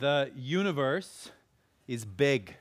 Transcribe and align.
The 0.00 0.30
universe 0.34 1.30
is 1.86 2.06
big. 2.06 2.54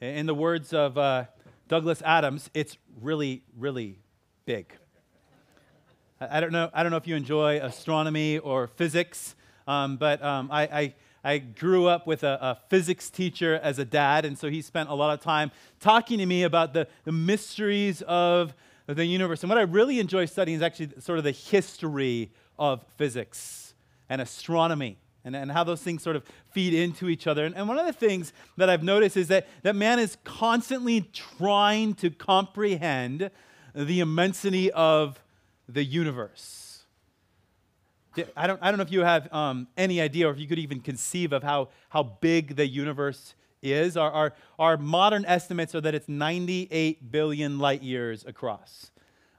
In 0.00 0.26
the 0.26 0.34
words 0.34 0.72
of 0.72 0.96
uh, 0.96 1.24
Douglas 1.66 2.00
Adams, 2.02 2.50
it's 2.54 2.78
really, 3.02 3.42
really 3.58 3.98
big. 4.44 4.72
I, 6.20 6.38
don't 6.38 6.52
know, 6.52 6.70
I 6.72 6.84
don't 6.84 6.92
know 6.92 6.98
if 6.98 7.08
you 7.08 7.16
enjoy 7.16 7.56
astronomy 7.56 8.38
or 8.38 8.68
physics, 8.68 9.34
um, 9.66 9.96
but 9.96 10.22
um, 10.22 10.48
I, 10.52 10.62
I, 10.62 10.94
I, 11.24 11.38
grew 11.38 11.86
up 11.86 12.06
with 12.06 12.22
a, 12.22 12.38
a, 12.40 12.58
physics 12.68 13.10
teacher 13.10 13.58
as 13.60 13.80
a 13.80 13.84
dad, 13.84 14.24
and 14.24 14.38
so 14.38 14.48
he 14.48 14.62
spent 14.62 14.88
a 14.88 14.94
lot 14.94 15.12
of 15.12 15.20
time 15.20 15.50
talking 15.80 16.18
to 16.18 16.26
me 16.26 16.44
about 16.44 16.72
the, 16.74 16.86
the 17.02 17.10
mysteries 17.10 18.02
of 18.02 18.54
the 18.86 19.04
universe. 19.04 19.42
And 19.42 19.50
what 19.50 19.58
I 19.58 19.62
really 19.62 19.98
enjoy 19.98 20.26
studying 20.26 20.58
is 20.58 20.62
actually 20.62 20.90
sort 21.00 21.18
of 21.18 21.24
the 21.24 21.32
history 21.32 22.30
of 22.56 22.84
physics 22.96 23.74
and 24.08 24.22
astronomy 24.22 25.00
and, 25.26 25.34
and 25.34 25.50
how 25.50 25.64
those 25.64 25.82
things 25.82 26.02
sort 26.02 26.16
of 26.16 26.24
feed 26.52 26.72
into 26.72 27.08
each 27.08 27.26
other. 27.26 27.44
And, 27.44 27.54
and 27.56 27.68
one 27.68 27.78
of 27.78 27.84
the 27.84 27.92
things 27.92 28.32
that 28.56 28.70
I've 28.70 28.84
noticed 28.84 29.16
is 29.16 29.28
that, 29.28 29.48
that 29.62 29.74
man 29.74 29.98
is 29.98 30.16
constantly 30.24 31.10
trying 31.12 31.94
to 31.94 32.10
comprehend 32.10 33.30
the 33.74 34.00
immensity 34.00 34.70
of 34.70 35.20
the 35.68 35.84
universe. 35.84 36.84
I 38.34 38.46
don't, 38.46 38.58
I 38.62 38.70
don't 38.70 38.78
know 38.78 38.84
if 38.84 38.92
you 38.92 39.00
have 39.00 39.30
um, 39.34 39.66
any 39.76 40.00
idea 40.00 40.28
or 40.28 40.30
if 40.30 40.38
you 40.38 40.46
could 40.46 40.60
even 40.60 40.80
conceive 40.80 41.32
of 41.32 41.42
how, 41.42 41.68
how 41.90 42.04
big 42.04 42.56
the 42.56 42.66
universe 42.66 43.34
is. 43.62 43.96
Our, 43.96 44.10
our, 44.10 44.32
our 44.58 44.76
modern 44.78 45.24
estimates 45.26 45.74
are 45.74 45.80
that 45.82 45.94
it's 45.94 46.08
98 46.08 47.10
billion 47.10 47.58
light 47.58 47.82
years 47.82 48.24
across. 48.24 48.92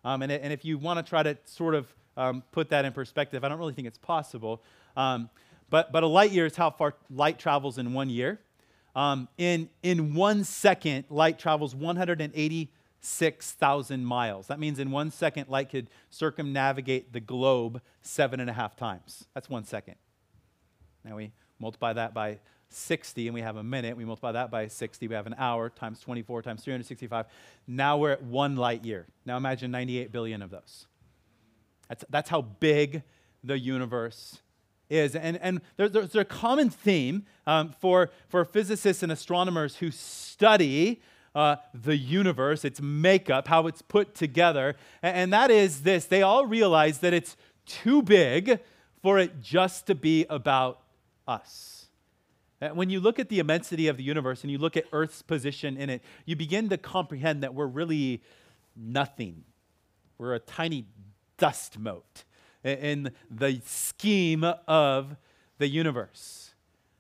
Um, 0.04 0.22
and, 0.22 0.32
and 0.32 0.54
if 0.54 0.64
you 0.64 0.78
want 0.78 1.04
to 1.04 1.10
try 1.10 1.24
to 1.24 1.38
sort 1.46 1.74
of 1.74 1.88
um, 2.18 2.44
put 2.52 2.70
that 2.70 2.86
in 2.86 2.92
perspective, 2.92 3.44
I 3.44 3.50
don't 3.50 3.58
really 3.58 3.74
think 3.74 3.88
it's 3.88 3.98
possible. 3.98 4.62
Um, 4.96 5.30
but, 5.70 5.92
but 5.92 6.04
a 6.04 6.08
light 6.08 6.32
year 6.32 6.46
is 6.46 6.56
how 6.56 6.70
far 6.70 6.94
light 7.10 7.40
travels 7.40 7.78
in 7.78 7.94
one 7.94 8.10
year. 8.10 8.40
Um, 8.96 9.28
in, 9.38 9.70
in 9.84 10.16
one 10.16 10.44
second, 10.44 11.06
light 11.10 11.38
travels 11.38 11.76
186,000 11.76 14.06
miles. 14.06 14.48
That 14.48 14.60
means 14.60 14.80
in 14.80 14.90
one 14.90 15.12
second, 15.12 15.50
light 15.50 15.70
could 15.70 15.90
circumnavigate 16.10 17.14
the 17.14 17.20
globe 17.20 17.82
seven 18.02 18.40
and 18.40 18.50
a 18.50 18.54
half 18.54 18.76
times. 18.76 19.28
That's 19.34 19.50
one 19.50 19.66
second. 19.66 19.96
Now 21.04 21.18
we 21.18 21.32
multiply 21.60 21.94
that 21.94 22.14
by 22.14 22.40
60 22.70 23.28
and 23.28 23.36
we 23.36 23.42
have 23.42 23.58
a 23.58 23.64
minute. 23.64 23.98
We 23.98 24.06
multiply 24.06 24.32
that 24.34 24.50
by 24.50 24.68
60, 24.68 25.08
we 25.08 25.16
have 25.16 25.28
an 25.28 25.36
hour 25.38 25.70
times 25.70 26.00
24 26.00 26.42
times 26.42 26.64
365. 26.64 27.28
Now 27.68 27.98
we're 27.98 28.12
at 28.12 28.24
one 28.24 28.56
light 28.56 28.84
year. 28.84 29.06
Now 29.26 29.38
imagine 29.38 29.72
98 29.72 30.12
billion 30.12 30.42
of 30.42 30.50
those. 30.50 30.88
That's, 31.88 32.04
that's 32.10 32.30
how 32.30 32.42
big 32.42 33.04
the 33.44 33.60
universe 33.60 34.40
is. 34.90 35.16
And, 35.16 35.38
and 35.42 35.62
there, 35.76 35.90
there's 35.90 36.16
a 36.16 36.26
common 36.26 36.70
theme 36.70 37.26
um, 37.46 37.74
for, 37.80 38.10
for 38.30 38.46
physicists 38.46 39.04
and 39.04 39.12
astronomers 39.12 39.78
who 39.78 39.92
study 39.92 41.02
uh, 41.36 41.58
the 41.74 41.98
universe, 41.98 42.66
its 42.66 42.82
makeup, 42.82 43.48
how 43.48 43.68
it's 43.68 43.82
put 43.82 44.16
together. 44.16 44.76
And, 45.04 45.18
and 45.18 45.34
that 45.34 45.52
is 45.52 45.82
this 45.84 46.06
they 46.06 46.22
all 46.22 46.46
realize 46.46 47.00
that 47.00 47.14
it's 47.14 47.38
too 47.66 48.02
big 48.02 48.60
for 49.02 49.20
it 49.20 49.42
just 49.42 49.88
to 49.88 49.96
be 49.96 50.26
about 50.30 50.82
us. 51.28 51.86
When 52.74 52.90
you 52.90 53.00
look 53.00 53.20
at 53.20 53.30
the 53.30 53.38
immensity 53.38 53.88
of 53.88 53.98
the 53.98 54.04
universe 54.04 54.42
and 54.42 54.50
you 54.50 54.58
look 54.58 54.76
at 54.76 54.86
Earth's 54.92 55.22
position 55.22 55.78
in 55.78 55.92
it, 55.92 56.02
you 56.26 56.36
begin 56.36 56.70
to 56.70 56.78
comprehend 56.78 57.44
that 57.44 57.54
we're 57.54 57.68
really 57.68 58.24
nothing. 58.76 59.44
We're 60.18 60.34
a 60.34 60.40
tiny 60.40 60.88
dust 61.38 61.78
mote 61.78 62.24
in 62.64 63.12
the 63.30 63.62
scheme 63.66 64.44
of 64.68 65.16
the 65.58 65.68
universe. 65.68 66.54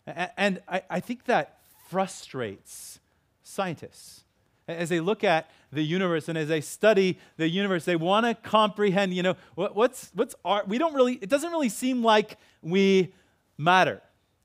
And 0.05 0.61
I 0.67 0.99
think 0.99 1.25
that 1.25 1.59
frustrates 1.89 2.99
scientists. 3.43 4.23
As 4.67 4.89
they 4.89 4.99
look 4.99 5.23
at 5.23 5.49
the 5.71 5.81
universe 5.81 6.27
and 6.27 6.37
as 6.37 6.49
they 6.49 6.61
study 6.61 7.17
the 7.37 7.47
universe, 7.47 7.85
they 7.85 7.95
want 7.95 8.25
to 8.25 8.35
comprehend, 8.35 9.13
you 9.13 9.23
know, 9.23 9.35
what's, 9.55 10.11
what's 10.13 10.35
our, 10.43 10.63
we 10.67 10.77
don't 10.77 10.93
really, 10.93 11.13
it 11.13 11.29
doesn't 11.29 11.51
really 11.51 11.69
seem 11.69 12.03
like 12.03 12.37
we 12.61 13.13
matter. 13.57 14.01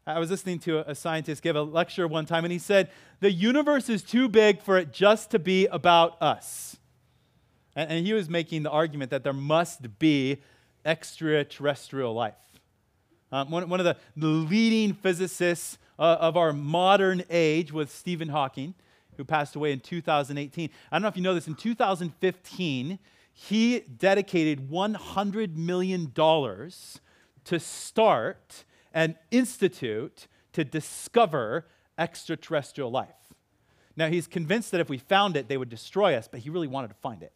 I 0.06 0.18
was 0.18 0.30
listening 0.30 0.58
to 0.60 0.88
a 0.88 0.94
scientist 0.94 1.42
give 1.42 1.54
a 1.54 1.62
lecture 1.62 2.08
one 2.08 2.26
time, 2.26 2.44
and 2.44 2.52
he 2.52 2.58
said, 2.58 2.90
The 3.20 3.30
universe 3.30 3.88
is 3.88 4.02
too 4.02 4.28
big 4.28 4.60
for 4.60 4.76
it 4.78 4.92
just 4.92 5.30
to 5.30 5.38
be 5.38 5.66
about 5.66 6.20
us. 6.20 6.76
And, 7.74 8.04
he 8.04 8.12
was 8.12 8.28
making 8.28 8.64
the 8.64 8.70
argument 8.70 9.10
that 9.12 9.24
there 9.24 9.32
must 9.32 9.98
be 9.98 10.42
extraterrestrial 10.84 12.14
life. 12.14 12.34
Um, 13.30 13.50
one, 13.50 13.68
one, 13.68 13.80
of 13.80 13.86
the, 13.86 13.96
leading 14.16 14.92
physicists 14.92 15.78
uh, 15.98 16.18
of 16.20 16.36
our 16.36 16.52
modern 16.52 17.22
age 17.30 17.72
was 17.72 17.90
Stephen 17.90 18.28
Hawking, 18.28 18.74
who 19.16 19.24
passed 19.24 19.56
away 19.56 19.72
in 19.72 19.80
2018. 19.80 20.70
I 20.90 20.96
don't 20.96 21.02
know 21.02 21.08
if 21.08 21.16
you 21.16 21.22
know 21.22 21.34
this, 21.34 21.48
in 21.48 21.54
2015, 21.54 22.98
he 23.32 23.80
dedicated 23.80 24.70
$100 24.70 25.56
million 25.56 26.12
to 26.12 27.60
start 27.60 28.64
an 28.92 29.16
institute 29.30 30.26
to 30.52 30.64
discover 30.64 31.66
extraterrestrial 31.98 32.90
life. 32.90 33.08
Now, 33.96 34.08
he's 34.08 34.26
convinced 34.26 34.70
that 34.70 34.80
if 34.80 34.88
we 34.88 34.98
found 34.98 35.36
it, 35.36 35.48
they 35.48 35.56
would 35.56 35.68
destroy 35.68 36.14
us, 36.14 36.28
but 36.28 36.40
he 36.40 36.50
really 36.50 36.68
wanted 36.68 36.88
to 36.88 36.94
find 36.94 37.22
it. 37.22 37.32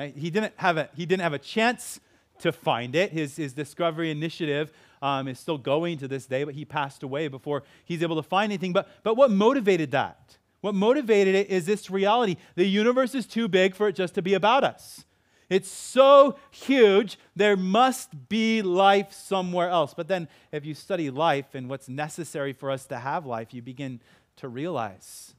Now, 0.00 0.06
he, 0.06 0.30
didn't 0.30 0.54
have 0.56 0.78
a, 0.78 0.88
he 0.96 1.04
didn't 1.04 1.20
have 1.20 1.34
a 1.34 1.38
chance 1.38 2.00
to 2.38 2.52
find 2.52 2.96
it. 2.96 3.12
His, 3.12 3.36
his 3.36 3.52
discovery 3.52 4.10
initiative 4.10 4.72
um, 5.02 5.28
is 5.28 5.38
still 5.38 5.58
going 5.58 5.98
to 5.98 6.08
this 6.08 6.24
day, 6.24 6.42
but 6.44 6.54
he 6.54 6.64
passed 6.64 7.02
away 7.02 7.28
before 7.28 7.64
he's 7.84 8.02
able 8.02 8.16
to 8.16 8.22
find 8.22 8.50
anything. 8.50 8.72
But, 8.72 8.88
but 9.02 9.18
what 9.18 9.30
motivated 9.30 9.90
that? 9.90 10.38
What 10.62 10.74
motivated 10.74 11.34
it 11.34 11.50
is 11.50 11.66
this 11.66 11.90
reality 11.90 12.36
the 12.54 12.64
universe 12.64 13.14
is 13.14 13.26
too 13.26 13.46
big 13.46 13.74
for 13.74 13.88
it 13.88 13.92
just 13.94 14.14
to 14.14 14.22
be 14.22 14.32
about 14.32 14.64
us. 14.64 15.04
It's 15.50 15.70
so 15.70 16.38
huge, 16.50 17.18
there 17.36 17.56
must 17.56 18.30
be 18.30 18.62
life 18.62 19.12
somewhere 19.12 19.68
else. 19.68 19.92
But 19.92 20.08
then, 20.08 20.28
if 20.50 20.64
you 20.64 20.72
study 20.72 21.10
life 21.10 21.54
and 21.54 21.68
what's 21.68 21.90
necessary 21.90 22.54
for 22.54 22.70
us 22.70 22.86
to 22.86 22.98
have 22.98 23.26
life, 23.26 23.52
you 23.52 23.60
begin 23.60 24.00
to 24.36 24.48
realize 24.48 25.34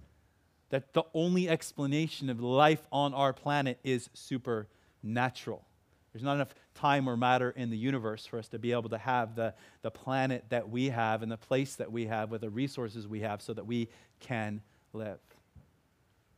that 0.71 0.93
the 0.93 1.03
only 1.13 1.47
explanation 1.47 2.29
of 2.29 2.41
life 2.41 2.81
on 2.91 3.13
our 3.13 3.33
planet 3.33 3.79
is 3.83 4.09
supernatural. 4.13 5.65
There's 6.11 6.23
not 6.23 6.35
enough 6.35 6.53
time 6.73 7.07
or 7.07 7.15
matter 7.15 7.51
in 7.51 7.69
the 7.69 7.77
universe 7.77 8.25
for 8.25 8.39
us 8.39 8.47
to 8.49 8.59
be 8.59 8.71
able 8.71 8.89
to 8.89 8.97
have 8.97 9.35
the, 9.35 9.53
the 9.81 9.91
planet 9.91 10.45
that 10.49 10.69
we 10.69 10.89
have 10.89 11.23
and 11.23 11.31
the 11.31 11.37
place 11.37 11.75
that 11.75 11.91
we 11.91 12.07
have 12.07 12.31
with 12.31 12.41
the 12.41 12.49
resources 12.49 13.07
we 13.07 13.21
have 13.21 13.41
so 13.41 13.53
that 13.53 13.65
we 13.65 13.89
can 14.19 14.61
live. 14.93 15.19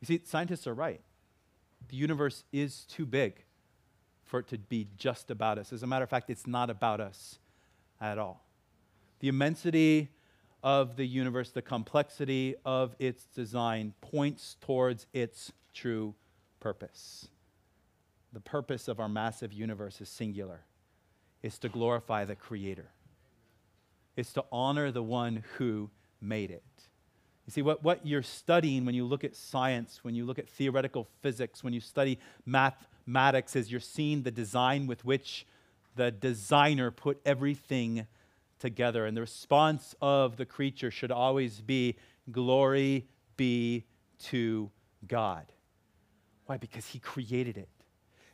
You 0.01 0.07
see, 0.07 0.21
scientists 0.25 0.67
are 0.67 0.73
right. 0.73 1.01
The 1.89 1.95
universe 1.95 2.43
is 2.51 2.85
too 2.85 3.05
big 3.05 3.43
for 4.23 4.39
it 4.39 4.47
to 4.49 4.57
be 4.57 4.87
just 4.97 5.31
about 5.31 5.57
us. 5.57 5.71
As 5.71 5.83
a 5.83 5.87
matter 5.87 6.03
of 6.03 6.09
fact, 6.09 6.29
it's 6.29 6.47
not 6.47 6.69
about 6.69 6.99
us 6.99 7.39
at 8.01 8.17
all. 8.17 8.45
The 9.19 9.27
immensity 9.27 10.09
of 10.63 10.95
the 10.95 11.05
universe, 11.05 11.49
the 11.51 11.61
complexity 11.61 12.55
of 12.63 12.95
its 12.97 13.25
design 13.25 13.93
points 14.01 14.55
towards 14.61 15.05
its 15.13 15.51
true 15.73 16.15
purpose. 16.59 17.27
The 18.31 18.39
purpose 18.39 18.87
of 18.87 18.99
our 18.99 19.09
massive 19.09 19.51
universe 19.51 19.99
is 19.99 20.09
singular. 20.09 20.61
It's 21.43 21.59
to 21.59 21.69
glorify 21.69 22.23
the 22.23 22.35
creator. 22.35 22.89
It's 24.15 24.31
to 24.33 24.45
honor 24.51 24.91
the 24.91 25.03
one 25.03 25.43
who 25.57 25.89
made 26.21 26.49
it. 26.49 26.63
You 27.45 27.51
see, 27.51 27.61
what, 27.61 27.83
what 27.83 28.05
you're 28.05 28.23
studying 28.23 28.85
when 28.85 28.95
you 28.95 29.05
look 29.05 29.25
at 29.25 29.35
science, 29.35 29.99
when 30.03 30.15
you 30.15 30.25
look 30.25 30.39
at 30.39 30.47
theoretical 30.47 31.09
physics, 31.21 31.61
when 31.61 31.73
you 31.73 31.81
study 31.81 32.17
mathematics, 32.45 33.57
is 33.57 33.69
you're 33.69 33.81
seeing 33.81 34.23
the 34.23 34.31
design 34.31 34.87
with 34.87 35.03
which 35.03 35.45
the 35.95 36.09
designer 36.09 36.89
put 36.89 37.19
everything 37.25 38.07
together. 38.63 39.05
And 39.05 39.15
the 39.15 39.21
response 39.21 39.93
of 40.01 40.37
the 40.37 40.45
creature 40.45 40.89
should 40.89 41.11
always 41.11 41.59
be 41.59 41.97
glory 42.31 43.05
be 43.35 43.83
to 44.19 44.71
God. 45.05 45.51
Why? 46.45 46.55
Because 46.55 46.87
he 46.87 46.97
created 46.97 47.57
it. 47.57 47.67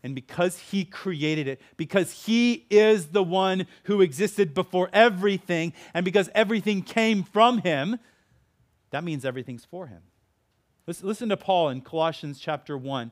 And 0.04 0.14
because 0.14 0.58
he 0.60 0.86
created 0.86 1.48
it, 1.48 1.60
because 1.76 2.26
he 2.26 2.68
is 2.70 3.08
the 3.08 3.24
one 3.24 3.66
who 3.86 4.02
existed 4.02 4.54
before 4.54 4.90
everything, 4.94 5.74
and 5.94 6.06
because 6.06 6.30
everything 6.36 6.84
came 6.84 7.24
from 7.24 7.58
him, 7.58 7.98
that 8.92 9.04
means 9.04 9.25
everything's 9.25 9.66
for 9.66 9.88
him. 9.88 10.04
Listen, 10.86 11.30
to 11.30 11.38
Paul 11.38 11.70
in 11.70 11.82
Colossians 11.82 12.40
chapter 12.40 12.78
1, 12.78 13.12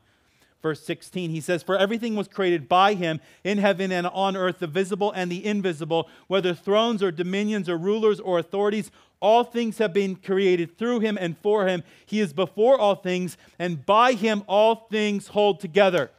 verse 0.62 0.84
16. 0.84 1.30
He 1.30 1.42
says, 1.42 1.64
For 1.64 1.78
everything 1.78 2.16
was 2.16 2.28
created 2.28 2.68
by 2.68 2.94
him 2.94 3.20
in 3.44 3.58
heaven 3.58 3.92
and 3.92 4.08
on 4.08 4.36
earth, 4.36 4.60
the 4.60 4.68
visible 4.68 5.12
and 5.12 5.32
the 5.32 5.46
invisible, 5.46 6.10
whether 6.28 6.54
thrones 6.54 7.04
or 7.04 7.12
dominions 7.12 7.70
or 7.70 7.78
rulers 7.78 8.20
or 8.20 8.40
authorities. 8.40 8.92
All 9.20 9.44
things 9.44 9.80
have 9.80 9.94
been 9.94 10.16
created 10.16 10.78
through 10.78 11.00
him 11.00 11.18
and 11.20 11.38
for 11.38 11.68
him. 11.68 11.84
He 12.06 12.20
is 12.20 12.34
before 12.34 12.78
all 12.78 12.96
things, 12.96 13.38
and 13.58 13.86
by 13.86 14.14
him 14.14 14.44
all 14.48 14.88
things 14.92 15.30
hold 15.30 15.60
together. 15.60 16.12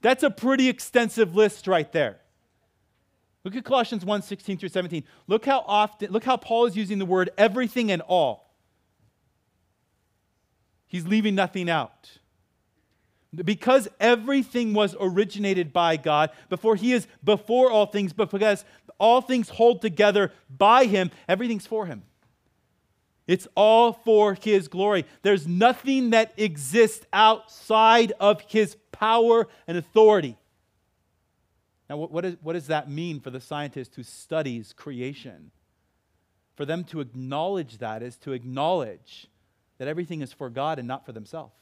That's 0.00 0.22
a 0.22 0.30
pretty 0.30 0.68
extensive 0.68 1.34
list 1.34 1.66
right 1.66 1.90
there. 1.92 2.18
Look 3.44 3.56
at 3.56 3.64
Colossians 3.64 4.04
1 4.04 4.22
16 4.22 4.56
through 4.56 4.70
17. 4.70 5.04
Look 5.26 5.44
how 5.44 5.64
often, 5.66 6.10
look 6.10 6.24
how 6.24 6.38
Paul 6.38 6.64
is 6.64 6.76
using 6.76 6.98
the 6.98 7.04
word 7.04 7.30
everything 7.36 7.90
and 7.90 8.00
all. 8.02 8.54
He's 10.86 11.06
leaving 11.06 11.34
nothing 11.34 11.68
out. 11.68 12.18
Because 13.36 13.88
everything 13.98 14.74
was 14.74 14.94
originated 15.00 15.72
by 15.72 15.96
God, 15.96 16.30
before 16.48 16.76
He 16.76 16.92
is 16.92 17.06
before 17.22 17.70
all 17.70 17.86
things, 17.86 18.12
but 18.12 18.30
because 18.30 18.64
all 18.98 19.20
things 19.20 19.48
hold 19.48 19.82
together 19.82 20.32
by 20.48 20.84
Him, 20.84 21.10
everything's 21.28 21.66
for 21.66 21.86
Him. 21.86 22.02
It's 23.26 23.48
all 23.54 23.92
for 23.92 24.34
His 24.34 24.68
glory. 24.68 25.06
There's 25.22 25.46
nothing 25.46 26.10
that 26.10 26.34
exists 26.36 27.06
outside 27.12 28.12
of 28.20 28.42
His 28.42 28.76
power 28.92 29.48
and 29.66 29.78
authority. 29.78 30.36
Now, 31.88 31.96
what, 31.98 32.10
what, 32.10 32.24
is, 32.24 32.36
what 32.42 32.54
does 32.54 32.68
that 32.68 32.90
mean 32.90 33.20
for 33.20 33.30
the 33.30 33.40
scientist 33.40 33.94
who 33.94 34.02
studies 34.02 34.72
creation? 34.72 35.50
For 36.56 36.64
them 36.64 36.84
to 36.84 37.00
acknowledge 37.00 37.78
that 37.78 38.02
is 38.02 38.16
to 38.18 38.32
acknowledge 38.32 39.28
that 39.78 39.88
everything 39.88 40.20
is 40.20 40.32
for 40.32 40.48
God 40.48 40.78
and 40.78 40.86
not 40.86 41.04
for 41.04 41.12
themselves. 41.12 41.54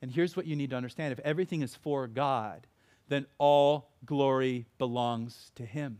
And 0.00 0.10
here's 0.10 0.36
what 0.36 0.46
you 0.46 0.56
need 0.56 0.70
to 0.70 0.76
understand 0.76 1.12
if 1.12 1.18
everything 1.20 1.62
is 1.62 1.74
for 1.74 2.06
God, 2.06 2.66
then 3.08 3.26
all 3.38 3.90
glory 4.04 4.66
belongs 4.78 5.50
to 5.56 5.64
Him. 5.64 5.98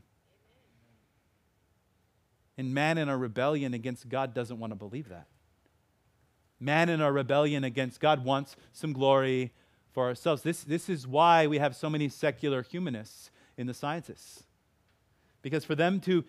And 2.56 2.74
man 2.74 2.98
in 2.98 3.08
our 3.08 3.18
rebellion 3.18 3.72
against 3.74 4.08
God 4.08 4.34
doesn't 4.34 4.58
want 4.58 4.72
to 4.72 4.76
believe 4.76 5.08
that. 5.08 5.26
Man 6.60 6.88
in 6.88 7.00
our 7.00 7.12
rebellion 7.12 7.62
against 7.62 8.00
God 8.00 8.24
wants 8.24 8.56
some 8.72 8.92
glory 8.92 9.52
for 9.92 10.06
ourselves. 10.06 10.42
This, 10.42 10.64
this 10.64 10.88
is 10.88 11.06
why 11.06 11.46
we 11.46 11.58
have 11.58 11.76
so 11.76 11.88
many 11.88 12.08
secular 12.08 12.62
humanists 12.62 13.30
in 13.56 13.66
the 13.66 13.74
sciences. 13.74 14.44
Because 15.40 15.64
for 15.64 15.76
them 15.76 16.00
to 16.00 16.24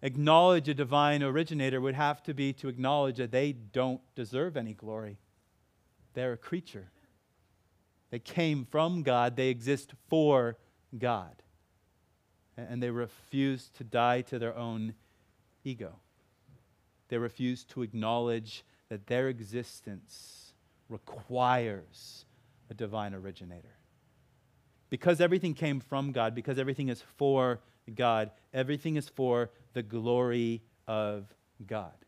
acknowledge 0.00 0.68
a 0.68 0.74
divine 0.74 1.22
originator 1.22 1.80
would 1.80 1.94
have 1.94 2.22
to 2.22 2.34
be 2.34 2.52
to 2.54 2.68
acknowledge 2.68 3.16
that 3.18 3.30
they 3.30 3.52
don't 3.52 4.00
deserve 4.14 4.56
any 4.56 4.72
glory. 4.72 5.18
They're 6.14 6.32
a 6.32 6.38
creature. 6.38 6.90
They 8.14 8.20
came 8.20 8.64
from 8.64 9.02
God, 9.02 9.34
they 9.34 9.48
exist 9.48 9.92
for 10.08 10.56
God. 10.96 11.42
And 12.56 12.80
they 12.80 12.90
refuse 12.90 13.70
to 13.70 13.82
die 13.82 14.20
to 14.20 14.38
their 14.38 14.56
own 14.56 14.94
ego. 15.64 15.96
They 17.08 17.18
refuse 17.18 17.64
to 17.64 17.82
acknowledge 17.82 18.64
that 18.88 19.08
their 19.08 19.26
existence 19.26 20.54
requires 20.88 22.26
a 22.70 22.74
divine 22.74 23.14
originator. 23.14 23.78
Because 24.90 25.20
everything 25.20 25.52
came 25.52 25.80
from 25.80 26.12
God, 26.12 26.36
because 26.36 26.56
everything 26.56 26.90
is 26.90 27.02
for 27.16 27.58
God, 27.96 28.30
everything 28.52 28.94
is 28.94 29.08
for 29.08 29.50
the 29.72 29.82
glory 29.82 30.62
of 30.86 31.34
God. 31.66 32.03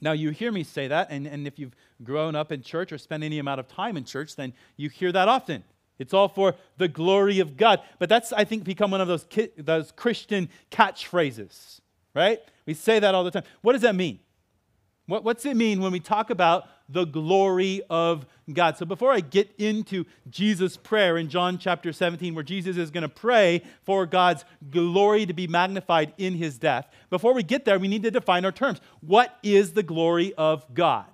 Now, 0.00 0.12
you 0.12 0.30
hear 0.30 0.50
me 0.50 0.64
say 0.64 0.88
that, 0.88 1.08
and, 1.10 1.26
and 1.26 1.46
if 1.46 1.58
you've 1.58 1.74
grown 2.02 2.34
up 2.34 2.52
in 2.52 2.62
church 2.62 2.92
or 2.92 2.98
spent 2.98 3.22
any 3.22 3.38
amount 3.38 3.60
of 3.60 3.68
time 3.68 3.96
in 3.96 4.04
church, 4.04 4.36
then 4.36 4.54
you 4.76 4.88
hear 4.88 5.12
that 5.12 5.28
often. 5.28 5.62
It's 5.98 6.14
all 6.14 6.28
for 6.28 6.54
the 6.78 6.88
glory 6.88 7.40
of 7.40 7.58
God. 7.58 7.80
But 7.98 8.08
that's, 8.08 8.32
I 8.32 8.44
think, 8.44 8.64
become 8.64 8.90
one 8.90 9.02
of 9.02 9.08
those, 9.08 9.24
ki- 9.24 9.50
those 9.58 9.92
Christian 9.92 10.48
catchphrases, 10.70 11.80
right? 12.14 12.40
We 12.64 12.72
say 12.72 12.98
that 12.98 13.14
all 13.14 13.24
the 13.24 13.30
time. 13.30 13.44
What 13.60 13.74
does 13.74 13.82
that 13.82 13.94
mean? 13.94 14.20
What, 15.06 15.24
what's 15.24 15.44
it 15.44 15.56
mean 15.56 15.80
when 15.80 15.92
we 15.92 16.00
talk 16.00 16.30
about 16.30 16.64
the 16.92 17.04
glory 17.04 17.82
of 17.88 18.26
God? 18.52 18.76
So 18.76 18.84
before 18.84 19.12
I 19.12 19.20
get 19.20 19.52
into 19.58 20.04
Jesus' 20.28 20.76
prayer 20.76 21.16
in 21.16 21.28
John 21.28 21.58
chapter 21.58 21.92
17, 21.92 22.34
where 22.34 22.44
Jesus 22.44 22.76
is 22.76 22.90
going 22.90 23.02
to 23.02 23.08
pray 23.08 23.62
for 23.82 24.06
God's 24.06 24.44
glory 24.70 25.26
to 25.26 25.32
be 25.32 25.46
magnified 25.46 26.12
in 26.18 26.34
his 26.34 26.58
death, 26.58 26.88
before 27.10 27.34
we 27.34 27.42
get 27.42 27.64
there, 27.64 27.78
we 27.78 27.88
need 27.88 28.02
to 28.02 28.10
define 28.10 28.44
our 28.44 28.52
terms. 28.52 28.80
What 29.00 29.38
is 29.42 29.72
the 29.72 29.82
glory 29.82 30.34
of 30.34 30.74
God? 30.74 31.06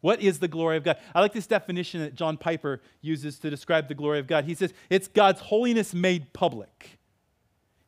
What 0.00 0.22
is 0.22 0.38
the 0.38 0.48
glory 0.48 0.76
of 0.76 0.84
God? 0.84 0.96
I 1.14 1.20
like 1.20 1.32
this 1.32 1.46
definition 1.46 2.00
that 2.00 2.14
John 2.14 2.36
Piper 2.36 2.80
uses 3.00 3.38
to 3.40 3.50
describe 3.50 3.88
the 3.88 3.94
glory 3.94 4.20
of 4.20 4.28
God. 4.28 4.44
He 4.44 4.54
says, 4.54 4.72
it's 4.88 5.08
God's 5.08 5.40
holiness 5.40 5.92
made 5.92 6.32
public. 6.32 6.98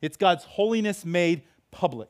It's 0.01 0.17
God's 0.17 0.43
holiness 0.43 1.05
made 1.05 1.43
public. 1.71 2.09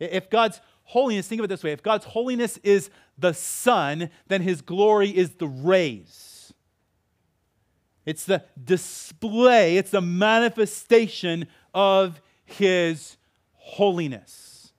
If 0.00 0.30
God's 0.30 0.60
holiness, 0.88 1.28
think 1.28 1.38
of 1.38 1.44
it 1.44 1.48
this 1.48 1.62
way 1.62 1.72
if 1.72 1.82
God's 1.82 2.06
holiness 2.06 2.58
is 2.62 2.90
the 3.18 3.32
sun, 3.32 4.10
then 4.26 4.42
his 4.42 4.60
glory 4.62 5.10
is 5.10 5.32
the 5.32 5.46
rays. 5.46 6.52
It's 8.06 8.24
the 8.24 8.42
display, 8.62 9.76
it's 9.76 9.90
the 9.90 10.00
manifestation 10.00 11.46
of 11.74 12.22
his 12.46 13.18
holiness. 13.52 14.72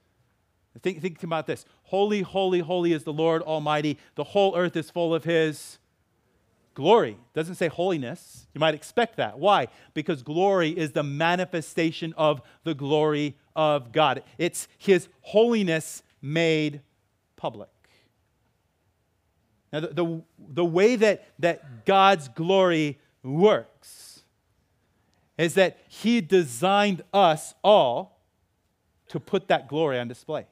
Think, 0.81 1.01
think 1.01 1.21
about 1.23 1.45
this. 1.45 1.65
Holy, 1.83 2.21
holy, 2.21 2.59
holy 2.59 2.93
is 2.93 3.03
the 3.03 3.13
Lord 3.13 3.41
Almighty. 3.43 3.99
The 4.15 4.23
whole 4.23 4.55
earth 4.55 4.75
is 4.75 4.89
full 4.89 5.13
of 5.13 5.25
his 5.25 5.77
glory. 6.79 7.11
It 7.11 7.33
doesn't 7.33 7.55
say 7.55 7.67
holiness. 7.67 8.47
You 8.53 8.59
might 8.59 8.73
expect 8.73 9.17
that. 9.17 9.37
Why? 9.37 9.67
Because 9.93 10.23
glory 10.23 10.69
is 10.69 10.93
the 10.93 11.03
manifestation 11.03 12.13
of 12.15 12.41
the 12.63 12.73
glory 12.73 13.35
of 13.53 13.91
God. 13.91 14.23
It's 14.37 14.69
his 14.77 15.09
holiness 15.19 16.03
made 16.21 16.79
public. 17.35 17.67
Now, 19.73 19.81
the, 19.81 19.87
the, 19.87 20.21
the 20.37 20.63
way 20.63 20.95
that, 20.95 21.25
that 21.39 21.85
God's 21.85 22.29
glory 22.29 22.97
works 23.23 24.21
is 25.37 25.55
that 25.55 25.79
he 25.89 26.21
designed 26.21 27.01
us 27.13 27.53
all 27.61 28.21
to 29.09 29.19
put 29.19 29.49
that 29.49 29.67
glory 29.67 29.99
on 29.99 30.07
display. 30.07 30.47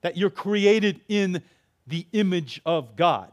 That 0.00 0.16
you're 0.16 0.30
created 0.30 1.00
in 1.08 1.42
the 1.86 2.08
image 2.12 2.60
of 2.66 2.96
God. 2.96 3.32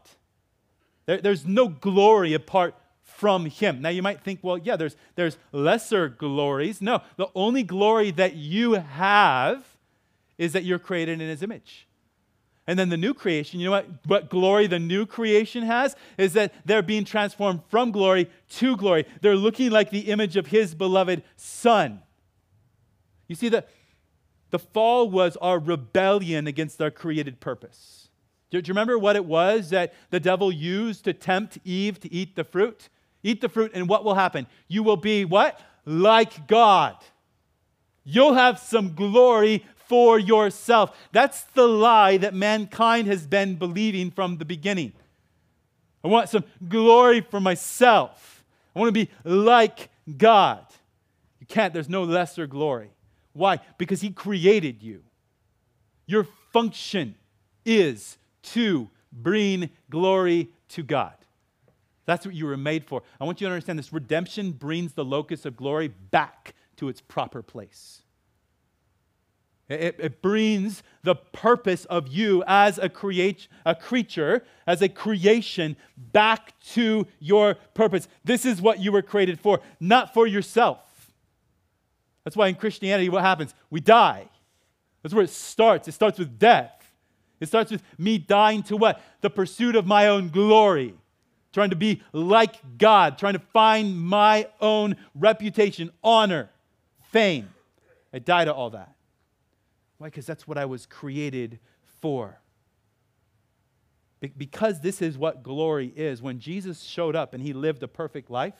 There, 1.06 1.20
there's 1.20 1.46
no 1.46 1.68
glory 1.68 2.34
apart 2.34 2.74
from 3.02 3.46
him. 3.46 3.82
Now 3.82 3.90
you 3.90 4.02
might 4.02 4.20
think, 4.20 4.40
well, 4.42 4.58
yeah, 4.58 4.76
there's, 4.76 4.96
there's 5.14 5.36
lesser 5.52 6.08
glories. 6.08 6.80
No, 6.80 7.02
the 7.16 7.28
only 7.34 7.62
glory 7.62 8.10
that 8.12 8.34
you 8.34 8.74
have 8.74 9.64
is 10.38 10.52
that 10.52 10.64
you're 10.64 10.78
created 10.78 11.20
in 11.20 11.28
his 11.28 11.42
image. 11.42 11.86
And 12.66 12.78
then 12.78 12.88
the 12.88 12.96
new 12.96 13.12
creation, 13.12 13.58
you 13.58 13.66
know 13.66 13.72
what, 13.72 13.86
what 14.06 14.30
glory 14.30 14.68
the 14.68 14.78
new 14.78 15.04
creation 15.04 15.64
has? 15.64 15.96
Is 16.16 16.32
that 16.34 16.54
they're 16.64 16.82
being 16.82 17.04
transformed 17.04 17.60
from 17.68 17.90
glory 17.90 18.30
to 18.50 18.76
glory. 18.76 19.04
They're 19.20 19.36
looking 19.36 19.70
like 19.70 19.90
the 19.90 20.10
image 20.10 20.36
of 20.36 20.46
his 20.46 20.74
beloved 20.74 21.22
Son. 21.36 22.02
You 23.26 23.34
see, 23.34 23.48
the, 23.48 23.64
the 24.50 24.60
fall 24.60 25.10
was 25.10 25.36
our 25.38 25.58
rebellion 25.58 26.46
against 26.46 26.80
our 26.80 26.90
created 26.90 27.40
purpose. 27.40 28.01
Do 28.60 28.68
you 28.68 28.74
remember 28.74 28.98
what 28.98 29.16
it 29.16 29.24
was 29.24 29.70
that 29.70 29.94
the 30.10 30.20
devil 30.20 30.52
used 30.52 31.04
to 31.04 31.14
tempt 31.14 31.58
Eve 31.64 31.98
to 32.00 32.12
eat 32.12 32.36
the 32.36 32.44
fruit? 32.44 32.88
Eat 33.22 33.40
the 33.40 33.48
fruit, 33.48 33.70
and 33.74 33.88
what 33.88 34.04
will 34.04 34.14
happen? 34.14 34.46
You 34.68 34.82
will 34.82 34.96
be 34.96 35.24
what? 35.24 35.58
Like 35.86 36.46
God. 36.46 36.96
You'll 38.04 38.34
have 38.34 38.58
some 38.58 38.94
glory 38.94 39.64
for 39.86 40.18
yourself. 40.18 40.96
That's 41.12 41.44
the 41.54 41.66
lie 41.66 42.16
that 42.18 42.34
mankind 42.34 43.06
has 43.06 43.26
been 43.26 43.56
believing 43.56 44.10
from 44.10 44.38
the 44.38 44.44
beginning. 44.44 44.92
I 46.04 46.08
want 46.08 46.28
some 46.28 46.44
glory 46.68 47.20
for 47.20 47.40
myself. 47.40 48.44
I 48.74 48.80
want 48.80 48.88
to 48.88 49.06
be 49.06 49.10
like 49.24 49.88
God. 50.16 50.66
You 51.40 51.46
can't, 51.46 51.72
there's 51.72 51.88
no 51.88 52.02
lesser 52.02 52.46
glory. 52.46 52.90
Why? 53.32 53.60
Because 53.78 54.00
He 54.00 54.10
created 54.10 54.82
you. 54.82 55.02
Your 56.06 56.26
function 56.52 57.14
is 57.64 58.18
to 58.42 58.88
bring 59.12 59.70
glory 59.90 60.50
to 60.70 60.82
God. 60.82 61.14
That's 62.04 62.26
what 62.26 62.34
you 62.34 62.46
were 62.46 62.56
made 62.56 62.84
for. 62.84 63.02
I 63.20 63.24
want 63.24 63.40
you 63.40 63.46
to 63.46 63.52
understand 63.52 63.78
this 63.78 63.92
redemption 63.92 64.52
brings 64.52 64.94
the 64.94 65.04
locus 65.04 65.44
of 65.44 65.56
glory 65.56 65.88
back 65.88 66.54
to 66.76 66.88
its 66.88 67.00
proper 67.00 67.42
place. 67.42 68.02
It, 69.68 69.96
it, 69.98 70.22
brings 70.22 70.82
the 71.02 71.14
purpose 71.14 71.86
of 71.86 72.08
you 72.08 72.44
as 72.46 72.76
a, 72.78 72.88
create, 72.88 73.48
a 73.64 73.74
creature, 73.74 74.44
as 74.66 74.82
a 74.82 74.88
creation, 74.88 75.76
back 75.96 76.58
to 76.72 77.06
your 77.20 77.54
purpose. 77.72 78.06
This 78.22 78.44
is 78.44 78.60
what 78.60 78.80
you 78.80 78.92
were 78.92 79.00
created 79.00 79.40
for, 79.40 79.60
not 79.80 80.12
for 80.12 80.26
yourself. 80.26 80.80
That's 82.24 82.36
why 82.36 82.48
in 82.48 82.56
Christianity, 82.56 83.08
what 83.08 83.22
happens? 83.22 83.54
We 83.70 83.80
die. 83.80 84.28
That's 85.02 85.14
where 85.14 85.24
it 85.24 85.30
starts. 85.30 85.88
It 85.88 85.92
starts 85.92 86.18
with 86.18 86.38
death. 86.38 86.81
It 87.42 87.48
starts 87.48 87.72
with 87.72 87.82
me 87.98 88.18
dying 88.18 88.62
to 88.64 88.76
what? 88.76 89.02
The 89.20 89.28
pursuit 89.28 89.74
of 89.74 89.84
my 89.84 90.06
own 90.06 90.28
glory 90.28 90.94
trying 91.52 91.70
to 91.70 91.76
be 91.76 92.00
like 92.12 92.78
God, 92.78 93.18
trying 93.18 93.32
to 93.32 93.42
find 93.52 94.00
my 94.00 94.48
own 94.60 94.96
reputation, 95.14 95.90
honor, 96.04 96.50
fame. 97.10 97.50
I 98.12 98.20
die 98.20 98.44
to 98.44 98.54
all 98.54 98.70
that. 98.70 98.94
Why? 99.98 100.06
Because 100.06 100.24
that's 100.24 100.46
what 100.46 100.56
I 100.56 100.66
was 100.66 100.86
created 100.86 101.58
for. 102.00 102.38
Be- 104.20 104.32
because 104.36 104.80
this 104.80 105.02
is 105.02 105.18
what 105.18 105.42
glory 105.42 105.92
is. 105.96 106.22
When 106.22 106.38
Jesus 106.38 106.82
showed 106.82 107.16
up 107.16 107.34
and 107.34 107.42
he 107.42 107.52
lived 107.52 107.82
a 107.82 107.88
perfect 107.88 108.30
life, 108.30 108.54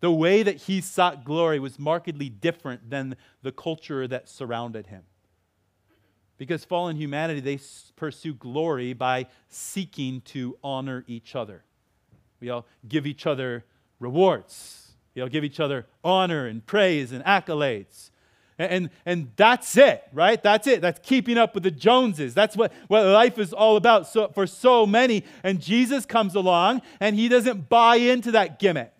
The 0.00 0.12
way 0.12 0.42
that 0.42 0.56
he 0.56 0.82
sought 0.82 1.24
glory 1.24 1.58
was 1.58 1.78
markedly 1.78 2.28
different 2.28 2.90
than 2.90 3.16
the 3.40 3.50
culture 3.50 4.06
that 4.06 4.28
surrounded 4.28 4.88
him. 4.88 5.04
Because 6.36 6.64
fallen 6.64 6.96
humanity, 6.96 7.40
they 7.40 7.60
pursue 7.96 8.34
glory 8.34 8.92
by 8.92 9.26
seeking 9.48 10.20
to 10.22 10.58
honor 10.64 11.04
each 11.06 11.36
other. 11.36 11.64
We 12.40 12.50
all 12.50 12.66
give 12.86 13.06
each 13.06 13.26
other 13.26 13.64
rewards. 14.00 14.92
We 15.14 15.22
all 15.22 15.28
give 15.28 15.44
each 15.44 15.60
other 15.60 15.86
honor 16.02 16.46
and 16.46 16.64
praise 16.66 17.12
and 17.12 17.24
accolades. 17.24 18.10
And, 18.58 18.70
and, 18.70 18.90
and 19.06 19.30
that's 19.36 19.76
it, 19.76 20.02
right? 20.12 20.42
That's 20.42 20.66
it. 20.66 20.80
That's 20.80 21.00
keeping 21.00 21.38
up 21.38 21.54
with 21.54 21.62
the 21.62 21.70
Joneses. 21.70 22.34
That's 22.34 22.56
what, 22.56 22.72
what 22.88 23.04
life 23.04 23.38
is 23.38 23.52
all 23.52 23.76
about 23.76 24.06
so, 24.08 24.28
for 24.28 24.46
so 24.46 24.86
many. 24.86 25.24
And 25.42 25.60
Jesus 25.60 26.04
comes 26.04 26.34
along 26.34 26.82
and 27.00 27.16
he 27.16 27.28
doesn't 27.28 27.68
buy 27.68 27.96
into 27.96 28.32
that 28.32 28.58
gimmick. 28.58 28.90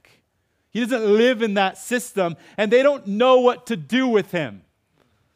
He 0.70 0.80
doesn't 0.80 1.04
live 1.04 1.40
in 1.40 1.54
that 1.54 1.78
system, 1.78 2.36
and 2.56 2.68
they 2.68 2.82
don't 2.82 3.06
know 3.06 3.38
what 3.38 3.66
to 3.66 3.76
do 3.76 4.08
with 4.08 4.32
him. 4.32 4.63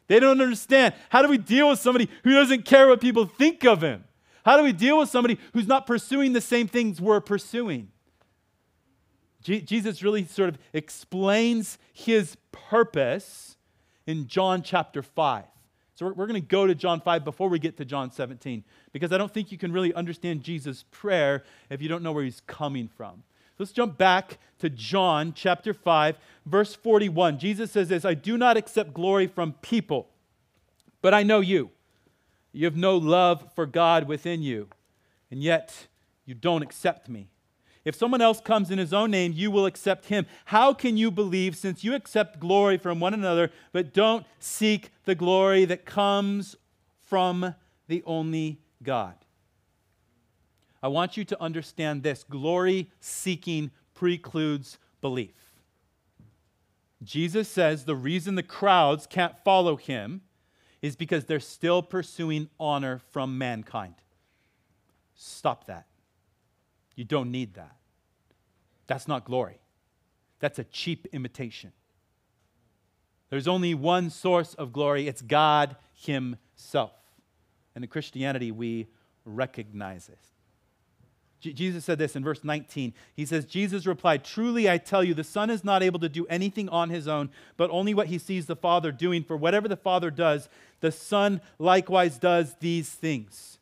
They 0.09 0.19
don't 0.19 0.41
understand. 0.41 0.95
How 1.09 1.21
do 1.21 1.29
we 1.29 1.37
deal 1.37 1.69
with 1.69 1.79
somebody 1.79 2.09
who 2.23 2.31
doesn't 2.31 2.65
care 2.65 2.87
what 2.87 2.99
people 2.99 3.25
think 3.25 3.63
of 3.63 3.81
him? 3.81 4.03
How 4.43 4.57
do 4.57 4.63
we 4.63 4.73
deal 4.73 4.97
with 4.97 5.09
somebody 5.09 5.37
who's 5.53 5.67
not 5.67 5.85
pursuing 5.85 6.33
the 6.33 6.41
same 6.41 6.67
things 6.67 6.99
we're 6.99 7.21
pursuing? 7.21 7.89
Jesus 9.41 10.03
really 10.03 10.25
sort 10.25 10.49
of 10.49 10.57
explains 10.73 11.77
his 11.93 12.35
purpose 12.51 13.55
in 14.07 14.27
John 14.27 14.63
chapter 14.63 15.03
5. 15.03 15.45
So 15.93 16.07
we're, 16.07 16.13
we're 16.13 16.27
going 16.27 16.41
to 16.41 16.47
go 16.47 16.65
to 16.65 16.73
John 16.73 17.01
5 17.01 17.23
before 17.23 17.47
we 17.47 17.59
get 17.59 17.77
to 17.77 17.85
John 17.85 18.11
17, 18.11 18.63
because 18.91 19.13
I 19.13 19.17
don't 19.19 19.31
think 19.31 19.51
you 19.51 19.59
can 19.59 19.71
really 19.71 19.93
understand 19.93 20.41
Jesus' 20.41 20.85
prayer 20.89 21.43
if 21.69 21.81
you 21.81 21.87
don't 21.87 22.01
know 22.01 22.11
where 22.11 22.23
he's 22.23 22.41
coming 22.47 22.87
from. 22.87 23.23
Let's 23.59 23.73
jump 23.73 23.97
back 23.97 24.37
to 24.59 24.69
John 24.69 25.33
chapter 25.35 25.73
5, 25.73 26.17
verse 26.45 26.75
41. 26.75 27.39
Jesus 27.39 27.71
says 27.71 27.89
this 27.89 28.05
I 28.05 28.13
do 28.13 28.37
not 28.37 28.55
accept 28.55 28.93
glory 28.93 29.27
from 29.27 29.51
people, 29.61 30.07
but 31.01 31.13
I 31.13 31.23
know 31.23 31.41
you. 31.41 31.71
You 32.53 32.65
have 32.65 32.77
no 32.77 32.95
love 32.95 33.51
for 33.53 33.65
God 33.65 34.07
within 34.07 34.41
you, 34.41 34.69
and 35.29 35.43
yet 35.43 35.87
you 36.25 36.35
don't 36.35 36.63
accept 36.63 37.09
me. 37.09 37.27
If 37.83 37.95
someone 37.95 38.21
else 38.21 38.39
comes 38.39 38.71
in 38.71 38.79
his 38.79 38.93
own 38.93 39.11
name, 39.11 39.33
you 39.35 39.51
will 39.51 39.65
accept 39.65 40.05
him. 40.05 40.25
How 40.45 40.73
can 40.73 40.95
you 40.95 41.11
believe 41.11 41.57
since 41.57 41.83
you 41.83 41.95
accept 41.95 42.39
glory 42.39 42.77
from 42.77 43.01
one 43.01 43.13
another, 43.13 43.51
but 43.73 43.93
don't 43.93 44.25
seek 44.39 44.91
the 45.03 45.15
glory 45.15 45.65
that 45.65 45.85
comes 45.85 46.55
from 47.01 47.55
the 47.87 48.03
only 48.05 48.59
God? 48.83 49.15
I 50.81 50.87
want 50.87 51.17
you 51.17 51.25
to 51.25 51.41
understand 51.41 52.03
this 52.03 52.23
glory 52.23 52.89
seeking 52.99 53.71
precludes 53.93 54.77
belief. 55.01 55.33
Jesus 57.03 57.47
says 57.47 57.85
the 57.85 57.95
reason 57.95 58.35
the 58.35 58.43
crowds 58.43 59.07
can't 59.07 59.37
follow 59.43 59.75
him 59.75 60.21
is 60.81 60.95
because 60.95 61.25
they're 61.25 61.39
still 61.39 61.81
pursuing 61.81 62.49
honor 62.59 62.99
from 63.11 63.37
mankind. 63.37 63.95
Stop 65.15 65.67
that. 65.67 65.85
You 66.95 67.03
don't 67.03 67.31
need 67.31 67.55
that. 67.55 67.75
That's 68.87 69.07
not 69.07 69.25
glory, 69.25 69.59
that's 70.39 70.59
a 70.59 70.63
cheap 70.63 71.07
imitation. 71.11 71.71
There's 73.29 73.47
only 73.47 73.75
one 73.75 74.09
source 74.09 74.55
of 74.55 74.73
glory 74.73 75.07
it's 75.07 75.21
God 75.21 75.75
Himself. 75.93 76.93
And 77.75 77.83
in 77.83 77.89
Christianity, 77.89 78.51
we 78.51 78.87
recognize 79.23 80.07
this. 80.07 80.38
Jesus 81.39 81.85
said 81.85 81.97
this 81.97 82.15
in 82.15 82.23
verse 82.23 82.43
19. 82.43 82.93
He 83.15 83.25
says, 83.25 83.45
Jesus 83.45 83.85
replied, 83.85 84.25
Truly 84.25 84.69
I 84.69 84.77
tell 84.77 85.03
you, 85.03 85.13
the 85.13 85.23
Son 85.23 85.49
is 85.49 85.63
not 85.63 85.81
able 85.81 85.99
to 85.99 86.09
do 86.09 86.25
anything 86.27 86.67
on 86.69 86.89
his 86.89 87.07
own, 87.07 87.29
but 87.55 87.69
only 87.71 87.93
what 87.93 88.07
he 88.07 88.17
sees 88.17 88.45
the 88.45 88.55
Father 88.55 88.91
doing. 88.91 89.23
For 89.23 89.37
whatever 89.37 89.67
the 89.67 89.77
Father 89.77 90.11
does, 90.11 90.49
the 90.81 90.91
Son 90.91 91.39
likewise 91.57 92.17
does 92.17 92.55
these 92.59 92.89
things. 92.89 93.57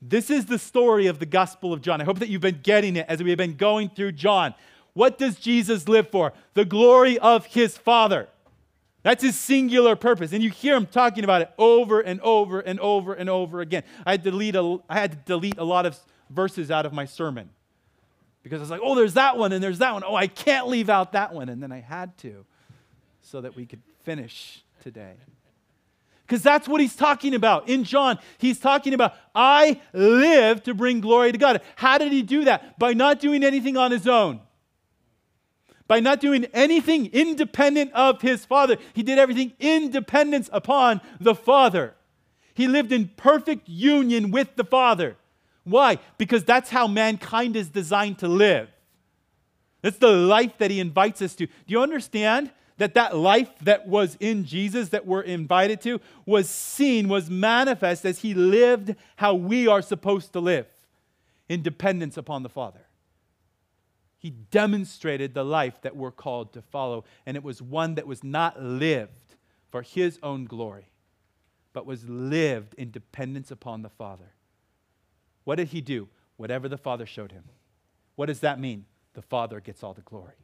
This 0.00 0.30
is 0.30 0.46
the 0.46 0.58
story 0.58 1.06
of 1.06 1.18
the 1.18 1.26
Gospel 1.26 1.72
of 1.72 1.82
John. 1.82 2.00
I 2.00 2.04
hope 2.04 2.20
that 2.20 2.28
you've 2.28 2.40
been 2.40 2.60
getting 2.62 2.96
it 2.96 3.06
as 3.08 3.22
we 3.22 3.30
have 3.30 3.38
been 3.38 3.56
going 3.56 3.90
through 3.90 4.12
John. 4.12 4.54
What 4.94 5.18
does 5.18 5.36
Jesus 5.36 5.88
live 5.88 6.10
for? 6.10 6.32
The 6.54 6.64
glory 6.64 7.18
of 7.18 7.46
his 7.46 7.76
Father. 7.76 8.28
That's 9.02 9.22
his 9.22 9.38
singular 9.38 9.96
purpose. 9.96 10.32
And 10.32 10.42
you 10.42 10.50
hear 10.50 10.76
him 10.76 10.86
talking 10.86 11.24
about 11.24 11.42
it 11.42 11.50
over 11.58 12.00
and 12.00 12.20
over 12.20 12.60
and 12.60 12.80
over 12.80 13.12
and 13.12 13.28
over 13.28 13.60
again. 13.60 13.82
I 14.04 14.12
had 14.12 14.24
to 14.24 14.30
delete 14.30 14.54
a, 14.54 14.78
I 14.88 14.98
had 14.98 15.12
to 15.12 15.18
delete 15.18 15.58
a 15.58 15.64
lot 15.64 15.86
of 15.86 15.98
verses 16.30 16.70
out 16.70 16.86
of 16.86 16.92
my 16.92 17.04
sermon 17.04 17.50
because 18.42 18.60
I 18.60 18.62
was 18.62 18.70
like, 18.70 18.80
oh, 18.82 18.94
there's 18.94 19.14
that 19.14 19.36
one 19.36 19.52
and 19.52 19.62
there's 19.62 19.78
that 19.78 19.92
one. 19.92 20.02
Oh, 20.04 20.14
I 20.14 20.26
can't 20.26 20.68
leave 20.68 20.88
out 20.88 21.12
that 21.12 21.34
one. 21.34 21.48
And 21.48 21.62
then 21.62 21.72
I 21.72 21.80
had 21.80 22.16
to 22.18 22.44
so 23.20 23.40
that 23.40 23.54
we 23.54 23.66
could 23.66 23.82
finish 24.04 24.64
today. 24.80 25.14
Because 26.26 26.42
that's 26.42 26.68
what 26.68 26.80
he's 26.80 26.96
talking 26.96 27.34
about. 27.34 27.68
In 27.68 27.84
John, 27.84 28.18
he's 28.38 28.58
talking 28.58 28.94
about, 28.94 29.14
I 29.34 29.80
live 29.92 30.62
to 30.64 30.74
bring 30.74 31.00
glory 31.00 31.32
to 31.32 31.38
God. 31.38 31.62
How 31.76 31.98
did 31.98 32.12
he 32.12 32.22
do 32.22 32.44
that? 32.44 32.78
By 32.78 32.94
not 32.94 33.20
doing 33.20 33.42
anything 33.42 33.76
on 33.76 33.90
his 33.90 34.06
own. 34.06 34.40
By 35.86 36.00
not 36.00 36.20
doing 36.20 36.44
anything 36.52 37.06
independent 37.06 37.92
of 37.92 38.20
his 38.20 38.44
Father. 38.44 38.76
He 38.92 39.02
did 39.02 39.18
everything 39.18 39.52
independence 39.58 40.50
upon 40.52 41.00
the 41.18 41.34
Father. 41.34 41.94
He 42.52 42.68
lived 42.68 42.92
in 42.92 43.08
perfect 43.16 43.68
union 43.68 44.30
with 44.30 44.56
the 44.56 44.64
Father. 44.64 45.16
Why? 45.68 45.98
Because 46.16 46.44
that's 46.44 46.70
how 46.70 46.86
mankind 46.86 47.56
is 47.56 47.68
designed 47.68 48.18
to 48.18 48.28
live. 48.28 48.68
That's 49.82 49.98
the 49.98 50.10
life 50.10 50.58
that 50.58 50.70
he 50.70 50.80
invites 50.80 51.22
us 51.22 51.34
to. 51.36 51.46
Do 51.46 51.52
you 51.66 51.80
understand 51.80 52.50
that 52.78 52.94
that 52.94 53.16
life 53.16 53.50
that 53.62 53.86
was 53.86 54.16
in 54.20 54.44
Jesus 54.44 54.90
that 54.90 55.06
we're 55.06 55.20
invited 55.20 55.80
to 55.82 56.00
was 56.24 56.48
seen, 56.48 57.08
was 57.08 57.28
manifest 57.28 58.04
as 58.04 58.20
he 58.20 58.34
lived 58.34 58.94
how 59.16 59.34
we 59.34 59.66
are 59.66 59.82
supposed 59.82 60.32
to 60.32 60.40
live 60.40 60.66
in 61.48 61.62
dependence 61.62 62.16
upon 62.16 62.42
the 62.42 62.48
Father? 62.48 62.86
He 64.16 64.30
demonstrated 64.30 65.34
the 65.34 65.44
life 65.44 65.80
that 65.82 65.96
we're 65.96 66.10
called 66.10 66.52
to 66.54 66.62
follow, 66.62 67.04
and 67.24 67.36
it 67.36 67.44
was 67.44 67.62
one 67.62 67.94
that 67.94 68.06
was 68.06 68.24
not 68.24 68.60
lived 68.60 69.36
for 69.70 69.82
his 69.82 70.18
own 70.22 70.44
glory, 70.44 70.90
but 71.72 71.86
was 71.86 72.08
lived 72.08 72.74
in 72.74 72.90
dependence 72.90 73.50
upon 73.50 73.82
the 73.82 73.90
Father. 73.90 74.32
What 75.48 75.56
did 75.56 75.68
he 75.68 75.80
do? 75.80 76.08
Whatever 76.36 76.68
the 76.68 76.76
Father 76.76 77.06
showed 77.06 77.32
him. 77.32 77.44
What 78.16 78.26
does 78.26 78.40
that 78.40 78.60
mean? 78.60 78.84
The 79.14 79.22
Father 79.22 79.60
gets 79.60 79.82
all 79.82 79.94
the 79.94 80.02
glory. 80.02 80.34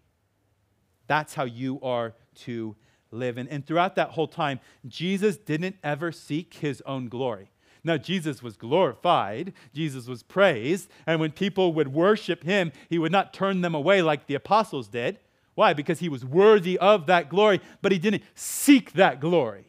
That's 1.09 1.35
how 1.35 1.45
you 1.45 1.79
are 1.83 2.15
to 2.37 2.75
live. 3.11 3.37
And, 3.37 3.47
and 3.51 3.67
throughout 3.67 3.97
that 3.97 4.13
whole 4.13 4.27
time, 4.27 4.61
Jesus 4.89 5.37
didn't 5.37 5.77
ever 5.85 6.11
seek 6.11 6.55
his 6.55 6.83
own 6.87 7.11
glory. 7.11 7.51
Now, 7.85 7.99
Jesus 7.99 8.43
was 8.43 8.57
glorified, 8.57 9.53
Jesus 9.75 10.07
was 10.07 10.23
praised, 10.23 10.89
and 11.07 11.21
when 11.21 11.33
people 11.33 11.75
would 11.75 11.89
worship 11.89 12.43
him, 12.43 12.73
he 12.89 12.99
would 12.99 13.13
not 13.13 13.35
turn 13.35 13.61
them 13.61 13.75
away 13.75 14.01
like 14.01 14.27
the 14.27 14.37
apostles 14.37 14.89
did. 14.89 15.19
Why? 15.55 15.75
Because 15.75 15.99
he 15.99 16.09
was 16.09 16.25
worthy 16.25 16.79
of 16.79 17.05
that 17.09 17.29
glory, 17.29 17.61
but 17.83 17.93
he 17.93 17.99
didn't 17.99 18.23
seek 18.35 18.93
that 18.93 19.21
glory. 19.21 19.67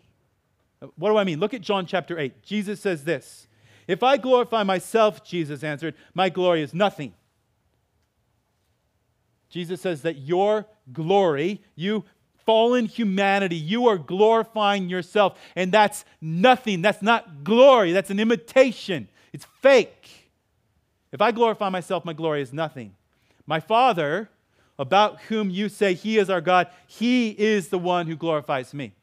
What 0.96 1.10
do 1.10 1.18
I 1.18 1.26
mean? 1.26 1.42
Look 1.42 1.54
at 1.54 1.60
John 1.60 1.86
chapter 1.86 2.18
8. 2.18 2.42
Jesus 2.42 2.80
says 2.80 3.04
this 3.04 3.48
if 3.88 4.04
I 4.04 4.18
glorify 4.18 4.64
myself, 4.64 5.24
Jesus 5.24 5.64
answered, 5.64 5.96
my 6.14 6.30
glory 6.30 6.62
is 6.62 6.74
nothing. 6.74 7.14
Jesus 9.50 9.82
says 9.82 10.02
that 10.02 10.18
your 10.18 10.66
glory, 10.92 11.62
you 11.76 12.04
fallen 12.46 12.86
humanity, 12.86 13.56
you 13.56 13.88
are 13.88 13.98
glorifying 13.98 14.90
yourself, 14.90 15.38
and 15.56 15.72
that's 15.72 16.06
nothing. 16.22 16.82
That's 16.82 17.02
not 17.02 17.44
glory, 17.44 17.92
that's 17.92 18.10
an 18.10 18.20
imitation. 18.20 19.08
It's 19.34 19.46
fake. 19.62 20.10
If 21.12 21.22
I 21.22 21.32
glorify 21.32 21.70
myself, 21.70 22.06
my 22.06 22.14
glory 22.14 22.42
is 22.42 22.52
nothing. 22.52 22.96
My 23.48 23.60
Father, 23.60 24.30
about 24.78 25.22
whom 25.22 25.50
you 25.50 25.70
say 25.70 25.94
he 25.94 26.18
is 26.18 26.30
our 26.30 26.42
God, 26.42 26.68
he 26.88 27.30
is 27.30 27.70
the 27.70 27.80
one 27.80 28.08
who 28.08 28.16
glorifies 28.16 28.74
me. 28.74 28.94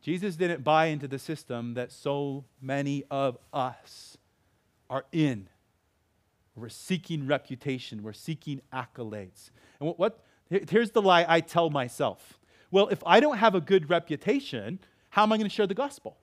Jesus 0.00 0.36
didn't 0.36 0.64
buy 0.64 0.86
into 0.86 1.06
the 1.06 1.18
system 1.18 1.74
that 1.74 1.92
so 1.92 2.44
many 2.60 3.04
of 3.10 3.36
us 3.52 4.16
are 4.88 5.04
in. 5.12 5.48
We're 6.56 6.68
seeking 6.68 7.26
reputation, 7.26 8.02
we're 8.02 8.12
seeking 8.12 8.60
accolades. 8.72 9.50
And 9.78 9.86
what, 9.88 9.98
what 9.98 10.24
here's 10.68 10.90
the 10.90 11.02
lie 11.02 11.24
I 11.28 11.40
tell 11.40 11.70
myself. 11.70 12.38
Well, 12.70 12.88
if 12.88 13.02
I 13.04 13.20
don't 13.20 13.38
have 13.38 13.54
a 13.54 13.60
good 13.60 13.90
reputation, 13.90 14.78
how 15.10 15.22
am 15.22 15.32
I 15.32 15.36
going 15.36 15.48
to 15.48 15.54
share 15.54 15.66
the 15.66 15.74
gospel? 15.74 16.16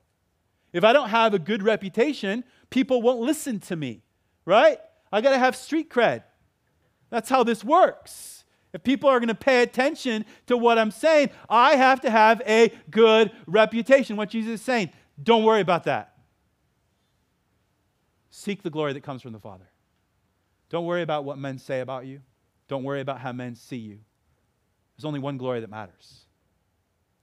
If 0.74 0.84
I 0.84 0.94
don't 0.94 1.10
have 1.10 1.34
a 1.34 1.40
good 1.40 1.64
reputation, 1.64 2.44
people 2.70 3.02
won't 3.02 3.20
listen 3.20 3.60
to 3.62 3.76
me, 3.76 4.04
right? 4.46 4.80
I 5.12 5.22
got 5.22 5.32
to 5.32 5.40
have 5.40 5.56
street 5.56 5.90
cred. 5.90 6.24
That's 7.10 7.30
how 7.30 7.44
this 7.44 7.64
works. 7.64 8.37
If 8.78 8.84
people 8.84 9.10
are 9.10 9.20
going 9.20 9.28
to 9.30 9.34
pay 9.34 9.64
attention 9.64 10.24
to 10.46 10.56
what 10.56 10.78
I'm 10.78 10.92
saying, 10.92 11.32
I 11.50 11.78
have 11.78 12.00
to 12.02 12.12
have 12.12 12.44
a 12.46 12.72
good 12.92 13.32
reputation. 13.48 14.18
What 14.18 14.30
Jesus 14.30 14.60
is 14.60 14.62
saying, 14.62 14.92
don't 15.22 15.44
worry 15.44 15.62
about 15.62 15.86
that. 15.86 16.14
Seek 18.30 18.62
the 18.62 18.70
glory 18.70 18.94
that 18.94 19.02
comes 19.02 19.24
from 19.24 19.34
the 19.34 19.40
Father. 19.40 19.66
Don't 20.70 20.86
worry 20.86 21.02
about 21.02 21.26
what 21.26 21.40
men 21.40 21.58
say 21.58 21.80
about 21.80 22.06
you. 22.06 22.22
Don't 22.68 22.84
worry 22.84 23.02
about 23.02 23.20
how 23.20 23.32
men 23.32 23.56
see 23.56 23.78
you. 23.78 23.98
There's 24.96 25.06
only 25.06 25.20
one 25.20 25.38
glory 25.38 25.60
that 25.62 25.72
matters 25.72 26.26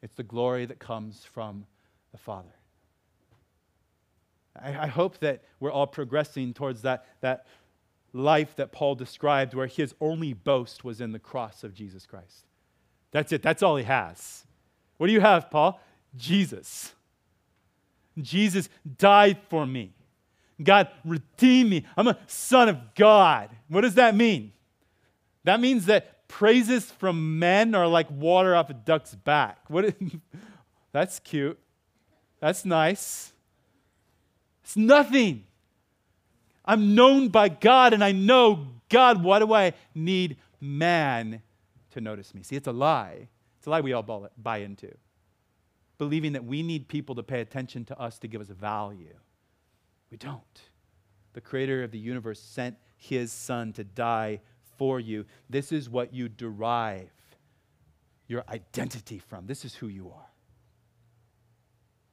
it's 0.02 0.16
the 0.16 0.24
glory 0.24 0.66
that 0.66 0.80
comes 0.80 1.24
from 1.24 1.66
the 2.10 2.18
Father. 2.18 2.52
I, 4.60 4.76
I 4.82 4.86
hope 4.88 5.18
that 5.20 5.44
we're 5.60 5.70
all 5.70 5.86
progressing 5.86 6.52
towards 6.52 6.82
that, 6.82 7.06
that 7.20 7.46
life 8.14 8.56
that 8.56 8.72
Paul 8.72 8.94
described, 8.94 9.52
where 9.52 9.66
his 9.66 9.94
only 10.00 10.32
boast 10.32 10.84
was 10.84 11.00
in 11.00 11.12
the 11.12 11.18
cross 11.18 11.64
of 11.64 11.74
Jesus 11.74 12.06
Christ. 12.06 12.46
That's 13.10 13.32
it, 13.32 13.42
that's 13.42 13.62
all 13.62 13.76
he 13.76 13.84
has. 13.84 14.44
What 14.96 15.08
do 15.08 15.12
you 15.12 15.20
have, 15.20 15.50
Paul? 15.50 15.80
Jesus. 16.16 16.94
Jesus 18.20 18.68
died 18.96 19.38
for 19.50 19.66
me. 19.66 19.92
God 20.62 20.88
redeemed 21.04 21.70
me. 21.70 21.84
I'm 21.96 22.06
a 22.08 22.18
son 22.28 22.68
of 22.68 22.94
God. 22.94 23.50
What 23.68 23.80
does 23.80 23.94
that 23.94 24.14
mean? 24.14 24.52
That 25.42 25.60
means 25.60 25.86
that 25.86 26.28
praises 26.28 26.90
from 26.90 27.38
men 27.38 27.74
are 27.74 27.88
like 27.88 28.10
water 28.10 28.54
off 28.54 28.70
a 28.70 28.74
duck's 28.74 29.14
back. 29.14 29.58
What 29.68 29.86
is, 29.86 29.94
that's 30.92 31.18
cute. 31.18 31.58
That's 32.40 32.64
nice. 32.64 33.32
It's 34.62 34.76
nothing. 34.76 35.44
I'm 36.64 36.94
known 36.94 37.28
by 37.28 37.48
God 37.48 37.92
and 37.92 38.02
I 38.02 38.12
know 38.12 38.66
God. 38.88 39.22
Why 39.22 39.38
do 39.38 39.52
I 39.52 39.72
need 39.94 40.36
man 40.60 41.42
to 41.92 42.00
notice 42.00 42.34
me? 42.34 42.42
See, 42.42 42.56
it's 42.56 42.68
a 42.68 42.72
lie. 42.72 43.28
It's 43.58 43.66
a 43.66 43.70
lie 43.70 43.80
we 43.80 43.92
all 43.92 44.30
buy 44.36 44.58
into. 44.58 44.92
Believing 45.98 46.32
that 46.32 46.44
we 46.44 46.62
need 46.62 46.88
people 46.88 47.14
to 47.14 47.22
pay 47.22 47.40
attention 47.40 47.84
to 47.86 48.00
us 48.00 48.18
to 48.18 48.28
give 48.28 48.40
us 48.40 48.48
value. 48.48 49.14
We 50.10 50.16
don't. 50.16 50.60
The 51.34 51.40
creator 51.40 51.82
of 51.82 51.90
the 51.90 51.98
universe 51.98 52.40
sent 52.40 52.76
his 52.96 53.32
son 53.32 53.72
to 53.74 53.84
die 53.84 54.40
for 54.76 55.00
you. 55.00 55.24
This 55.50 55.72
is 55.72 55.88
what 55.90 56.14
you 56.14 56.28
derive 56.28 57.10
your 58.26 58.44
identity 58.48 59.18
from. 59.18 59.46
This 59.46 59.64
is 59.64 59.74
who 59.74 59.88
you 59.88 60.10
are. 60.10 60.33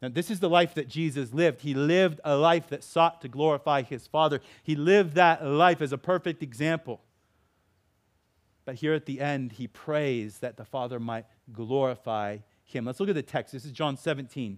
Now, 0.01 0.09
this 0.09 0.31
is 0.31 0.39
the 0.39 0.49
life 0.49 0.73
that 0.73 0.87
Jesus 0.87 1.31
lived. 1.31 1.61
He 1.61 1.73
lived 1.73 2.19
a 2.23 2.35
life 2.35 2.67
that 2.69 2.83
sought 2.83 3.21
to 3.21 3.27
glorify 3.27 3.83
his 3.83 4.07
Father. 4.07 4.41
He 4.63 4.75
lived 4.75 5.13
that 5.13 5.45
life 5.45 5.81
as 5.81 5.93
a 5.93 5.97
perfect 5.97 6.41
example. 6.41 7.01
But 8.65 8.75
here 8.75 8.93
at 8.93 9.05
the 9.05 9.21
end, 9.21 9.53
he 9.53 9.67
prays 9.67 10.39
that 10.39 10.57
the 10.57 10.65
Father 10.65 10.99
might 10.99 11.25
glorify 11.51 12.39
him. 12.63 12.85
Let's 12.85 12.99
look 12.99 13.09
at 13.09 13.15
the 13.15 13.21
text. 13.21 13.53
This 13.53 13.65
is 13.65 13.71
John 13.71 13.95
17. 13.95 14.57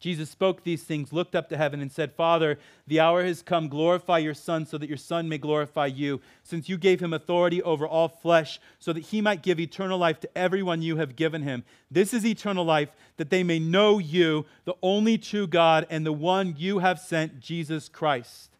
Jesus 0.00 0.28
spoke 0.28 0.64
these 0.64 0.82
things, 0.82 1.12
looked 1.12 1.34
up 1.34 1.48
to 1.48 1.56
heaven, 1.56 1.80
and 1.80 1.90
said, 1.90 2.12
Father, 2.12 2.58
the 2.86 3.00
hour 3.00 3.24
has 3.24 3.40
come. 3.40 3.68
Glorify 3.68 4.18
your 4.18 4.34
Son, 4.34 4.66
so 4.66 4.76
that 4.76 4.88
your 4.88 4.98
Son 4.98 5.28
may 5.28 5.38
glorify 5.38 5.86
you, 5.86 6.20
since 6.42 6.68
you 6.68 6.76
gave 6.76 7.00
him 7.00 7.12
authority 7.12 7.62
over 7.62 7.86
all 7.86 8.08
flesh, 8.08 8.60
so 8.78 8.92
that 8.92 9.04
he 9.04 9.20
might 9.20 9.42
give 9.42 9.58
eternal 9.58 9.98
life 9.98 10.20
to 10.20 10.38
everyone 10.38 10.82
you 10.82 10.96
have 10.96 11.16
given 11.16 11.42
him. 11.42 11.64
This 11.90 12.12
is 12.12 12.26
eternal 12.26 12.64
life, 12.64 12.90
that 13.16 13.30
they 13.30 13.42
may 13.42 13.58
know 13.58 13.98
you, 13.98 14.44
the 14.64 14.74
only 14.82 15.16
true 15.16 15.46
God, 15.46 15.86
and 15.88 16.04
the 16.04 16.12
one 16.12 16.54
you 16.58 16.80
have 16.80 16.98
sent, 17.00 17.40
Jesus 17.40 17.88
Christ. 17.88 18.50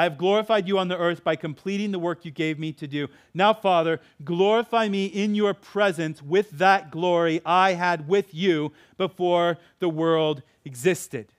I 0.00 0.04
have 0.04 0.16
glorified 0.16 0.66
you 0.66 0.78
on 0.78 0.88
the 0.88 0.96
earth 0.96 1.22
by 1.22 1.36
completing 1.36 1.90
the 1.90 1.98
work 1.98 2.24
you 2.24 2.30
gave 2.30 2.58
me 2.58 2.72
to 2.72 2.86
do. 2.86 3.08
Now, 3.34 3.52
Father, 3.52 4.00
glorify 4.24 4.88
me 4.88 5.04
in 5.04 5.34
your 5.34 5.52
presence 5.52 6.22
with 6.22 6.52
that 6.52 6.90
glory 6.90 7.42
I 7.44 7.74
had 7.74 8.08
with 8.08 8.32
you 8.32 8.72
before 8.96 9.58
the 9.78 9.90
world 9.90 10.42
existed. 10.64 11.34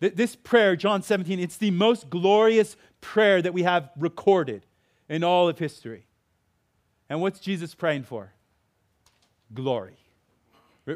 This 0.00 0.34
prayer, 0.34 0.74
John 0.74 1.00
17, 1.00 1.38
it's 1.38 1.56
the 1.56 1.70
most 1.70 2.10
glorious 2.10 2.76
prayer 3.00 3.40
that 3.40 3.54
we 3.54 3.62
have 3.62 3.88
recorded 3.96 4.66
in 5.08 5.22
all 5.22 5.48
of 5.48 5.60
history. 5.60 6.06
And 7.08 7.20
what's 7.20 7.38
Jesus 7.38 7.72
praying 7.72 8.02
for? 8.02 8.32
Glory. 9.54 9.96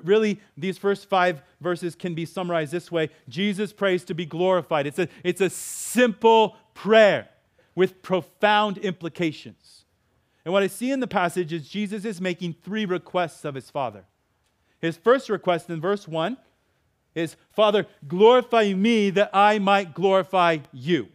Really, 0.00 0.40
these 0.56 0.78
first 0.78 1.08
five 1.08 1.42
verses 1.60 1.94
can 1.94 2.14
be 2.14 2.24
summarized 2.24 2.72
this 2.72 2.90
way 2.90 3.10
Jesus 3.28 3.72
prays 3.72 4.04
to 4.04 4.14
be 4.14 4.24
glorified. 4.24 4.86
It's 4.86 4.98
a, 4.98 5.08
it's 5.22 5.40
a 5.40 5.50
simple 5.50 6.56
prayer 6.74 7.28
with 7.74 8.02
profound 8.02 8.78
implications. 8.78 9.84
And 10.44 10.52
what 10.52 10.62
I 10.62 10.66
see 10.66 10.90
in 10.90 11.00
the 11.00 11.06
passage 11.06 11.52
is 11.52 11.68
Jesus 11.68 12.04
is 12.04 12.20
making 12.20 12.56
three 12.62 12.84
requests 12.84 13.44
of 13.44 13.54
his 13.54 13.70
Father. 13.70 14.04
His 14.80 14.96
first 14.96 15.28
request 15.28 15.70
in 15.70 15.80
verse 15.80 16.08
1 16.08 16.36
is 17.14 17.36
Father, 17.52 17.86
glorify 18.08 18.72
me 18.72 19.10
that 19.10 19.30
I 19.32 19.58
might 19.58 19.94
glorify 19.94 20.58
you. 20.72 21.08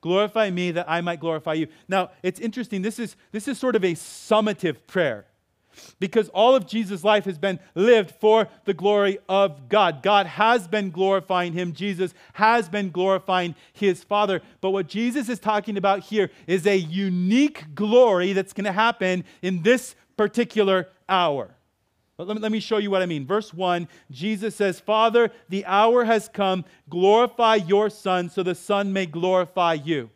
Glorify 0.00 0.50
me 0.50 0.70
that 0.72 0.88
I 0.88 1.00
might 1.00 1.20
glorify 1.20 1.54
you. 1.54 1.68
Now, 1.88 2.10
it's 2.22 2.40
interesting. 2.40 2.82
This 2.82 2.98
is, 2.98 3.16
this 3.30 3.46
is 3.46 3.58
sort 3.58 3.76
of 3.76 3.84
a 3.84 3.92
summative 3.92 4.86
prayer 4.86 5.26
because 5.98 6.28
all 6.30 6.54
of 6.54 6.66
Jesus' 6.66 7.04
life 7.04 7.24
has 7.24 7.38
been 7.38 7.58
lived 7.74 8.14
for 8.20 8.48
the 8.64 8.74
glory 8.74 9.18
of 9.28 9.68
God. 9.68 10.02
God 10.02 10.26
has 10.26 10.68
been 10.68 10.90
glorifying 10.90 11.52
him, 11.52 11.72
Jesus 11.72 12.14
has 12.34 12.68
been 12.68 12.90
glorifying 12.90 13.54
his 13.72 14.04
Father. 14.04 14.40
But 14.60 14.70
what 14.70 14.88
Jesus 14.88 15.28
is 15.28 15.38
talking 15.38 15.76
about 15.76 16.00
here 16.00 16.30
is 16.46 16.66
a 16.66 16.76
unique 16.76 17.74
glory 17.74 18.32
that's 18.32 18.52
going 18.52 18.64
to 18.64 18.72
happen 18.72 19.24
in 19.42 19.62
this 19.62 19.94
particular 20.16 20.88
hour. 21.08 21.54
Let 22.18 22.36
me, 22.36 22.42
let 22.42 22.52
me 22.52 22.60
show 22.60 22.78
you 22.78 22.90
what 22.90 23.02
I 23.02 23.06
mean. 23.06 23.26
Verse 23.26 23.52
1, 23.52 23.88
Jesus 24.10 24.54
says, 24.54 24.78
Father, 24.78 25.30
the 25.48 25.64
hour 25.66 26.04
has 26.04 26.28
come. 26.28 26.64
Glorify 26.88 27.56
your 27.56 27.90
Son 27.90 28.28
so 28.28 28.42
the 28.42 28.54
Son 28.54 28.92
may 28.92 29.06
glorify 29.06 29.74
you. 29.74 30.10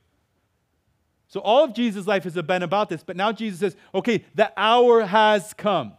So 1.29 1.41
all 1.41 1.65
of 1.65 1.75
Jesus' 1.75 2.07
life 2.07 2.25
has 2.25 2.35
been 2.35 2.63
about 2.63 2.89
this, 2.89 3.03
but 3.03 3.17
now 3.17 3.33
Jesus 3.33 3.61
says, 3.61 3.77
okay, 3.95 4.25
the 4.35 4.53
hour 4.57 5.05
has 5.05 5.53
come. 5.55 5.95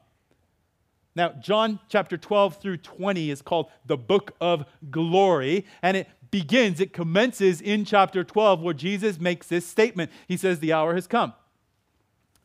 Now, 1.15 1.29
John 1.29 1.79
chapter 1.89 2.15
12 2.15 2.61
through 2.61 2.77
20 2.77 3.31
is 3.31 3.41
called 3.41 3.71
the 3.85 3.97
book 3.97 4.35
of 4.39 4.65
glory, 4.91 5.65
and 5.81 5.97
it 5.97 6.07
begins, 6.29 6.79
it 6.79 6.93
commences 6.93 7.59
in 7.59 7.85
chapter 7.85 8.23
12 8.23 8.61
where 8.61 8.73
Jesus 8.73 9.19
makes 9.19 9.47
this 9.47 9.65
statement. 9.65 10.11
He 10.27 10.37
says, 10.37 10.59
The 10.59 10.73
hour 10.73 10.93
has 10.93 11.07
come. 11.07 11.33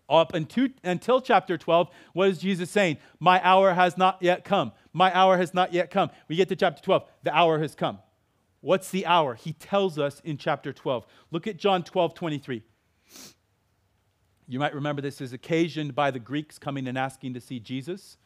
Up 0.08 0.34
until, 0.34 0.68
until 0.82 1.20
chapter 1.20 1.58
12, 1.58 1.88
what 2.14 2.28
is 2.28 2.38
Jesus 2.38 2.70
saying? 2.70 2.96
My 3.20 3.46
hour 3.46 3.74
has 3.74 3.96
not 3.96 4.18
yet 4.20 4.42
come. 4.44 4.72
My 4.92 5.14
hour 5.14 5.36
has 5.36 5.54
not 5.54 5.72
yet 5.72 5.90
come. 5.90 6.10
We 6.28 6.36
get 6.36 6.48
to 6.48 6.56
chapter 6.56 6.82
12, 6.82 7.04
the 7.22 7.36
hour 7.36 7.58
has 7.60 7.74
come. 7.74 7.98
What's 8.62 8.90
the 8.90 9.06
hour? 9.06 9.34
He 9.34 9.52
tells 9.52 9.98
us 9.98 10.20
in 10.24 10.38
chapter 10.38 10.72
12. 10.72 11.04
Look 11.30 11.46
at 11.46 11.56
John 11.56 11.82
12, 11.82 12.14
23. 12.14 12.62
You 14.52 14.58
might 14.58 14.74
remember 14.74 15.00
this 15.00 15.22
is 15.22 15.32
occasioned 15.32 15.94
by 15.94 16.10
the 16.10 16.18
Greeks 16.18 16.58
coming 16.58 16.86
and 16.86 16.98
asking 16.98 17.32
to 17.32 17.40
see 17.40 17.58
Jesus. 17.58 18.18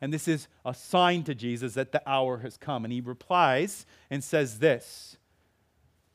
And 0.00 0.10
this 0.10 0.26
is 0.26 0.48
a 0.64 0.72
sign 0.72 1.24
to 1.24 1.34
Jesus 1.34 1.74
that 1.74 1.92
the 1.92 2.02
hour 2.08 2.38
has 2.38 2.56
come. 2.56 2.84
And 2.84 2.92
he 2.92 3.02
replies 3.02 3.84
and 4.08 4.24
says 4.24 4.60
this 4.60 5.18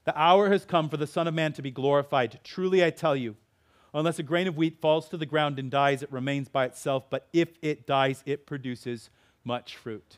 The 0.05 0.19
hour 0.19 0.49
has 0.49 0.65
come 0.65 0.89
for 0.89 0.97
the 0.97 1.05
Son 1.05 1.27
of 1.27 1.35
Man 1.35 1.53
to 1.53 1.61
be 1.61 1.69
glorified. 1.69 2.39
Truly 2.43 2.83
I 2.83 2.89
tell 2.89 3.15
you, 3.15 3.35
unless 3.93 4.17
a 4.17 4.23
grain 4.23 4.47
of 4.47 4.57
wheat 4.57 4.81
falls 4.81 5.07
to 5.09 5.17
the 5.17 5.27
ground 5.27 5.59
and 5.59 5.69
dies, 5.69 6.01
it 6.01 6.11
remains 6.11 6.49
by 6.49 6.65
itself. 6.65 7.03
But 7.11 7.27
if 7.31 7.49
it 7.61 7.85
dies, 7.85 8.23
it 8.25 8.47
produces 8.47 9.11
much 9.43 9.77
fruit. 9.77 10.17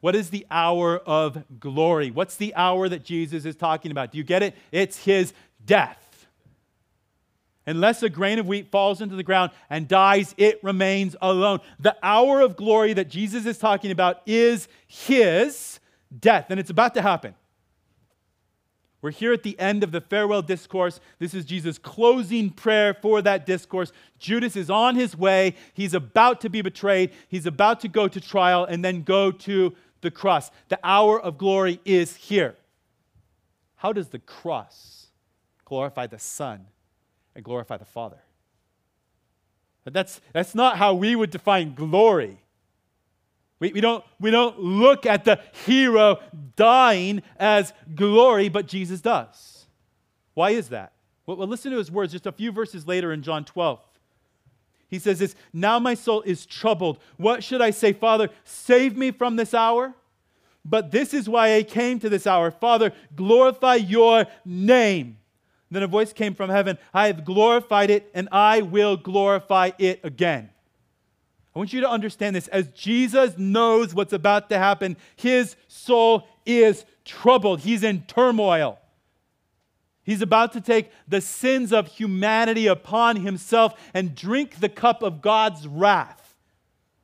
What 0.00 0.14
is 0.14 0.30
the 0.30 0.46
hour 0.52 0.98
of 0.98 1.42
glory? 1.58 2.12
What's 2.12 2.36
the 2.36 2.54
hour 2.54 2.88
that 2.88 3.04
Jesus 3.04 3.44
is 3.44 3.56
talking 3.56 3.90
about? 3.90 4.12
Do 4.12 4.18
you 4.18 4.24
get 4.24 4.44
it? 4.44 4.54
It's 4.70 5.02
his 5.02 5.32
death. 5.66 6.03
Unless 7.66 8.02
a 8.02 8.10
grain 8.10 8.38
of 8.38 8.46
wheat 8.46 8.70
falls 8.70 9.00
into 9.00 9.16
the 9.16 9.22
ground 9.22 9.50
and 9.70 9.88
dies, 9.88 10.34
it 10.36 10.62
remains 10.62 11.16
alone. 11.22 11.60
The 11.80 11.96
hour 12.02 12.40
of 12.40 12.56
glory 12.56 12.92
that 12.92 13.08
Jesus 13.08 13.46
is 13.46 13.58
talking 13.58 13.90
about 13.90 14.20
is 14.26 14.68
his 14.86 15.80
death, 16.18 16.46
and 16.50 16.60
it's 16.60 16.70
about 16.70 16.94
to 16.94 17.02
happen. 17.02 17.34
We're 19.00 19.10
here 19.10 19.34
at 19.34 19.42
the 19.42 19.58
end 19.58 19.84
of 19.84 19.92
the 19.92 20.00
farewell 20.00 20.40
discourse. 20.40 20.98
This 21.18 21.34
is 21.34 21.44
Jesus' 21.44 21.76
closing 21.76 22.48
prayer 22.48 22.94
for 22.94 23.20
that 23.20 23.44
discourse. 23.44 23.92
Judas 24.18 24.56
is 24.56 24.70
on 24.70 24.94
his 24.96 25.16
way. 25.16 25.56
He's 25.74 25.92
about 25.92 26.40
to 26.40 26.48
be 26.48 26.62
betrayed. 26.62 27.10
He's 27.28 27.44
about 27.44 27.80
to 27.80 27.88
go 27.88 28.08
to 28.08 28.18
trial 28.18 28.64
and 28.64 28.82
then 28.82 29.02
go 29.02 29.30
to 29.30 29.74
the 30.00 30.10
cross. 30.10 30.50
The 30.68 30.78
hour 30.82 31.20
of 31.20 31.36
glory 31.36 31.80
is 31.84 32.16
here. 32.16 32.56
How 33.76 33.92
does 33.92 34.08
the 34.08 34.20
cross 34.20 35.08
glorify 35.66 36.06
the 36.06 36.18
Son? 36.18 36.66
And 37.34 37.44
glorify 37.44 37.76
the 37.76 37.84
Father. 37.84 38.18
But 39.84 39.92
that's, 39.92 40.20
that's 40.32 40.54
not 40.54 40.78
how 40.78 40.94
we 40.94 41.14
would 41.14 41.30
define 41.30 41.74
glory. 41.74 42.38
We, 43.60 43.72
we, 43.72 43.80
don't, 43.80 44.04
we 44.18 44.30
don't 44.30 44.58
look 44.58 45.06
at 45.06 45.24
the 45.24 45.40
hero 45.66 46.20
dying 46.56 47.22
as 47.38 47.72
glory, 47.94 48.48
but 48.48 48.66
Jesus 48.66 49.00
does. 49.00 49.66
Why 50.34 50.50
is 50.50 50.70
that? 50.70 50.92
Well, 51.26 51.36
well, 51.36 51.48
listen 51.48 51.70
to 51.72 51.78
his 51.78 51.90
words 51.90 52.12
just 52.12 52.26
a 52.26 52.32
few 52.32 52.52
verses 52.52 52.86
later 52.86 53.12
in 53.12 53.22
John 53.22 53.44
12. 53.44 53.80
He 54.88 54.98
says 54.98 55.18
this 55.18 55.34
Now 55.52 55.78
my 55.78 55.94
soul 55.94 56.22
is 56.22 56.46
troubled. 56.46 56.98
What 57.16 57.42
should 57.42 57.62
I 57.62 57.70
say? 57.70 57.92
Father, 57.92 58.28
save 58.44 58.96
me 58.96 59.10
from 59.10 59.36
this 59.36 59.54
hour? 59.54 59.94
But 60.64 60.90
this 60.90 61.12
is 61.12 61.28
why 61.28 61.56
I 61.56 61.62
came 61.62 61.98
to 62.00 62.08
this 62.08 62.26
hour. 62.26 62.50
Father, 62.50 62.92
glorify 63.14 63.74
your 63.74 64.26
name. 64.44 65.18
Then 65.74 65.82
a 65.82 65.88
voice 65.88 66.12
came 66.12 66.34
from 66.34 66.50
heaven 66.50 66.78
I 66.92 67.08
have 67.08 67.24
glorified 67.24 67.90
it, 67.90 68.10
and 68.14 68.28
I 68.32 68.62
will 68.62 68.96
glorify 68.96 69.72
it 69.78 70.00
again. 70.04 70.50
I 71.54 71.58
want 71.58 71.72
you 71.72 71.80
to 71.82 71.90
understand 71.90 72.34
this. 72.34 72.48
As 72.48 72.68
Jesus 72.68 73.38
knows 73.38 73.94
what's 73.94 74.12
about 74.12 74.48
to 74.50 74.58
happen, 74.58 74.96
his 75.14 75.56
soul 75.68 76.26
is 76.44 76.84
troubled, 77.04 77.60
he's 77.60 77.82
in 77.82 78.02
turmoil. 78.02 78.78
He's 80.04 80.20
about 80.20 80.52
to 80.52 80.60
take 80.60 80.90
the 81.08 81.22
sins 81.22 81.72
of 81.72 81.86
humanity 81.86 82.66
upon 82.66 83.16
himself 83.16 83.74
and 83.94 84.14
drink 84.14 84.60
the 84.60 84.68
cup 84.68 85.02
of 85.02 85.22
God's 85.22 85.66
wrath 85.66 86.36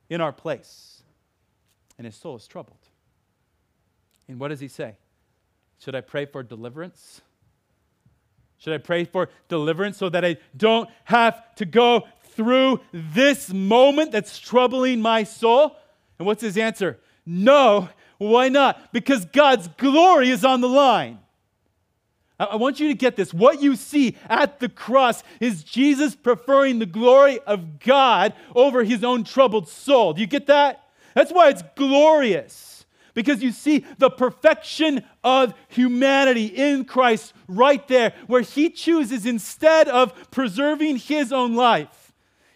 in 0.07 0.21
our 0.21 0.31
place. 0.31 1.01
And 1.97 2.05
his 2.05 2.15
soul 2.15 2.35
is 2.35 2.47
troubled. 2.47 2.77
And 4.27 4.39
what 4.39 4.49
does 4.49 4.59
he 4.59 4.67
say? 4.67 4.97
Should 5.79 5.95
I 5.95 6.01
pray 6.01 6.25
for 6.25 6.43
deliverance? 6.43 7.21
Should 8.61 8.73
I 8.73 8.77
pray 8.77 9.05
for 9.05 9.29
deliverance 9.47 9.97
so 9.97 10.07
that 10.09 10.23
I 10.23 10.37
don't 10.55 10.87
have 11.05 11.55
to 11.55 11.65
go 11.65 12.07
through 12.35 12.79
this 12.93 13.51
moment 13.51 14.11
that's 14.11 14.37
troubling 14.37 15.01
my 15.01 15.23
soul? 15.23 15.75
And 16.19 16.27
what's 16.27 16.43
his 16.43 16.59
answer? 16.59 16.99
No. 17.25 17.89
Why 18.19 18.49
not? 18.49 18.93
Because 18.93 19.25
God's 19.25 19.67
glory 19.67 20.29
is 20.29 20.45
on 20.45 20.61
the 20.61 20.69
line. 20.69 21.17
I 22.39 22.55
want 22.57 22.79
you 22.79 22.87
to 22.89 22.93
get 22.93 23.15
this. 23.15 23.33
What 23.33 23.63
you 23.63 23.75
see 23.75 24.15
at 24.29 24.59
the 24.59 24.69
cross 24.69 25.23
is 25.39 25.63
Jesus 25.63 26.15
preferring 26.15 26.77
the 26.77 26.85
glory 26.85 27.39
of 27.39 27.79
God 27.79 28.35
over 28.55 28.83
his 28.83 29.03
own 29.03 29.23
troubled 29.23 29.69
soul. 29.69 30.13
Do 30.13 30.21
you 30.21 30.27
get 30.27 30.45
that? 30.47 30.83
That's 31.15 31.31
why 31.31 31.49
it's 31.49 31.63
glorious. 31.75 32.70
Because 33.13 33.43
you 33.43 33.51
see 33.51 33.85
the 33.97 34.09
perfection 34.09 35.03
of 35.23 35.53
humanity 35.67 36.45
in 36.45 36.85
Christ 36.85 37.33
right 37.47 37.85
there, 37.87 38.13
where 38.27 38.41
he 38.41 38.69
chooses 38.69 39.25
instead 39.25 39.87
of 39.87 40.31
preserving 40.31 40.97
his 40.97 41.33
own 41.33 41.55
life, 41.55 42.13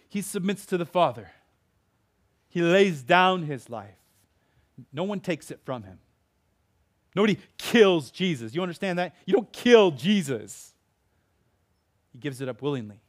he 0.07 0.21
submits 0.21 0.65
to 0.67 0.77
the 0.77 0.85
Father. 0.85 1.31
He 2.47 2.61
lays 2.61 3.01
down 3.01 3.43
his 3.43 3.69
life. 3.69 3.97
No 4.93 5.03
one 5.03 5.19
takes 5.19 5.51
it 5.51 5.59
from 5.65 5.83
him. 5.83 5.99
Nobody 7.15 7.37
kills 7.57 8.11
Jesus. 8.11 8.53
You 8.53 8.61
understand 8.61 8.99
that? 8.99 9.15
You 9.25 9.33
don't 9.33 9.51
kill 9.51 9.91
Jesus. 9.91 10.73
He 12.11 12.19
gives 12.19 12.39
it 12.39 12.47
up 12.47 12.61
willingly, 12.61 13.01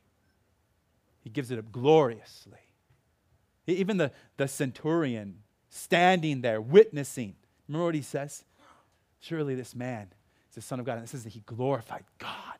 he 1.23 1.31
gives 1.31 1.51
it 1.51 1.59
up 1.59 1.71
gloriously. 1.71 2.59
Even 3.69 3.97
the, 3.97 4.13
the 4.37 4.47
centurion 4.47 5.43
standing 5.77 6.41
there, 6.41 6.61
witnessing. 6.61 7.35
Remember 7.69 7.87
what 7.87 7.95
he 7.95 8.03
says? 8.03 8.45
Surely 9.21 9.55
this 9.55 9.75
man 9.75 10.09
is 10.49 10.55
the 10.55 10.61
Son 10.62 10.81
of 10.81 10.87
God. 10.87 10.95
And 10.95 11.05
it 11.05 11.09
says 11.09 11.25
that 11.25 11.33
he 11.33 11.43
glorified 11.47 12.05
God 12.19 12.59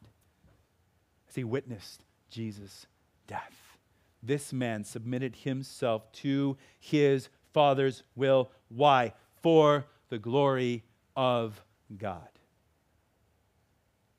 as 1.29 1.35
he 1.35 1.45
witnessed 1.45 2.05
Jesus' 2.31 2.87
death. 3.27 3.79
This 4.23 4.53
man 4.53 4.85
submitted 4.85 5.37
himself 5.37 6.11
to 6.13 6.57
his 6.81 7.29
Father's 7.53 8.03
will. 8.15 8.51
Why? 8.69 9.13
For 9.43 9.87
the 10.09 10.19
glory 10.19 10.83
of 11.15 11.63
God. 11.97 12.29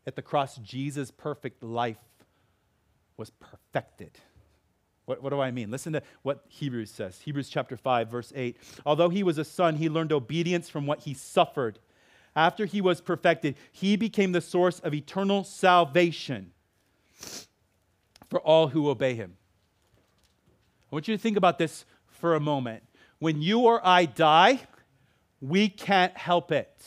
At 0.05 0.15
the 0.15 0.21
cross, 0.21 0.55
Jesus' 0.57 1.11
perfect 1.11 1.61
life 1.61 1.97
was 3.17 3.29
perfected. 3.29 4.11
What, 5.07 5.23
what, 5.23 5.29
do 5.29 5.39
I 5.39 5.51
mean? 5.51 5.71
Listen 5.71 5.93
to 5.93 6.03
what 6.21 6.43
Hebrews 6.49 6.91
says. 6.91 7.21
Hebrews 7.21 7.47
chapter 7.47 7.77
5, 7.77 8.09
verse 8.09 8.33
8. 8.35 8.57
Although 8.85 9.07
he 9.07 9.23
was 9.23 9.37
a 9.37 9.45
son, 9.45 9.77
he 9.77 9.87
learned 9.87 10.11
obedience 10.11 10.69
from 10.69 10.85
what 10.85 10.99
he 10.99 11.13
suffered. 11.13 11.79
After 12.35 12.65
he 12.65 12.81
was 12.81 12.99
perfected, 12.99 13.55
he 13.71 13.95
became 13.95 14.33
the 14.33 14.41
source 14.41 14.79
of 14.79 14.93
eternal 14.93 15.45
salvation 15.45 16.51
for 18.29 18.41
all 18.41 18.67
who 18.67 18.89
obey 18.89 19.15
him. 19.15 19.37
I 20.91 20.95
want 20.95 21.07
you 21.07 21.15
to 21.15 21.21
think 21.21 21.37
about 21.37 21.57
this 21.57 21.85
for 22.07 22.35
a 22.35 22.39
moment. 22.41 22.83
When 23.19 23.41
you 23.41 23.61
or 23.61 23.79
I 23.87 24.05
die, 24.05 24.59
we 25.39 25.69
can't 25.69 26.17
help 26.17 26.51
it. 26.51 26.85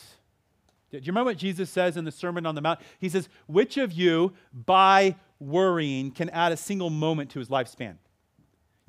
Do 0.91 0.97
you 0.97 1.03
remember 1.07 1.31
what 1.31 1.37
Jesus 1.37 1.71
says 1.71 1.97
in 1.97 2.05
the 2.05 2.11
Sermon 2.11 2.45
on 2.45 2.53
the 2.53 2.61
Mount? 2.61 2.81
He 2.99 3.09
says, 3.09 3.29
Which 3.47 3.77
of 3.77 3.91
you, 3.91 4.33
by 4.53 5.15
worrying, 5.39 6.11
can 6.11 6.29
add 6.29 6.51
a 6.51 6.57
single 6.57 6.91
moment 6.91 7.31
to 7.31 7.39
his 7.39 7.49
lifespan? 7.49 7.95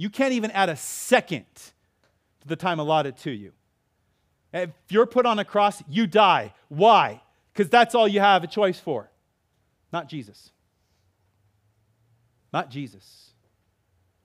You 0.03 0.11
can't 0.11 0.33
even 0.33 0.51
add 0.51 0.69
a 0.69 0.75
second 0.75 1.45
to 2.41 2.49
the 2.49 2.57
time 2.57 2.81
allotted 2.81 3.19
to 3.19 3.31
you. 3.31 3.53
If 4.53 4.71
you're 4.89 5.07
put 5.07 5.27
on 5.27 5.39
a 5.39 5.45
cross, 5.45 5.81
you 5.89 6.09
die. 6.09 6.55
Why? 6.67 7.23
Because 7.53 7.71
that's 7.71 7.95
all 7.95 8.09
you 8.09 8.19
have 8.19 8.43
a 8.43 8.49
choice 8.49 8.81
for. 8.81 9.13
Not 9.93 10.09
Jesus. 10.09 10.51
Not 12.53 12.69
Jesus. 12.69 13.31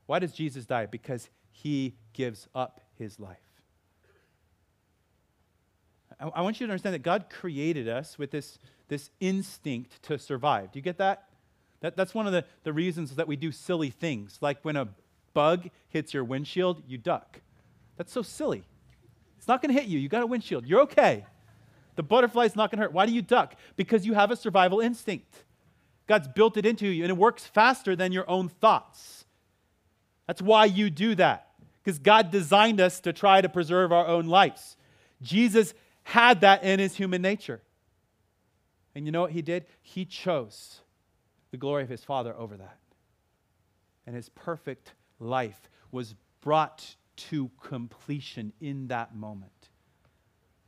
Why 0.08 0.18
does 0.18 0.32
Jesus 0.32 0.66
die? 0.66 0.88
Because 0.88 1.30
he 1.52 1.94
gives 2.14 2.48
up 2.56 2.82
his 2.98 3.20
life. 3.20 3.38
I, 6.20 6.42
want 6.42 6.60
you 6.60 6.66
to 6.66 6.74
understand 6.74 6.96
that 6.96 7.04
God 7.04 7.26
created 7.30 7.88
us 7.88 8.18
with 8.18 8.32
this, 8.32 8.58
this 8.88 9.12
instinct 9.20 10.02
to 10.02 10.18
survive. 10.18 10.72
Do 10.72 10.80
you 10.80 10.84
get 10.84 10.98
that? 10.98 11.26
that 11.82 11.96
that's 11.96 12.16
one 12.16 12.26
of 12.26 12.34
the, 12.34 12.46
the 12.64 12.74
reasons 12.74 13.16
that 13.16 13.28
we 13.28 13.36
do 13.36 13.52
silly 13.52 13.92
things. 13.92 14.40
Like 14.42 14.66
when 14.66 14.76
a 14.76 14.88
bug 15.38 15.70
hits 15.90 16.16
your 16.16 16.24
windshield, 16.24 16.82
you 16.88 16.98
duck. 16.98 17.42
That's 17.96 18.12
so 18.12 18.24
silly. 18.24 18.64
It's 19.38 19.48
not 19.48 19.62
going 19.62 19.72
to 19.72 19.80
hit 19.80 19.88
you. 19.88 20.00
You 20.00 20.10
got 20.10 20.24
a 20.24 20.26
windshield. 20.26 20.66
You're 20.66 20.82
okay. 20.82 21.28
The 21.96 22.02
butterfly's 22.02 22.56
not 22.56 22.72
going 22.72 22.80
to 22.80 22.86
hurt. 22.86 22.92
Why 22.92 23.06
do 23.06 23.12
you 23.12 23.22
duck? 23.22 23.54
Because 23.76 24.04
you 24.04 24.16
have 24.16 24.32
a 24.32 24.36
survival 24.36 24.80
instinct. 24.80 25.44
God's 26.08 26.28
built 26.28 26.58
it 26.58 26.66
into 26.66 26.88
you, 26.88 27.04
and 27.04 27.12
it 27.12 27.18
works 27.18 27.46
faster 27.46 27.96
than 27.96 28.12
your 28.12 28.28
own 28.28 28.50
thoughts. 28.50 29.26
That's 30.26 30.42
why 30.42 30.66
you 30.66 30.90
do 30.90 31.14
that, 31.14 31.52
because 31.84 32.00
God 32.00 32.32
designed 32.32 32.82
us 32.82 33.00
to 33.02 33.14
try 33.14 33.40
to 33.40 33.48
preserve 33.48 33.92
our 33.92 34.08
own 34.08 34.26
lives. 34.26 34.76
Jesus 35.22 35.76
had 36.02 36.42
that 36.42 36.64
in 36.64 36.80
his 36.80 36.96
human 36.96 37.22
nature. 37.22 37.62
And 38.96 39.06
you 39.06 39.12
know 39.12 39.22
what 39.22 39.34
he 39.34 39.44
did? 39.44 39.68
He 39.84 40.04
chose 40.04 40.82
the 41.52 41.58
glory 41.58 41.84
of 41.84 41.90
his 41.90 42.04
Father 42.04 42.34
over 42.36 42.58
that. 42.58 42.80
And 44.08 44.16
his 44.16 44.30
perfect 44.30 44.94
life 45.20 45.70
was 45.92 46.16
brought 46.42 46.96
to 47.16 47.50
completion 47.62 48.54
in 48.62 48.88
that 48.88 49.16
moment. 49.16 49.52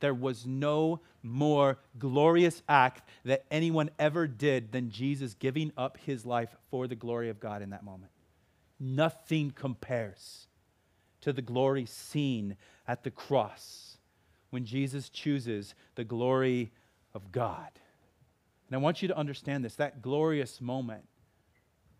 There 0.00 0.14
was 0.14 0.46
no 0.46 1.00
more 1.22 1.78
glorious 1.98 2.62
act 2.68 3.02
that 3.24 3.44
anyone 3.50 3.90
ever 3.98 4.26
did 4.26 4.72
than 4.72 4.90
Jesus 4.90 5.34
giving 5.34 5.72
up 5.76 5.98
his 5.98 6.24
life 6.24 6.56
for 6.70 6.88
the 6.88 6.94
glory 6.94 7.28
of 7.28 7.38
God 7.38 7.62
in 7.62 7.70
that 7.70 7.84
moment. 7.84 8.10
Nothing 8.78 9.50
compares 9.50 10.46
to 11.20 11.32
the 11.32 11.42
glory 11.42 11.84
seen 11.84 12.56
at 12.88 13.04
the 13.04 13.10
cross 13.10 13.98
when 14.48 14.64
Jesus 14.64 15.10
chooses 15.10 15.74
the 15.94 16.04
glory 16.04 16.72
of 17.14 17.30
God. 17.30 17.70
And 18.68 18.74
I 18.74 18.78
want 18.78 19.02
you 19.02 19.08
to 19.08 19.16
understand 19.16 19.64
this 19.64 19.74
that 19.76 20.00
glorious 20.00 20.60
moment, 20.60 21.04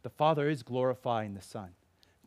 the 0.02 0.10
Father 0.10 0.48
is 0.48 0.62
glorifying 0.62 1.34
the 1.34 1.42
Son. 1.42 1.70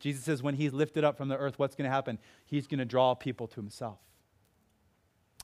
Jesus 0.00 0.24
says, 0.24 0.42
when 0.42 0.54
he's 0.54 0.72
lifted 0.72 1.04
up 1.04 1.16
from 1.16 1.28
the 1.28 1.36
earth, 1.36 1.58
what's 1.58 1.76
going 1.76 1.88
to 1.88 1.94
happen? 1.94 2.18
He's 2.44 2.66
going 2.66 2.78
to 2.78 2.84
draw 2.84 3.14
people 3.14 3.46
to 3.48 3.56
himself. 3.56 3.98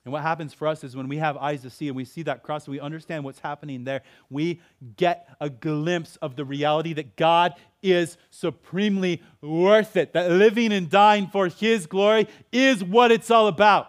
And 0.05 0.13
what 0.13 0.23
happens 0.23 0.55
for 0.55 0.67
us 0.67 0.83
is 0.83 0.97
when 0.97 1.09
we 1.09 1.19
have 1.19 1.37
eyes 1.37 1.61
to 1.63 1.71
see 1.71 1.89
and 1.89 1.97
we 1.97 2.07
see 2.07 2.23
that 2.23 2.43
cross 2.43 2.67
and 2.67 2.73
we 2.73 2.81
understand 2.81 3.23
what's 3.23 3.39
happening 3.39 3.85
there, 3.85 4.01
we 4.31 4.61
get 4.97 5.29
a 5.41 5.51
glimpse 5.51 6.17
of 6.17 6.37
the 6.37 6.45
reality 6.45 6.95
that 6.95 7.17
God 7.17 7.55
is 7.83 8.17
supremely 8.31 9.23
worth 9.43 9.97
it, 9.97 10.15
that 10.15 10.31
living 10.31 10.73
and 10.73 10.89
dying 10.89 11.27
for 11.27 11.49
His 11.49 11.87
glory 11.87 12.29
is 12.51 12.83
what 12.83 13.13
it's 13.13 13.31
all 13.31 13.47
about. 13.47 13.89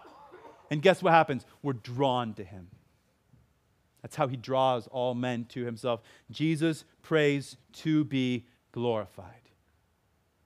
And 0.72 0.82
guess 0.82 1.04
what 1.04 1.14
happens? 1.14 1.46
We're 1.62 1.74
drawn 1.74 2.34
to 2.36 2.44
him. 2.46 2.70
That's 4.02 4.16
how 4.16 4.28
he 4.28 4.38
draws 4.38 4.88
all 4.88 5.14
men 5.14 5.46
to 5.50 5.66
himself. 5.66 6.02
Jesus 6.32 6.86
prays 7.04 7.58
to 7.74 8.06
be 8.06 8.48
glorified. 8.72 9.41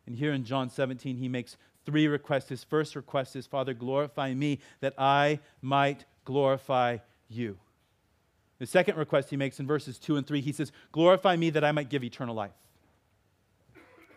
And 0.08 0.16
here 0.16 0.34
in 0.34 0.44
John 0.44 0.70
17, 0.70 1.18
he 1.18 1.28
makes 1.28 1.58
three 1.86 2.08
requests. 2.08 2.50
His 2.50 2.64
first 2.64 2.96
request 2.96 3.36
is, 3.36 3.48
Father, 3.48 3.74
glorify 3.74 4.34
me 4.34 4.60
that 4.82 4.94
I 4.98 5.40
might 5.62 6.06
glorify 6.26 6.98
you. 7.30 7.58
The 8.60 8.66
second 8.66 8.98
request 8.98 9.30
he 9.30 9.38
makes 9.38 9.60
in 9.60 9.68
verses 9.68 9.98
2 10.00 10.18
and 10.18 10.26
3, 10.26 10.42
he 10.42 10.52
says, 10.52 10.72
Glorify 10.92 11.36
me 11.36 11.50
that 11.52 11.64
I 11.64 11.72
might 11.72 11.90
give 11.90 12.04
eternal 12.04 12.36
life. 12.36 12.54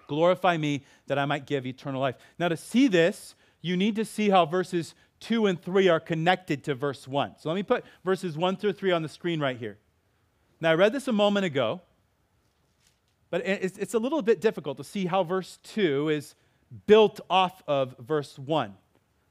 Glorify 0.07 0.57
me 0.57 0.85
that 1.07 1.19
I 1.19 1.25
might 1.25 1.47
give 1.47 1.67
eternal 1.67 2.01
life. 2.01 2.17
Now, 2.39 2.49
to 2.49 2.57
see 2.57 2.89
this, 2.89 3.35
you 3.61 3.77
need 3.77 3.97
to 3.97 4.05
see 4.05 4.31
how 4.31 4.47
verses 4.47 4.95
2 5.21 5.47
and 5.47 5.61
3 5.61 5.89
are 5.89 6.01
connected 6.01 6.65
to 6.65 6.75
verse 6.75 7.09
1. 7.09 7.35
So 7.39 7.49
let 7.49 7.57
me 7.57 7.63
put 7.63 7.85
verses 8.05 8.37
1 8.37 8.57
through 8.57 8.75
3 8.75 8.93
on 8.93 9.03
the 9.03 9.09
screen 9.09 9.41
right 9.41 9.59
here. 9.59 9.79
Now, 10.61 10.71
I 10.71 10.75
read 10.75 10.93
this 10.93 11.09
a 11.09 11.13
moment 11.13 11.45
ago, 11.47 11.83
but 13.31 13.47
it's, 13.47 13.77
it's 13.79 13.95
a 13.95 13.99
little 13.99 14.23
bit 14.23 14.41
difficult 14.41 14.79
to 14.79 14.85
see 14.85 15.07
how 15.07 15.23
verse 15.23 15.59
2 15.65 16.09
is 16.09 16.35
built 16.87 17.21
off 17.29 17.63
of 17.67 17.95
verse 17.99 18.39
1. 18.39 18.75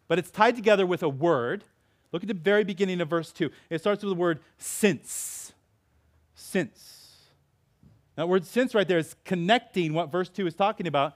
But 0.08 0.20
it's 0.20 0.32
tied 0.32 0.56
together 0.56 0.86
with 0.86 1.04
a 1.04 1.10
word. 1.10 1.64
Look 2.12 2.24
at 2.24 2.28
the 2.28 2.34
very 2.34 2.64
beginning 2.64 3.02
of 3.02 3.10
verse 3.10 3.32
2. 3.32 3.50
It 3.70 3.80
starts 3.80 4.04
with 4.04 4.12
the 4.12 4.20
word 4.20 4.40
since. 4.58 5.54
Since. 6.36 7.08
That 8.16 8.30
word 8.30 8.46
since 8.46 8.74
right 8.74 8.88
there 8.88 8.98
is 8.98 9.16
connecting 9.26 9.94
what 9.94 10.12
verse 10.12 10.30
2 10.30 10.48
is 10.48 10.56
talking 10.56 10.88
about 10.88 11.16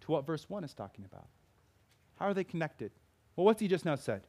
to 0.00 0.12
what 0.12 0.26
verse 0.26 0.48
1 0.48 0.64
is 0.64 0.74
talking 0.74 1.04
about. 1.04 1.26
How 2.16 2.26
are 2.26 2.34
they 2.34 2.44
connected? 2.44 2.90
Well, 3.36 3.44
what's 3.44 3.60
he 3.60 3.68
just 3.68 3.84
now 3.84 3.94
said? 3.94 4.22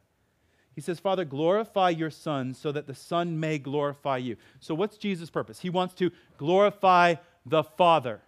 He 0.75 0.81
says, 0.81 0.99
Father, 0.99 1.25
glorify 1.25 1.89
your 1.89 2.09
Son 2.09 2.53
so 2.53 2.71
that 2.71 2.87
the 2.87 2.95
Son 2.95 3.39
may 3.39 3.57
glorify 3.57 4.17
you. 4.17 4.37
So, 4.59 4.73
what's 4.75 4.97
Jesus' 4.97 5.29
purpose? 5.29 5.59
He 5.59 5.69
wants 5.69 5.93
to 5.95 6.11
glorify 6.37 7.15
the 7.49 7.63
Father. 7.63 8.21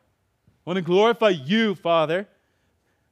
I 0.48 0.70
want 0.70 0.78
to 0.78 0.82
glorify 0.82 1.30
you, 1.30 1.76
Father. 1.76 2.28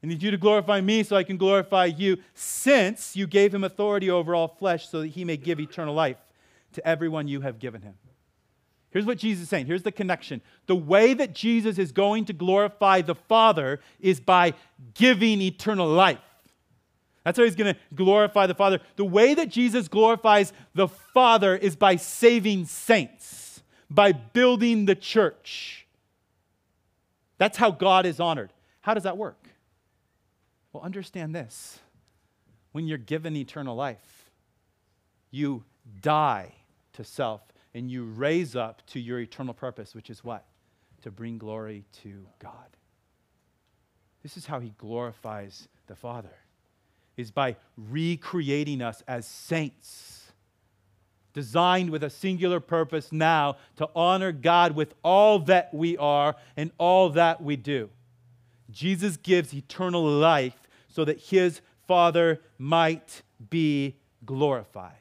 I 0.03 0.07
need 0.07 0.23
you 0.23 0.31
to 0.31 0.37
glorify 0.37 0.79
me 0.81 1.03
so 1.03 1.15
I 1.15 1.23
can 1.23 1.37
glorify 1.37 1.85
you, 1.85 2.17
since 2.33 3.15
you 3.15 3.27
gave 3.27 3.53
him 3.53 3.63
authority 3.63 4.09
over 4.09 4.33
all 4.33 4.47
flesh 4.47 4.87
so 4.87 5.01
that 5.01 5.07
he 5.07 5.25
may 5.25 5.37
give 5.37 5.59
eternal 5.59 5.93
life 5.93 6.17
to 6.73 6.87
everyone 6.87 7.27
you 7.27 7.41
have 7.41 7.59
given 7.59 7.81
him. 7.81 7.95
Here's 8.91 9.05
what 9.05 9.17
Jesus 9.17 9.43
is 9.43 9.49
saying. 9.49 9.67
Here's 9.67 9.83
the 9.83 9.91
connection. 9.91 10.41
The 10.65 10.75
way 10.75 11.13
that 11.13 11.33
Jesus 11.33 11.77
is 11.77 11.91
going 11.91 12.25
to 12.25 12.33
glorify 12.33 13.01
the 13.01 13.15
Father 13.15 13.79
is 13.99 14.19
by 14.19 14.53
giving 14.95 15.41
eternal 15.41 15.87
life. 15.87 16.17
That's 17.23 17.37
how 17.37 17.43
he's 17.43 17.55
going 17.55 17.75
to 17.75 17.79
glorify 17.93 18.47
the 18.47 18.55
Father. 18.55 18.79
The 18.95 19.05
way 19.05 19.33
that 19.35 19.49
Jesus 19.49 19.87
glorifies 19.87 20.53
the 20.73 20.87
Father 20.87 21.55
is 21.55 21.75
by 21.75 21.97
saving 21.97 22.65
saints, 22.65 23.61
by 23.89 24.13
building 24.13 24.85
the 24.85 24.95
church. 24.95 25.78
That's 27.39 27.57
how 27.57 27.71
God 27.71 28.05
is 28.05 28.19
honored. 28.19 28.53
How 28.81 28.93
does 28.93 29.03
that 29.03 29.17
work? 29.17 29.47
Well, 30.71 30.83
understand 30.83 31.33
this 31.33 31.79
when 32.71 32.87
you're 32.87 32.99
given 32.99 33.35
eternal 33.35 33.75
life, 33.75 34.29
you 35.31 35.63
die 36.01 36.53
to 36.93 37.03
self 37.03 37.41
and 37.73 37.89
you 37.89 38.03
raise 38.03 38.55
up 38.55 38.85
to 38.87 38.99
your 38.99 39.19
eternal 39.19 39.55
purpose, 39.55 39.95
which 39.95 40.11
is 40.11 40.23
what? 40.23 40.45
To 41.01 41.11
bring 41.11 41.39
glory 41.39 41.85
to 42.03 42.27
God. 42.37 42.77
This 44.21 44.37
is 44.37 44.45
how 44.45 44.59
he 44.59 44.73
glorifies 44.77 45.67
the 45.87 45.95
Father 45.95 46.35
is 47.19 47.31
by 47.31 47.55
recreating 47.75 48.81
us 48.81 49.03
as 49.07 49.25
saints, 49.25 50.18
designed 51.39 51.89
with 51.89 52.03
a 52.03 52.09
singular 52.09 52.59
purpose 52.59 53.13
now 53.13 53.55
to 53.77 53.87
honor 53.95 54.33
God 54.33 54.75
with 54.75 54.93
all 55.05 55.39
that 55.39 55.73
we 55.73 55.95
are 55.95 56.35
and 56.57 56.69
all 56.77 57.07
that 57.11 57.41
we 57.41 57.55
do. 57.55 57.89
Jesus 58.69 59.15
gives 59.15 59.53
eternal 59.53 60.03
life 60.03 60.67
so 60.89 61.05
that 61.05 61.17
his 61.17 61.61
Father 61.87 62.41
might 62.57 63.21
be 63.49 63.95
glorified. 64.25 64.91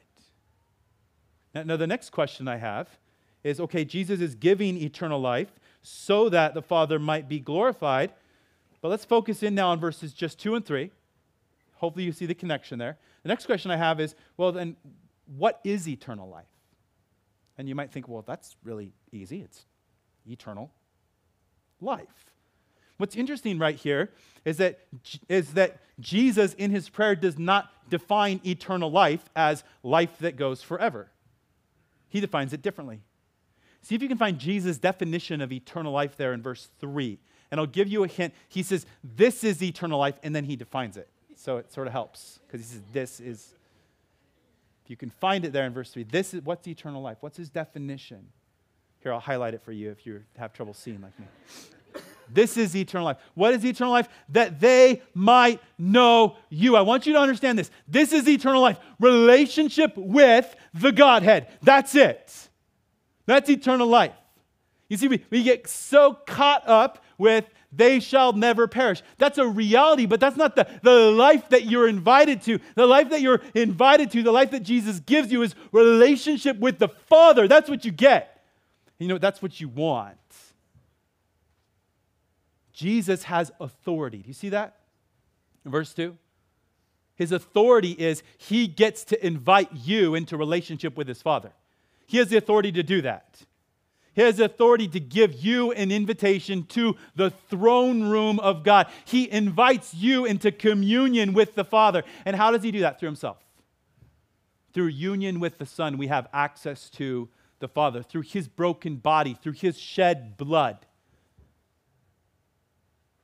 Now, 1.53 1.63
now, 1.63 1.75
the 1.75 1.87
next 1.87 2.11
question 2.11 2.47
I 2.47 2.55
have 2.55 2.87
is 3.43 3.59
okay, 3.59 3.83
Jesus 3.83 4.21
is 4.21 4.33
giving 4.33 4.77
eternal 4.77 5.19
life 5.19 5.51
so 5.81 6.29
that 6.29 6.53
the 6.53 6.61
Father 6.61 6.99
might 6.99 7.27
be 7.27 7.41
glorified. 7.41 8.13
But 8.79 8.87
let's 8.87 9.03
focus 9.03 9.43
in 9.43 9.55
now 9.55 9.71
on 9.71 9.79
verses 9.81 10.13
just 10.13 10.39
2 10.39 10.55
and 10.55 10.65
3. 10.65 10.89
Hopefully, 11.75 12.05
you 12.05 12.13
see 12.13 12.25
the 12.25 12.33
connection 12.33 12.79
there. 12.79 12.97
The 13.23 13.29
next 13.29 13.45
question 13.45 13.71
I 13.71 13.77
have 13.77 13.99
is 13.99 14.15
well, 14.37 14.53
then, 14.53 14.77
what 15.37 15.59
is 15.63 15.87
eternal 15.87 16.29
life? 16.29 16.45
And 17.57 17.67
you 17.67 17.75
might 17.75 17.91
think, 17.91 18.07
well, 18.07 18.23
that's 18.25 18.55
really 18.63 18.93
easy. 19.11 19.41
It's 19.41 19.65
eternal 20.25 20.71
life. 21.81 22.31
What's 22.97 23.15
interesting 23.15 23.59
right 23.59 23.75
here 23.75 24.11
is 24.43 24.57
that, 24.57 24.79
is 25.29 25.53
that 25.53 25.79
Jesus, 25.99 26.53
in 26.55 26.71
his 26.71 26.89
prayer, 26.89 27.15
does 27.15 27.39
not 27.39 27.71
define 27.89 28.41
eternal 28.45 28.91
life 28.91 29.23
as 29.35 29.63
life 29.83 30.17
that 30.19 30.35
goes 30.35 30.61
forever. 30.61 31.09
He 32.09 32.19
defines 32.19 32.51
it 32.53 32.61
differently. 32.61 33.01
See 33.81 33.95
if 33.95 34.01
you 34.01 34.09
can 34.09 34.17
find 34.17 34.37
Jesus' 34.37 34.77
definition 34.77 35.39
of 35.41 35.51
eternal 35.51 35.93
life 35.93 36.17
there 36.17 36.33
in 36.33 36.41
verse 36.41 36.69
3. 36.79 37.17
And 37.51 37.59
I'll 37.59 37.67
give 37.67 37.87
you 37.87 38.03
a 38.03 38.07
hint. 38.07 38.33
He 38.49 38.63
says, 38.63 38.85
This 39.03 39.43
is 39.43 39.63
eternal 39.63 39.99
life, 39.99 40.19
and 40.21 40.35
then 40.35 40.43
he 40.43 40.55
defines 40.55 40.97
it. 40.97 41.09
So 41.35 41.57
it 41.57 41.71
sort 41.71 41.87
of 41.87 41.93
helps 41.93 42.39
because 42.45 42.59
he 42.65 42.73
says, 42.73 42.81
This 42.91 43.19
is. 43.19 43.53
You 44.89 44.97
can 44.97 45.11
find 45.11 45.45
it 45.45 45.53
there 45.53 45.65
in 45.65 45.73
verse 45.73 45.91
3, 45.91 46.03
this 46.03 46.33
is 46.33 46.41
what's 46.43 46.67
eternal 46.67 47.01
life? 47.01 47.17
What's 47.21 47.37
his 47.37 47.49
definition? 47.49 48.25
Here, 49.01 49.13
I'll 49.13 49.19
highlight 49.19 49.53
it 49.53 49.61
for 49.61 49.71
you 49.71 49.91
if 49.91 50.05
you 50.05 50.23
have 50.37 50.51
trouble 50.51 50.73
seeing 50.73 50.99
like 51.01 51.17
me. 51.19 51.27
This 52.31 52.57
is 52.57 52.75
eternal 52.75 53.05
life. 53.05 53.17
What 53.33 53.53
is 53.53 53.65
eternal 53.65 53.93
life? 53.93 54.09
That 54.29 54.59
they 54.59 55.01
might 55.13 55.61
know 55.77 56.37
you. 56.49 56.75
I 56.75 56.81
want 56.81 57.05
you 57.05 57.13
to 57.13 57.19
understand 57.19 57.57
this. 57.57 57.71
This 57.87 58.13
is 58.13 58.27
eternal 58.27 58.61
life. 58.61 58.77
Relationship 58.99 59.93
with 59.95 60.55
the 60.73 60.91
Godhead. 60.91 61.47
That's 61.61 61.95
it. 61.95 62.49
That's 63.25 63.49
eternal 63.49 63.87
life. 63.87 64.13
You 64.89 64.97
see, 64.97 65.07
we, 65.07 65.23
we 65.29 65.43
get 65.43 65.67
so 65.67 66.13
caught 66.25 66.67
up 66.67 67.03
with 67.17 67.45
they 67.71 67.99
shall 67.99 68.33
never 68.33 68.67
perish. 68.67 69.03
That's 69.17 69.37
a 69.37 69.47
reality, 69.47 70.05
but 70.05 70.19
that's 70.19 70.35
not 70.35 70.55
the, 70.55 70.67
the 70.81 71.11
life 71.11 71.49
that 71.49 71.65
you're 71.65 71.87
invited 71.87 72.41
to. 72.43 72.59
The 72.75 72.87
life 72.87 73.09
that 73.11 73.21
you're 73.21 73.41
invited 73.53 74.11
to, 74.11 74.23
the 74.23 74.31
life 74.31 74.51
that 74.51 74.63
Jesus 74.63 74.99
gives 74.99 75.31
you 75.31 75.43
is 75.43 75.53
relationship 75.71 76.57
with 76.57 76.79
the 76.79 76.89
Father. 76.89 77.47
That's 77.47 77.69
what 77.69 77.85
you 77.85 77.91
get. 77.91 78.43
You 78.97 79.07
know, 79.07 79.17
that's 79.17 79.41
what 79.41 79.61
you 79.61 79.69
want. 79.69 80.17
Jesus 82.73 83.23
has 83.23 83.51
authority. 83.59 84.19
Do 84.19 84.27
you 84.27 84.33
see 84.33 84.49
that? 84.49 84.77
In 85.65 85.71
verse 85.71 85.93
2? 85.93 86.17
His 87.15 87.31
authority 87.33 87.91
is 87.91 88.23
he 88.37 88.67
gets 88.67 89.03
to 89.05 89.25
invite 89.25 89.69
you 89.73 90.15
into 90.15 90.37
relationship 90.37 90.95
with 90.95 91.07
his 91.07 91.21
Father. 91.21 91.51
He 92.07 92.17
has 92.17 92.29
the 92.29 92.37
authority 92.37 92.71
to 92.71 92.81
do 92.81 93.01
that. 93.01 93.41
Has 94.19 94.39
authority 94.41 94.87
to 94.89 94.99
give 94.99 95.33
you 95.33 95.71
an 95.71 95.91
invitation 95.91 96.65
to 96.65 96.97
the 97.15 97.29
throne 97.29 98.03
room 98.03 98.37
of 98.41 98.63
God. 98.63 98.87
He 99.05 99.31
invites 99.31 99.93
you 99.93 100.25
into 100.25 100.51
communion 100.51 101.33
with 101.33 101.55
the 101.55 101.63
Father. 101.63 102.03
And 102.25 102.35
how 102.35 102.51
does 102.51 102.61
he 102.61 102.71
do 102.71 102.81
that? 102.81 102.99
Through 102.99 103.07
himself. 103.07 103.37
Through 104.73 104.87
union 104.87 105.39
with 105.39 105.57
the 105.57 105.65
Son, 105.65 105.97
we 105.97 106.07
have 106.07 106.27
access 106.33 106.89
to 106.91 107.29
the 107.59 107.69
Father. 107.69 108.03
Through 108.03 108.23
his 108.23 108.49
broken 108.49 108.97
body, 108.97 109.33
through 109.33 109.53
his 109.53 109.79
shed 109.79 110.35
blood, 110.35 110.85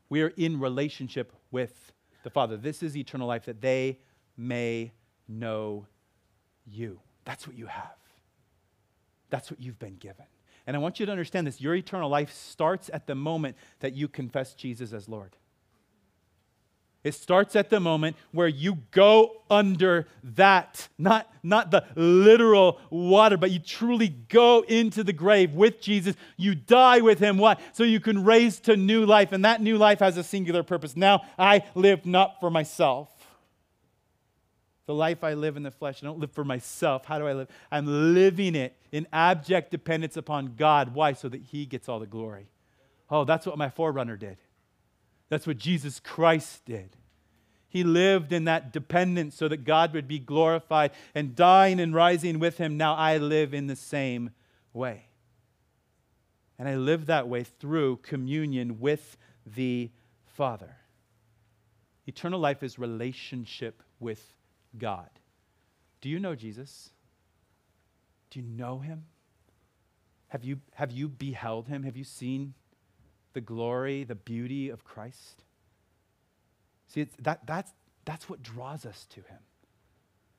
we 0.07 0.21
are 0.21 0.31
in 0.37 0.61
relationship 0.61 1.33
with 1.51 1.91
the 2.23 2.29
Father. 2.29 2.55
This 2.55 2.81
is 2.81 2.95
eternal 2.95 3.27
life, 3.27 3.45
that 3.45 3.59
they 3.59 3.99
may 4.37 4.93
know 5.27 5.87
you. 6.65 7.01
That's 7.25 7.45
what 7.45 7.57
you 7.57 7.65
have. 7.65 7.97
That's 9.29 9.51
what 9.51 9.59
you've 9.59 9.77
been 9.77 9.97
given. 9.97 10.25
And 10.67 10.75
I 10.75 10.79
want 10.79 10.99
you 10.99 11.05
to 11.05 11.11
understand 11.11 11.47
this 11.47 11.61
your 11.61 11.75
eternal 11.75 12.09
life 12.09 12.33
starts 12.33 12.89
at 12.93 13.07
the 13.07 13.15
moment 13.15 13.55
that 13.79 13.93
you 13.93 14.07
confess 14.07 14.53
Jesus 14.53 14.93
as 14.93 15.07
Lord. 15.07 15.35
It 17.05 17.13
starts 17.13 17.55
at 17.55 17.69
the 17.69 17.79
moment 17.79 18.15
where 18.31 18.47
you 18.47 18.79
go 18.89 19.43
under 19.47 20.07
that, 20.23 20.87
not, 20.97 21.31
not 21.43 21.69
the 21.69 21.85
literal 21.95 22.79
water, 22.89 23.37
but 23.37 23.51
you 23.51 23.59
truly 23.59 24.07
go 24.07 24.61
into 24.67 25.03
the 25.03 25.13
grave 25.13 25.53
with 25.53 25.79
Jesus. 25.79 26.15
You 26.35 26.55
die 26.55 27.01
with 27.01 27.19
him. 27.19 27.37
What? 27.37 27.59
So 27.73 27.83
you 27.83 27.99
can 27.99 28.23
raise 28.23 28.59
to 28.61 28.75
new 28.75 29.05
life. 29.05 29.33
And 29.33 29.45
that 29.45 29.61
new 29.61 29.77
life 29.77 29.99
has 29.99 30.17
a 30.17 30.23
singular 30.23 30.63
purpose. 30.63 30.97
Now 30.97 31.21
I 31.37 31.61
live 31.75 32.07
not 32.07 32.39
for 32.39 32.49
myself. 32.49 33.14
The 34.87 34.93
life 34.93 35.23
I 35.23 35.33
live 35.33 35.57
in 35.57 35.63
the 35.63 35.71
flesh, 35.71 36.03
I 36.03 36.05
don't 36.05 36.19
live 36.19 36.31
for 36.31 36.43
myself. 36.43 37.05
How 37.05 37.17
do 37.17 37.27
I 37.27 37.33
live? 37.33 37.47
I'm 37.71 38.13
living 38.13 38.55
it 38.55 38.77
in 38.91 39.07
abject 39.11 39.71
dependence 39.71 40.15
upon 40.15 40.55
God. 40.55 40.93
Why? 40.93 41.13
So 41.13 41.27
that 41.29 41.41
he 41.41 41.65
gets 41.65 41.89
all 41.89 41.99
the 41.99 42.05
glory. 42.05 42.47
Oh, 43.09 43.23
that's 43.23 43.45
what 43.45 43.57
my 43.57 43.69
forerunner 43.69 44.15
did. 44.15 44.37
That's 45.29 45.47
what 45.47 45.57
Jesus 45.57 45.99
Christ 45.99 46.65
did. 46.65 46.95
He 47.67 47.83
lived 47.83 48.31
in 48.31 48.45
that 48.45 48.71
dependence 48.71 49.35
so 49.35 49.47
that 49.47 49.65
God 49.65 49.93
would 49.93 50.07
be 50.07 50.19
glorified 50.19 50.91
and 51.13 51.35
dying 51.35 51.79
and 51.79 51.93
rising 51.93 52.39
with 52.39 52.57
him. 52.57 52.77
Now 52.77 52.95
I 52.95 53.17
live 53.17 53.53
in 53.53 53.67
the 53.67 53.75
same 53.75 54.29
way. 54.71 55.07
And 56.57 56.69
I 56.69 56.75
live 56.75 57.07
that 57.07 57.27
way 57.27 57.43
through 57.43 57.97
communion 57.97 58.79
with 58.79 59.17
the 59.45 59.89
Father. 60.25 60.77
Eternal 62.07 62.39
life 62.39 62.63
is 62.63 62.79
relationship 62.79 63.83
with 63.99 64.34
God. 64.77 65.09
Do 66.01 66.09
you 66.09 66.19
know 66.19 66.35
Jesus? 66.35 66.91
Do 68.29 68.39
you 68.39 68.45
know 68.45 68.79
him? 68.79 69.05
Have 70.29 70.43
you, 70.43 70.59
have 70.73 70.91
you 70.91 71.07
beheld 71.07 71.67
him? 71.67 71.83
Have 71.83 71.95
you 71.95 72.03
seen 72.03 72.53
the 73.33 73.41
glory, 73.41 74.03
the 74.03 74.15
beauty 74.15 74.69
of 74.69 74.83
Christ? 74.83 75.43
See, 76.87 77.07
that, 77.21 77.45
that's, 77.45 77.71
that's 78.05 78.29
what 78.29 78.43
draws 78.43 78.85
us 78.85 79.05
to 79.11 79.21
him. 79.21 79.39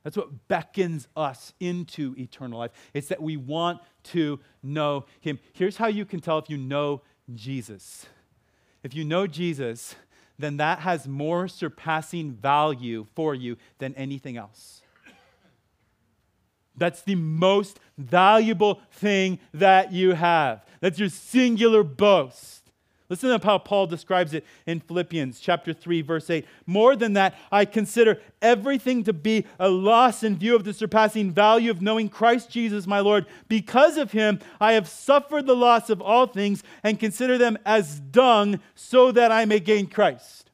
That's 0.04 0.16
what 0.16 0.46
beckons 0.46 1.08
us 1.16 1.52
into 1.58 2.14
eternal 2.16 2.60
life. 2.60 2.70
It's 2.94 3.08
that 3.08 3.20
we 3.20 3.36
want 3.36 3.80
to 4.04 4.38
know 4.62 5.06
him. 5.20 5.40
Here's 5.52 5.78
how 5.78 5.88
you 5.88 6.04
can 6.04 6.20
tell 6.20 6.38
if 6.38 6.48
you 6.48 6.56
know 6.56 7.02
Jesus. 7.34 8.06
If 8.84 8.94
you 8.94 9.04
know 9.04 9.26
Jesus, 9.26 9.96
then 10.38 10.58
that 10.58 10.80
has 10.80 11.08
more 11.08 11.48
surpassing 11.48 12.32
value 12.32 13.06
for 13.14 13.34
you 13.34 13.56
than 13.78 13.94
anything 13.94 14.36
else. 14.36 14.82
That's 16.76 17.02
the 17.02 17.14
most 17.14 17.80
valuable 17.96 18.80
thing 18.92 19.38
that 19.54 19.92
you 19.92 20.12
have. 20.12 20.64
That's 20.80 20.98
your 20.98 21.08
singular 21.08 21.82
boast. 21.82 22.55
Listen 23.08 23.38
to 23.38 23.46
how 23.46 23.58
Paul 23.58 23.86
describes 23.86 24.34
it 24.34 24.44
in 24.66 24.80
Philippians 24.80 25.38
chapter 25.40 25.72
3 25.72 26.02
verse 26.02 26.28
8. 26.28 26.44
More 26.66 26.96
than 26.96 27.12
that, 27.12 27.34
I 27.52 27.64
consider 27.64 28.20
everything 28.42 29.04
to 29.04 29.12
be 29.12 29.44
a 29.58 29.68
loss 29.68 30.22
in 30.22 30.36
view 30.36 30.56
of 30.56 30.64
the 30.64 30.72
surpassing 30.72 31.32
value 31.32 31.70
of 31.70 31.82
knowing 31.82 32.08
Christ 32.08 32.50
Jesus 32.50 32.86
my 32.86 33.00
Lord. 33.00 33.26
Because 33.48 33.96
of 33.96 34.12
him, 34.12 34.40
I 34.60 34.72
have 34.72 34.88
suffered 34.88 35.46
the 35.46 35.56
loss 35.56 35.90
of 35.90 36.02
all 36.02 36.26
things 36.26 36.62
and 36.82 36.98
consider 36.98 37.38
them 37.38 37.58
as 37.64 38.00
dung 38.00 38.60
so 38.74 39.12
that 39.12 39.30
I 39.30 39.44
may 39.44 39.60
gain 39.60 39.86
Christ 39.86 40.45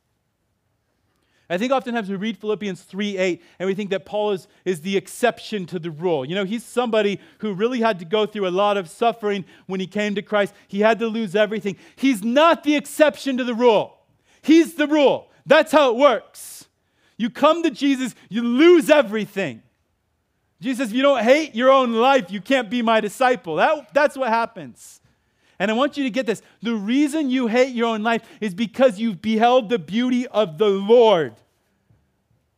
I 1.52 1.58
think 1.58 1.70
oftentimes 1.70 2.08
we 2.08 2.16
read 2.16 2.38
Philippians 2.38 2.80
3 2.82 3.18
8 3.18 3.42
and 3.58 3.66
we 3.66 3.74
think 3.74 3.90
that 3.90 4.06
Paul 4.06 4.30
is, 4.30 4.48
is 4.64 4.80
the 4.80 4.96
exception 4.96 5.66
to 5.66 5.78
the 5.78 5.90
rule. 5.90 6.24
You 6.24 6.34
know, 6.34 6.44
he's 6.44 6.64
somebody 6.64 7.20
who 7.40 7.52
really 7.52 7.80
had 7.80 7.98
to 7.98 8.06
go 8.06 8.24
through 8.24 8.48
a 8.48 8.50
lot 8.50 8.78
of 8.78 8.88
suffering 8.88 9.44
when 9.66 9.78
he 9.78 9.86
came 9.86 10.14
to 10.14 10.22
Christ. 10.22 10.54
He 10.66 10.80
had 10.80 10.98
to 11.00 11.08
lose 11.08 11.36
everything. 11.36 11.76
He's 11.94 12.24
not 12.24 12.64
the 12.64 12.74
exception 12.74 13.36
to 13.36 13.44
the 13.44 13.54
rule, 13.54 13.98
he's 14.40 14.74
the 14.74 14.86
rule. 14.86 15.28
That's 15.44 15.72
how 15.72 15.90
it 15.90 15.96
works. 15.96 16.68
You 17.18 17.28
come 17.28 17.62
to 17.64 17.70
Jesus, 17.70 18.14
you 18.30 18.42
lose 18.42 18.88
everything. 18.88 19.62
Jesus 20.60 20.88
if 20.88 20.94
you 20.94 21.02
don't 21.02 21.22
hate 21.22 21.54
your 21.54 21.70
own 21.70 21.92
life, 21.92 22.30
you 22.30 22.40
can't 22.40 22.70
be 22.70 22.80
my 22.80 23.00
disciple. 23.00 23.56
That, 23.56 23.92
that's 23.92 24.16
what 24.16 24.28
happens. 24.28 25.02
And 25.58 25.70
I 25.70 25.74
want 25.74 25.96
you 25.96 26.04
to 26.04 26.10
get 26.10 26.26
this. 26.26 26.42
The 26.62 26.74
reason 26.74 27.30
you 27.30 27.46
hate 27.46 27.74
your 27.74 27.88
own 27.88 28.02
life 28.02 28.22
is 28.40 28.54
because 28.54 28.98
you've 28.98 29.20
beheld 29.20 29.68
the 29.68 29.78
beauty 29.78 30.26
of 30.26 30.58
the 30.58 30.68
Lord. 30.68 31.34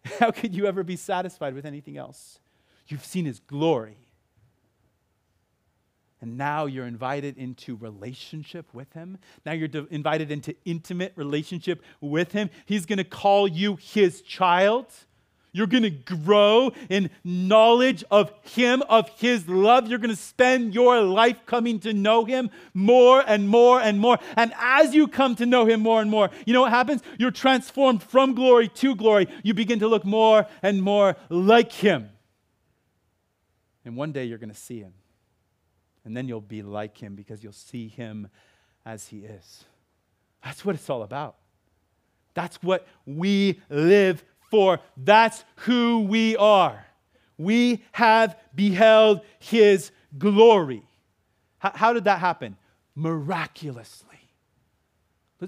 How 0.19 0.31
could 0.31 0.55
you 0.55 0.67
ever 0.67 0.83
be 0.83 0.97
satisfied 0.97 1.55
with 1.55 1.65
anything 1.65 1.97
else? 1.97 2.39
You've 2.87 3.05
seen 3.05 3.25
his 3.25 3.41
glory. 3.41 3.99
And 6.21 6.39
now 6.39 6.67
you're 6.67 6.87
invited 6.87 7.37
into 7.37 7.77
relationship 7.77 8.73
with 8.73 8.93
him. 8.95 9.19
Now 9.45 9.53
you're 9.53 9.69
invited 9.91 10.31
into 10.31 10.55
intimate 10.65 11.13
relationship 11.17 11.83
with 12.01 12.33
him. 12.33 12.49
He's 12.65 12.87
going 12.87 12.99
to 12.99 13.05
call 13.05 13.47
you 13.47 13.77
his 13.77 14.23
child. 14.23 14.87
You're 15.57 15.69
going 15.69 15.85
to 15.85 15.91
grow 15.91 16.73
in 16.91 17.11
knowledge 17.23 18.03
of 18.11 18.33
Him, 18.43 18.83
of 18.89 19.09
His 19.21 19.49
love. 19.49 19.87
You're 19.87 20.01
going 20.01 20.11
to 20.11 20.21
spend 20.21 20.75
your 20.75 21.01
life 21.01 21.47
coming 21.47 21.79
to 21.81 21.93
know 21.93 22.25
Him 22.25 22.51
more 22.75 23.23
and 23.25 23.49
more 23.49 23.81
and 23.81 24.01
more. 24.01 24.19
And 24.35 24.53
as 24.59 24.97
you 24.97 25.07
come 25.07 25.37
to 25.37 25.47
know 25.47 25.65
Him 25.65 25.81
more 25.81 26.03
and 26.03 26.11
more, 26.11 26.31
you 26.45 26.53
know 26.53 26.63
what 26.63 26.73
happens? 26.73 27.03
You're 27.21 27.31
transformed 27.31 28.03
from 28.03 28.35
glory 28.35 28.67
to 28.67 28.97
glory. 28.97 29.29
You 29.45 29.55
begin 29.55 29.79
to 29.79 29.87
look 29.87 30.05
more 30.05 30.47
and 30.61 30.83
more 30.83 31.15
like 31.31 31.71
Him. 31.71 32.11
And 33.85 33.97
one 33.97 34.11
day 34.11 34.25
you're 34.25 34.39
going 34.39 34.53
to 34.53 34.57
see 34.57 34.81
Him. 34.81 34.95
And 36.05 36.17
then 36.17 36.27
you'll 36.27 36.41
be 36.41 36.63
like 36.63 36.99
Him 36.99 37.15
because 37.15 37.45
you'll 37.45 37.53
see 37.53 37.87
Him 37.87 38.27
as 38.85 39.07
He 39.07 39.19
is. 39.19 39.63
That's 40.43 40.65
what 40.65 40.75
it's 40.75 40.91
all 40.91 41.05
about. 41.05 41.37
That's 42.35 42.61
what 42.61 42.89
we 43.07 43.61
live 43.71 44.25
for 44.51 44.81
that's 44.97 45.45
who 45.57 46.01
we 46.01 46.37
are. 46.37 46.87
We 47.37 47.83
have 47.93 48.39
beheld 48.55 49.21
his 49.39 49.91
glory. 50.17 50.83
How, 51.59 51.93
did 51.93 52.05
that 52.05 52.21
happen? 52.21 52.57
Miraculously. 52.95 54.09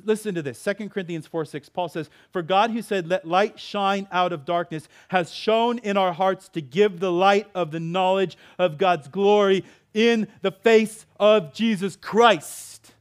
Listen 0.04 0.34
to 0.34 0.42
this 0.42 0.62
2 0.62 0.88
Corinthians 0.88 1.26
4 1.26 1.44
6. 1.44 1.68
Paul 1.68 1.88
says, 1.88 2.10
For 2.30 2.42
God 2.42 2.70
who 2.70 2.82
said, 2.82 3.06
Let 3.06 3.26
light 3.26 3.58
shine 3.58 4.08
out 4.10 4.32
of 4.32 4.44
darkness, 4.44 4.88
has 5.08 5.32
shone 5.32 5.78
in 5.78 5.96
our 5.96 6.12
hearts 6.12 6.48
to 6.50 6.60
give 6.60 7.00
the 7.00 7.12
light 7.12 7.48
of 7.54 7.70
the 7.70 7.80
knowledge 7.80 8.36
of 8.58 8.78
God's 8.78 9.08
glory 9.08 9.64
in 9.94 10.28
the 10.42 10.52
face 10.52 11.06
of 11.18 11.54
Jesus 11.54 11.96
Christ. 11.96 12.92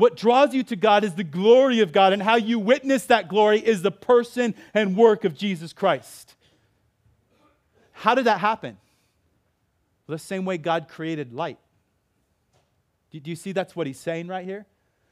What 0.00 0.16
draws 0.16 0.54
you 0.54 0.62
to 0.62 0.76
God 0.76 1.04
is 1.04 1.14
the 1.14 1.24
glory 1.24 1.80
of 1.80 1.92
God, 1.92 2.14
and 2.14 2.22
how 2.22 2.36
you 2.36 2.58
witness 2.58 3.04
that 3.06 3.28
glory 3.28 3.58
is 3.58 3.82
the 3.82 3.90
person 3.90 4.54
and 4.72 4.96
work 4.96 5.26
of 5.26 5.36
Jesus 5.36 5.74
Christ. 5.74 6.36
How 7.92 8.14
did 8.14 8.24
that 8.24 8.40
happen? 8.40 8.78
Well, 10.06 10.16
the 10.16 10.18
same 10.18 10.46
way 10.46 10.56
God 10.56 10.88
created 10.88 11.34
light. 11.34 11.58
Do 13.10 13.20
you 13.22 13.36
see 13.36 13.52
that's 13.52 13.76
what 13.76 13.86
he's 13.86 14.00
saying 14.00 14.28
right 14.28 14.46
here? 14.46 14.64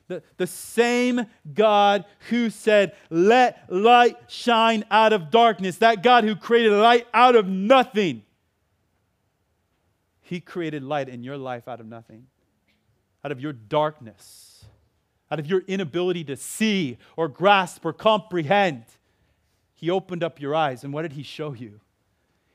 The, 0.07 0.23
the 0.39 0.47
same 0.47 1.27
God 1.53 2.07
who 2.31 2.49
said, 2.49 2.97
Let 3.11 3.71
light 3.71 4.17
shine 4.29 4.87
out 4.91 5.13
of 5.13 5.31
darkness, 5.31 5.77
that 5.79 6.03
God 6.03 6.25
who 6.25 6.35
created 6.35 6.73
light 6.73 7.07
out 7.13 7.37
of 7.37 7.47
nothing, 7.47 8.23
he 10.23 10.41
created 10.41 10.83
light 10.83 11.11
in 11.11 11.23
your 11.23 11.37
life 11.37 11.69
out 11.69 11.79
of 11.79 11.87
nothing, 11.87 12.29
out 13.23 13.33
of 13.33 13.39
your 13.39 13.53
darkness 13.53 14.55
out 15.31 15.39
of 15.39 15.47
your 15.47 15.61
inability 15.67 16.25
to 16.25 16.37
see 16.37 16.99
or 17.17 17.29
grasp 17.29 17.85
or 17.85 17.93
comprehend. 17.93 18.85
He 19.75 19.91
opened 19.91 20.25
up 20.25 20.41
your 20.41 20.55
eyes, 20.55 20.85
and 20.85 20.93
what 20.93 21.03
did 21.03 21.13
He 21.13 21.23
show 21.23 21.53
you? 21.53 21.81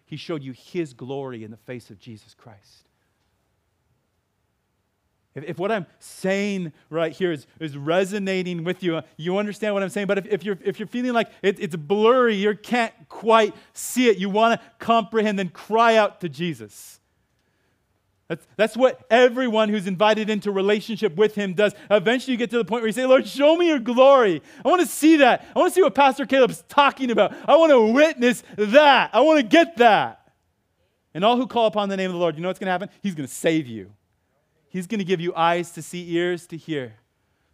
He 0.06 0.18
showed 0.18 0.44
you 0.44 0.52
His 0.52 0.94
glory 0.94 1.44
in 1.44 1.52
the 1.52 1.58
face 1.58 1.90
of 1.90 2.00
Jesus 2.00 2.34
Christ. 2.34 2.84
If, 5.36 5.44
if 5.46 5.58
what 5.58 5.72
I'm 5.72 5.86
saying 6.00 6.74
right 6.90 7.12
here 7.12 7.32
is, 7.32 7.48
is 7.60 7.78
resonating 7.78 8.64
with 8.64 8.84
you, 8.84 9.02
you 9.18 9.38
understand 9.38 9.74
what 9.74 9.84
I'm 9.84 9.90
saying. 9.90 10.08
But 10.08 10.20
if, 10.20 10.26
if, 10.28 10.44
you're, 10.44 10.60
if 10.64 10.80
you're 10.80 10.88
feeling 10.88 11.14
like 11.14 11.30
it, 11.42 11.60
it's 11.60 11.76
blurry, 11.76 12.36
you 12.36 12.56
can't 12.56 12.94
quite 13.10 13.56
see 13.74 14.10
it, 14.10 14.18
you 14.18 14.30
want 14.30 14.60
to 14.60 14.68
comprehend, 14.80 15.40
then 15.40 15.50
cry 15.50 15.96
out 15.96 16.22
to 16.22 16.30
Jesus. 16.30 17.00
That's, 18.30 18.48
that's 18.56 18.78
what 18.78 19.06
everyone 19.10 19.70
who's 19.70 19.86
invited 19.86 20.30
into 20.30 20.52
relationship 20.52 21.16
with 21.16 21.36
him 21.36 21.54
does. 21.54 21.74
Eventually, 21.92 22.32
you 22.32 22.38
get 22.38 22.50
to 22.52 22.58
the 22.58 22.66
point 22.66 22.82
where 22.82 22.88
you 22.88 22.94
say, 22.94 23.06
Lord, 23.06 23.28
show 23.28 23.56
me 23.58 23.68
your 23.68 23.80
glory. 23.80 24.42
I 24.64 24.70
want 24.70 24.82
to 24.82 24.88
see 24.88 25.18
that. 25.18 25.46
I 25.56 25.60
want 25.60 25.72
to 25.72 25.76
see 25.76 25.82
what 25.82 25.94
Pastor 25.94 26.26
Caleb's 26.26 26.64
talking 26.70 27.12
about. 27.12 27.34
I 27.48 27.58
want 27.58 27.72
to 27.72 27.94
witness 27.94 28.44
that. 28.58 29.10
I 29.14 29.22
want 29.22 29.40
to 29.40 29.46
get 29.46 29.78
that. 29.78 30.32
And 31.14 31.24
all 31.24 31.38
who 31.38 31.48
call 31.48 31.68
upon 31.68 31.90
the 31.90 31.98
name 31.98 32.10
of 32.10 32.14
the 32.14 32.20
Lord, 32.20 32.36
you 32.36 32.42
know 32.42 32.48
what's 32.48 32.60
going 32.60 32.68
to 32.68 32.72
happen? 32.72 32.90
He's 33.02 33.14
going 33.14 33.28
to 33.28 33.34
save 33.34 33.68
you. 33.68 33.92
He's 34.70 34.88
going 34.88 35.00
to 35.00 35.06
give 35.06 35.22
you 35.22 35.36
eyes 35.36 35.72
to 35.72 35.82
see, 35.82 36.16
ears 36.16 36.48
to 36.48 36.58
hear, 36.58 36.96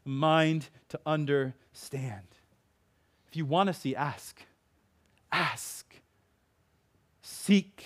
mind 0.05 0.69
to 0.89 0.99
understand. 1.05 2.23
If 3.27 3.35
you 3.35 3.45
want 3.45 3.67
to 3.67 3.73
see, 3.73 3.95
ask. 3.95 4.41
Ask. 5.31 5.93
Seek, 7.21 7.83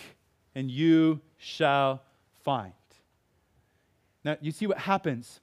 and 0.54 0.70
you 0.70 1.22
shall 1.38 2.04
find. 2.44 2.74
Now, 4.24 4.38
you 4.42 4.52
see 4.52 4.68
what 4.68 4.80
happens 4.80 5.40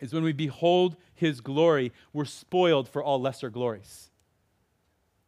is 0.00 0.12
when 0.12 0.24
we 0.24 0.32
behold 0.32 0.96
his 1.14 1.40
glory, 1.40 1.92
we're 2.12 2.24
spoiled 2.24 2.88
for 2.88 3.02
all 3.02 3.20
lesser 3.20 3.50
glories. 3.50 4.10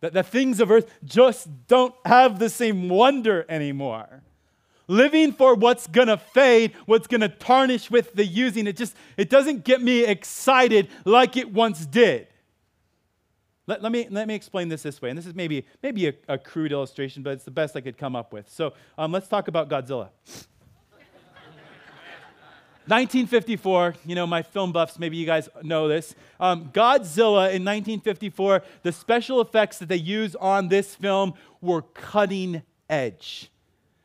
That 0.00 0.12
the 0.12 0.22
things 0.22 0.60
of 0.60 0.70
earth 0.70 0.90
just 1.04 1.48
don't 1.68 1.94
have 2.04 2.38
the 2.38 2.50
same 2.50 2.88
wonder 2.88 3.46
anymore. 3.48 4.22
Living 4.86 5.32
for 5.32 5.54
what's 5.54 5.86
gonna 5.86 6.18
fade, 6.18 6.72
what's 6.84 7.06
gonna 7.06 7.28
tarnish 7.28 7.90
with 7.90 8.12
the 8.14 8.26
using, 8.26 8.66
it 8.66 8.76
just 8.76 8.94
it 9.16 9.30
doesn't 9.30 9.64
get 9.64 9.80
me 9.80 10.04
excited 10.04 10.88
like 11.06 11.36
it 11.36 11.50
once 11.52 11.86
did. 11.86 12.26
Let, 13.66 13.82
let, 13.82 13.92
me, 13.92 14.06
let 14.10 14.28
me 14.28 14.34
explain 14.34 14.68
this 14.68 14.82
this 14.82 15.00
way. 15.00 15.08
And 15.08 15.16
this 15.16 15.24
is 15.24 15.34
maybe, 15.34 15.64
maybe 15.82 16.08
a, 16.08 16.14
a 16.28 16.36
crude 16.36 16.70
illustration, 16.70 17.22
but 17.22 17.30
it's 17.30 17.44
the 17.44 17.50
best 17.50 17.74
I 17.74 17.80
could 17.80 17.96
come 17.96 18.14
up 18.14 18.30
with. 18.30 18.50
So 18.50 18.74
um, 18.98 19.10
let's 19.10 19.26
talk 19.26 19.48
about 19.48 19.70
Godzilla. 19.70 20.10
1954, 22.86 23.94
you 24.04 24.14
know, 24.14 24.26
my 24.26 24.42
film 24.42 24.70
buffs, 24.70 24.98
maybe 24.98 25.16
you 25.16 25.24
guys 25.24 25.48
know 25.62 25.88
this. 25.88 26.14
Um, 26.38 26.70
Godzilla 26.70 27.46
in 27.46 27.64
1954, 27.64 28.62
the 28.82 28.92
special 28.92 29.40
effects 29.40 29.78
that 29.78 29.88
they 29.88 29.96
used 29.96 30.36
on 30.36 30.68
this 30.68 30.94
film 30.94 31.34
were 31.62 31.82
cutting 31.82 32.62
edge. 32.90 33.50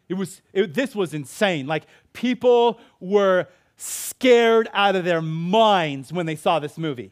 It 0.08 0.14
was, 0.14 0.41
it, 0.53 0.74
this 0.74 0.95
was 0.95 1.14
insane. 1.14 1.68
Like, 1.68 1.84
people 2.14 2.80
were 2.99 3.47
scared 3.76 4.70
out 4.74 4.95
of 4.95 5.06
their 5.06 5.22
minds 5.22 6.12
when 6.12 6.26
they 6.26 6.36
saw 6.36 6.60
this 6.60 6.78
movie, 6.78 7.12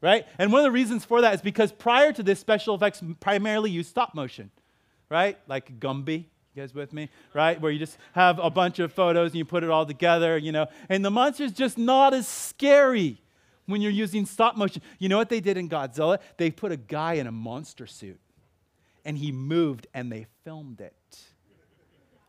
right? 0.00 0.26
And 0.38 0.52
one 0.52 0.60
of 0.60 0.64
the 0.64 0.70
reasons 0.70 1.04
for 1.04 1.20
that 1.20 1.34
is 1.34 1.40
because 1.40 1.72
prior 1.72 2.12
to 2.12 2.22
this, 2.22 2.38
special 2.38 2.74
effects 2.74 3.02
primarily 3.20 3.70
used 3.70 3.90
stop 3.90 4.14
motion, 4.14 4.50
right? 5.08 5.38
Like 5.46 5.78
Gumby, 5.80 6.26
you 6.54 6.62
guys 6.62 6.74
with 6.74 6.92
me? 6.92 7.08
Right? 7.32 7.60
Where 7.60 7.70
you 7.70 7.78
just 7.78 7.96
have 8.12 8.38
a 8.38 8.50
bunch 8.50 8.78
of 8.78 8.92
photos 8.92 9.30
and 9.30 9.38
you 9.38 9.44
put 9.44 9.62
it 9.62 9.70
all 9.70 9.86
together, 9.86 10.36
you 10.36 10.52
know. 10.52 10.66
And 10.88 11.04
the 11.04 11.10
monster's 11.10 11.52
just 11.52 11.78
not 11.78 12.12
as 12.12 12.26
scary 12.26 13.20
when 13.66 13.80
you're 13.80 13.92
using 13.92 14.26
stop 14.26 14.56
motion. 14.56 14.82
You 14.98 15.08
know 15.08 15.16
what 15.16 15.28
they 15.28 15.40
did 15.40 15.56
in 15.56 15.68
Godzilla? 15.68 16.18
They 16.38 16.50
put 16.50 16.72
a 16.72 16.76
guy 16.76 17.14
in 17.14 17.26
a 17.26 17.32
monster 17.32 17.86
suit 17.86 18.20
and 19.04 19.16
he 19.16 19.32
moved 19.32 19.86
and 19.94 20.10
they 20.10 20.26
filmed 20.44 20.80
it. 20.80 20.94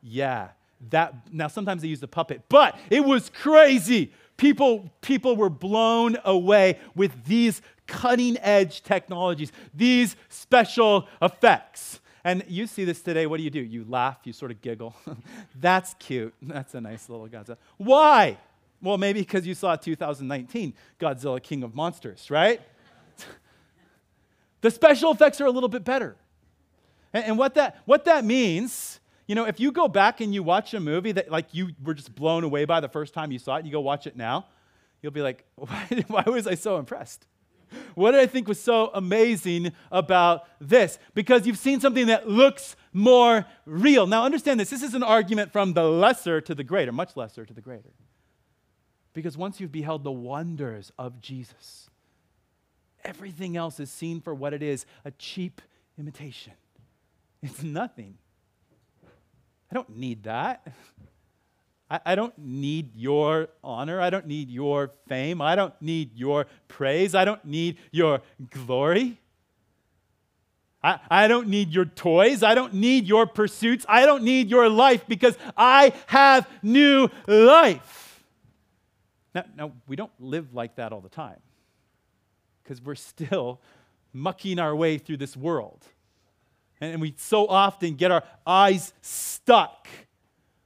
Yeah. 0.01 0.49
That 0.89 1.31
now 1.31 1.47
sometimes 1.47 1.81
they 1.81 1.87
use 1.87 1.99
the 1.99 2.07
puppet, 2.07 2.43
but 2.49 2.77
it 2.89 3.03
was 3.05 3.29
crazy. 3.29 4.11
People, 4.37 4.91
people 5.01 5.35
were 5.35 5.49
blown 5.49 6.17
away 6.25 6.79
with 6.95 7.25
these 7.25 7.61
cutting 7.85 8.37
edge 8.39 8.81
technologies, 8.81 9.51
these 9.73 10.15
special 10.29 11.07
effects. 11.21 12.00
And 12.23 12.43
you 12.47 12.67
see 12.67 12.85
this 12.85 13.01
today. 13.01 13.25
What 13.25 13.37
do 13.37 13.43
you 13.43 13.49
do? 13.49 13.61
You 13.61 13.85
laugh, 13.87 14.19
you 14.23 14.33
sort 14.33 14.51
of 14.51 14.61
giggle. 14.61 14.95
That's 15.59 15.95
cute. 15.95 16.33
That's 16.41 16.75
a 16.75 16.81
nice 16.81 17.09
little 17.09 17.27
Godzilla. 17.27 17.57
Why? 17.77 18.37
Well, 18.81 18.97
maybe 18.97 19.21
because 19.21 19.45
you 19.45 19.55
saw 19.55 19.75
2019 19.75 20.73
Godzilla 20.99 21.41
King 21.41 21.63
of 21.63 21.75
Monsters, 21.75 22.29
right? 22.29 22.61
the 24.61 24.71
special 24.71 25.11
effects 25.11 25.41
are 25.41 25.45
a 25.45 25.51
little 25.51 25.69
bit 25.69 25.83
better. 25.83 26.15
And, 27.13 27.25
and, 27.25 27.37
what, 27.37 27.55
that, 27.55 27.81
what 27.85 28.05
that 28.05 28.23
means, 28.23 28.99
you 29.27 29.35
know, 29.35 29.45
if 29.45 29.59
you 29.59 29.71
go 29.71 29.87
back 29.87 30.21
and 30.21 30.33
you 30.33 30.43
watch 30.43 30.73
a 30.73 30.79
movie 30.79 31.11
that 31.11 31.31
like 31.31 31.53
you 31.53 31.71
were 31.83 31.93
just 31.93 32.13
blown 32.15 32.43
away 32.43 32.65
by 32.65 32.79
the 32.79 32.89
first 32.89 33.13
time 33.13 33.31
you 33.31 33.39
saw 33.39 33.55
it, 33.55 33.59
and 33.59 33.67
you 33.67 33.71
go 33.71 33.81
watch 33.81 34.07
it 34.07 34.15
now, 34.15 34.45
you'll 35.01 35.11
be 35.11 35.21
like, 35.21 35.43
why, 35.55 35.87
why 36.07 36.23
was 36.27 36.47
I 36.47 36.55
so 36.55 36.77
impressed? 36.77 37.27
What 37.95 38.11
did 38.11 38.19
I 38.19 38.25
think 38.25 38.47
was 38.47 38.61
so 38.61 38.91
amazing 38.93 39.71
about 39.91 40.47
this? 40.59 40.99
Because 41.13 41.45
you've 41.45 41.57
seen 41.57 41.79
something 41.79 42.07
that 42.07 42.27
looks 42.27 42.75
more 42.93 43.45
real. 43.65 44.07
Now, 44.07 44.23
understand 44.23 44.59
this 44.59 44.69
this 44.69 44.83
is 44.83 44.93
an 44.93 45.03
argument 45.03 45.51
from 45.51 45.73
the 45.73 45.83
lesser 45.83 46.41
to 46.41 46.55
the 46.55 46.63
greater, 46.63 46.91
much 46.91 47.15
lesser 47.15 47.45
to 47.45 47.53
the 47.53 47.61
greater. 47.61 47.91
Because 49.13 49.37
once 49.37 49.59
you've 49.59 49.71
beheld 49.71 50.03
the 50.03 50.11
wonders 50.11 50.91
of 50.97 51.19
Jesus, 51.19 51.89
everything 53.03 53.57
else 53.57 53.79
is 53.79 53.91
seen 53.91 54.21
for 54.21 54.33
what 54.33 54.53
it 54.53 54.63
is 54.63 54.85
a 55.03 55.11
cheap 55.11 55.61
imitation. 55.97 56.53
It's 57.41 57.63
nothing. 57.63 58.17
I 59.69 59.73
don't 59.73 59.97
need 59.97 60.23
that. 60.23 60.65
I, 62.05 62.15
don't 62.15 62.37
need 62.37 62.95
your 62.95 63.49
honor. 63.63 63.99
I 63.99 64.09
don't 64.09 64.27
need 64.27 64.49
your 64.49 64.91
fame. 65.07 65.41
I 65.41 65.55
don't 65.55 65.73
need 65.81 66.15
your 66.15 66.45
praise. 66.67 67.13
I 67.13 67.25
don't 67.25 67.43
need 67.43 67.77
your 67.91 68.21
glory. 68.49 69.19
I, 70.83 70.99
I 71.09 71.27
don't 71.27 71.49
need 71.49 71.69
your 71.69 71.85
toys. 71.85 72.43
I 72.43 72.55
don't 72.55 72.75
need 72.75 73.05
your 73.05 73.27
pursuits. 73.27 73.85
I 73.89 74.05
don't 74.05 74.23
need 74.23 74.49
your 74.49 74.69
life 74.69 75.05
because 75.07 75.37
I 75.57 75.93
have 76.07 76.49
new 76.63 77.09
life. 77.27 78.23
Now, 79.35 79.43
now 79.57 79.71
we 79.87 79.95
don't 79.95 80.11
live 80.19 80.53
like 80.53 80.75
that 80.75 80.93
all 80.93 81.01
the 81.01 81.09
time 81.09 81.39
because 82.63 82.81
we're 82.81 82.95
still 82.95 83.59
mucking 84.13 84.59
our 84.59 84.75
way 84.75 84.97
through 84.97 85.17
this 85.17 85.35
world. 85.35 85.85
And 86.79 86.99
we 87.01 87.13
so 87.17 87.47
often 87.47 87.95
get 87.95 88.11
our 88.11 88.23
eyes 88.45 88.93
stuck 89.01 89.87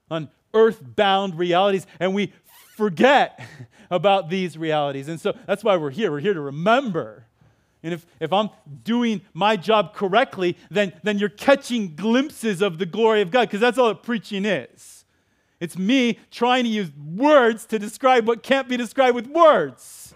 on 0.09 0.29
earthbound 0.55 1.37
realities, 1.37 1.85
and 1.99 2.15
we 2.15 2.33
forget 2.75 3.39
about 3.91 4.29
these 4.29 4.57
realities. 4.57 5.07
And 5.07 5.21
so 5.21 5.37
that's 5.45 5.63
why 5.63 5.77
we're 5.77 5.91
here. 5.91 6.11
We're 6.11 6.19
here 6.19 6.33
to 6.33 6.41
remember. 6.41 7.25
And 7.83 7.93
if, 7.93 8.07
if 8.19 8.33
I'm 8.33 8.49
doing 8.83 9.21
my 9.33 9.57
job 9.57 9.93
correctly, 9.93 10.57
then, 10.71 10.93
then 11.03 11.19
you're 11.19 11.29
catching 11.29 11.95
glimpses 11.95 12.63
of 12.63 12.79
the 12.79 12.85
glory 12.87 13.21
of 13.21 13.29
God, 13.29 13.41
because 13.41 13.59
that's 13.59 13.77
all 13.77 13.89
that 13.89 14.01
preaching 14.01 14.43
is. 14.43 15.05
It's 15.59 15.77
me 15.77 16.19
trying 16.31 16.63
to 16.63 16.69
use 16.69 16.91
words 16.95 17.65
to 17.67 17.79
describe 17.79 18.27
what 18.27 18.43
can't 18.43 18.67
be 18.67 18.75
described 18.75 19.15
with 19.15 19.27
words. 19.27 20.15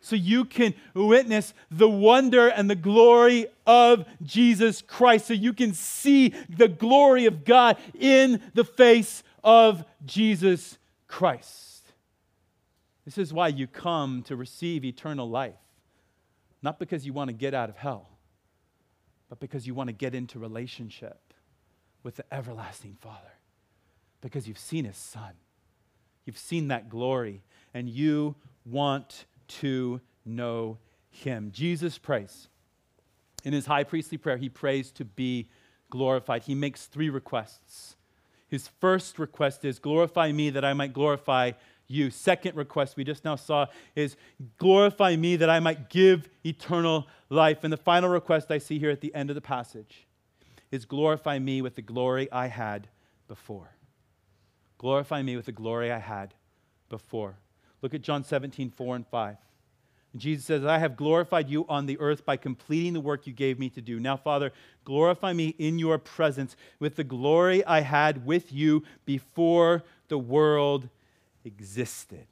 So 0.00 0.16
you 0.16 0.44
can 0.44 0.74
witness 0.94 1.52
the 1.70 1.88
wonder 1.88 2.48
and 2.48 2.70
the 2.70 2.74
glory 2.74 3.46
of 3.66 4.06
Jesus 4.22 4.80
Christ. 4.80 5.26
So 5.26 5.34
you 5.34 5.52
can 5.52 5.74
see 5.74 6.34
the 6.48 6.68
glory 6.68 7.26
of 7.26 7.44
God 7.44 7.76
in 7.98 8.40
the 8.54 8.64
face 8.64 9.22
of 9.42 9.84
Jesus 10.04 10.78
Christ. 11.06 11.84
This 13.04 13.18
is 13.18 13.32
why 13.32 13.48
you 13.48 13.66
come 13.66 14.22
to 14.24 14.36
receive 14.36 14.84
eternal 14.84 15.28
life. 15.28 15.54
Not 16.62 16.78
because 16.78 17.06
you 17.06 17.12
want 17.12 17.28
to 17.28 17.34
get 17.34 17.54
out 17.54 17.68
of 17.68 17.76
hell, 17.76 18.08
but 19.28 19.40
because 19.40 19.66
you 19.66 19.74
want 19.74 19.88
to 19.88 19.94
get 19.94 20.14
into 20.14 20.38
relationship 20.38 21.32
with 22.02 22.16
the 22.16 22.24
everlasting 22.32 22.96
Father. 23.00 23.32
Because 24.20 24.48
you've 24.48 24.58
seen 24.58 24.84
His 24.84 24.96
Son, 24.96 25.32
you've 26.24 26.38
seen 26.38 26.68
that 26.68 26.88
glory, 26.88 27.42
and 27.72 27.88
you 27.88 28.34
want 28.64 29.26
to 29.46 30.00
know 30.24 30.78
Him. 31.10 31.50
Jesus 31.52 31.96
prays. 31.96 32.48
In 33.44 33.52
his 33.52 33.66
high 33.66 33.84
priestly 33.84 34.18
prayer, 34.18 34.36
he 34.36 34.48
prays 34.48 34.90
to 34.92 35.04
be 35.04 35.48
glorified. 35.90 36.42
He 36.42 36.54
makes 36.54 36.86
three 36.86 37.08
requests. 37.08 37.96
His 38.48 38.68
first 38.80 39.18
request 39.18 39.64
is, 39.64 39.78
Glorify 39.78 40.32
me 40.32 40.50
that 40.50 40.64
I 40.64 40.72
might 40.72 40.92
glorify 40.92 41.52
you. 41.86 42.10
Second 42.10 42.56
request 42.56 42.96
we 42.96 43.04
just 43.04 43.24
now 43.24 43.36
saw 43.36 43.66
is, 43.94 44.16
Glorify 44.58 45.16
me 45.16 45.36
that 45.36 45.50
I 45.50 45.60
might 45.60 45.90
give 45.90 46.28
eternal 46.44 47.06
life. 47.28 47.62
And 47.62 47.72
the 47.72 47.78
final 47.78 48.08
request 48.08 48.50
I 48.50 48.58
see 48.58 48.78
here 48.78 48.90
at 48.90 49.00
the 49.00 49.14
end 49.14 49.30
of 49.30 49.34
the 49.34 49.40
passage 49.40 50.06
is, 50.70 50.84
Glorify 50.84 51.38
me 51.38 51.62
with 51.62 51.74
the 51.74 51.82
glory 51.82 52.30
I 52.32 52.46
had 52.46 52.88
before. 53.26 53.70
Glorify 54.78 55.22
me 55.22 55.36
with 55.36 55.46
the 55.46 55.52
glory 55.52 55.92
I 55.92 55.98
had 55.98 56.34
before. 56.88 57.36
Look 57.82 57.94
at 57.94 58.02
John 58.02 58.24
17, 58.24 58.70
4 58.70 58.96
and 58.96 59.06
5. 59.06 59.36
Jesus 60.16 60.46
says, 60.46 60.64
I 60.64 60.78
have 60.78 60.96
glorified 60.96 61.48
you 61.48 61.66
on 61.68 61.86
the 61.86 61.98
earth 62.00 62.24
by 62.24 62.36
completing 62.36 62.94
the 62.94 63.00
work 63.00 63.26
you 63.26 63.32
gave 63.32 63.58
me 63.58 63.68
to 63.70 63.80
do. 63.80 64.00
Now, 64.00 64.16
Father, 64.16 64.52
glorify 64.84 65.32
me 65.32 65.54
in 65.58 65.78
your 65.78 65.98
presence 65.98 66.56
with 66.80 66.96
the 66.96 67.04
glory 67.04 67.64
I 67.64 67.80
had 67.80 68.24
with 68.24 68.52
you 68.52 68.84
before 69.04 69.84
the 70.08 70.18
world 70.18 70.88
existed. 71.44 72.26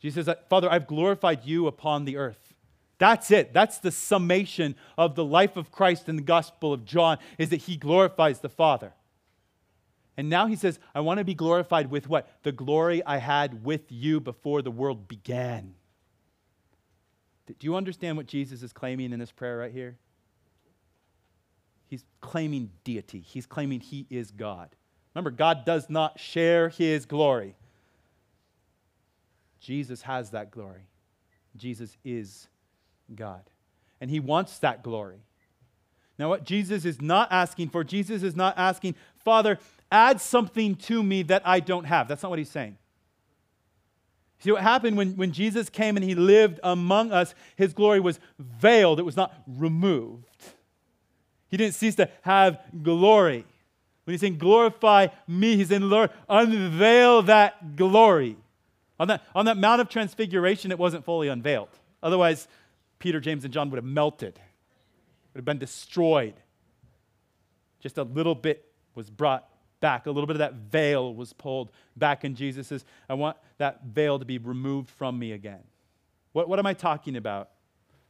Jesus 0.00 0.26
says, 0.26 0.36
Father, 0.48 0.70
I've 0.70 0.86
glorified 0.86 1.44
you 1.44 1.66
upon 1.66 2.04
the 2.04 2.16
earth. 2.16 2.54
That's 2.98 3.30
it. 3.30 3.52
That's 3.52 3.78
the 3.78 3.90
summation 3.90 4.74
of 4.98 5.14
the 5.14 5.24
life 5.24 5.56
of 5.56 5.70
Christ 5.70 6.08
in 6.08 6.16
the 6.16 6.22
Gospel 6.22 6.72
of 6.72 6.84
John, 6.84 7.18
is 7.38 7.50
that 7.50 7.62
he 7.62 7.76
glorifies 7.76 8.40
the 8.40 8.48
Father. 8.48 8.92
And 10.20 10.28
now 10.28 10.48
he 10.48 10.54
says, 10.54 10.78
I 10.94 11.00
want 11.00 11.16
to 11.16 11.24
be 11.24 11.32
glorified 11.32 11.90
with 11.90 12.06
what? 12.06 12.28
The 12.42 12.52
glory 12.52 13.02
I 13.06 13.16
had 13.16 13.64
with 13.64 13.90
you 13.90 14.20
before 14.20 14.60
the 14.60 14.70
world 14.70 15.08
began. 15.08 15.72
Do 17.46 17.54
you 17.60 17.74
understand 17.74 18.18
what 18.18 18.26
Jesus 18.26 18.62
is 18.62 18.70
claiming 18.70 19.14
in 19.14 19.18
this 19.18 19.32
prayer 19.32 19.56
right 19.56 19.72
here? 19.72 19.96
He's 21.86 22.04
claiming 22.20 22.68
deity, 22.84 23.20
he's 23.20 23.46
claiming 23.46 23.80
he 23.80 24.06
is 24.10 24.30
God. 24.30 24.68
Remember, 25.14 25.30
God 25.30 25.64
does 25.64 25.88
not 25.88 26.20
share 26.20 26.68
his 26.68 27.06
glory. 27.06 27.54
Jesus 29.58 30.02
has 30.02 30.32
that 30.32 30.50
glory. 30.50 30.82
Jesus 31.56 31.96
is 32.04 32.46
God. 33.14 33.48
And 34.02 34.10
he 34.10 34.20
wants 34.20 34.58
that 34.58 34.82
glory. 34.82 35.22
Now, 36.20 36.28
what 36.28 36.44
Jesus 36.44 36.84
is 36.84 37.00
not 37.00 37.32
asking 37.32 37.70
for, 37.70 37.82
Jesus 37.82 38.22
is 38.22 38.36
not 38.36 38.52
asking, 38.58 38.94
Father, 39.24 39.58
add 39.90 40.20
something 40.20 40.76
to 40.76 41.02
me 41.02 41.22
that 41.24 41.42
I 41.44 41.60
don't 41.60 41.84
have. 41.84 42.08
That's 42.08 42.22
not 42.22 42.30
what 42.30 42.38
he's 42.38 42.50
saying. 42.50 42.76
See 44.40 44.50
what 44.50 44.62
happened 44.62 44.96
when, 44.96 45.16
when 45.16 45.32
Jesus 45.32 45.68
came 45.68 45.96
and 45.96 46.04
he 46.04 46.14
lived 46.14 46.60
among 46.62 47.12
us, 47.12 47.34
his 47.56 47.74
glory 47.74 48.00
was 48.00 48.18
veiled, 48.38 48.98
it 48.98 49.04
was 49.04 49.16
not 49.16 49.34
removed. 49.46 50.24
He 51.48 51.56
didn't 51.56 51.74
cease 51.74 51.96
to 51.96 52.08
have 52.22 52.58
glory. 52.82 53.44
When 54.04 54.14
he's 54.14 54.20
saying, 54.20 54.38
glorify 54.38 55.08
me, 55.26 55.56
he's 55.56 55.68
saying, 55.68 55.82
Lord, 55.82 56.10
unveil 56.28 57.22
that 57.22 57.76
glory. 57.76 58.36
On 58.98 59.08
that, 59.08 59.22
on 59.34 59.44
that 59.44 59.58
Mount 59.58 59.80
of 59.80 59.88
Transfiguration, 59.88 60.70
it 60.70 60.78
wasn't 60.78 61.04
fully 61.04 61.28
unveiled. 61.28 61.68
Otherwise, 62.02 62.48
Peter, 62.98 63.20
James, 63.20 63.44
and 63.44 63.52
John 63.52 63.68
would 63.70 63.76
have 63.76 63.84
melted, 63.84 64.38
would 65.32 65.38
have 65.38 65.44
been 65.44 65.58
destroyed. 65.58 66.34
Just 67.80 67.98
a 67.98 68.04
little 68.04 68.34
bit 68.34 68.69
was 68.94 69.10
brought 69.10 69.48
back. 69.80 70.06
A 70.06 70.10
little 70.10 70.26
bit 70.26 70.36
of 70.36 70.40
that 70.40 70.54
veil 70.54 71.14
was 71.14 71.32
pulled 71.32 71.70
back, 71.96 72.24
and 72.24 72.36
Jesus 72.36 72.68
says, 72.68 72.84
I 73.08 73.14
want 73.14 73.36
that 73.58 73.84
veil 73.84 74.18
to 74.18 74.24
be 74.24 74.38
removed 74.38 74.90
from 74.90 75.18
me 75.18 75.32
again. 75.32 75.62
What, 76.32 76.48
what 76.48 76.58
am 76.58 76.66
I 76.66 76.74
talking 76.74 77.16
about? 77.16 77.50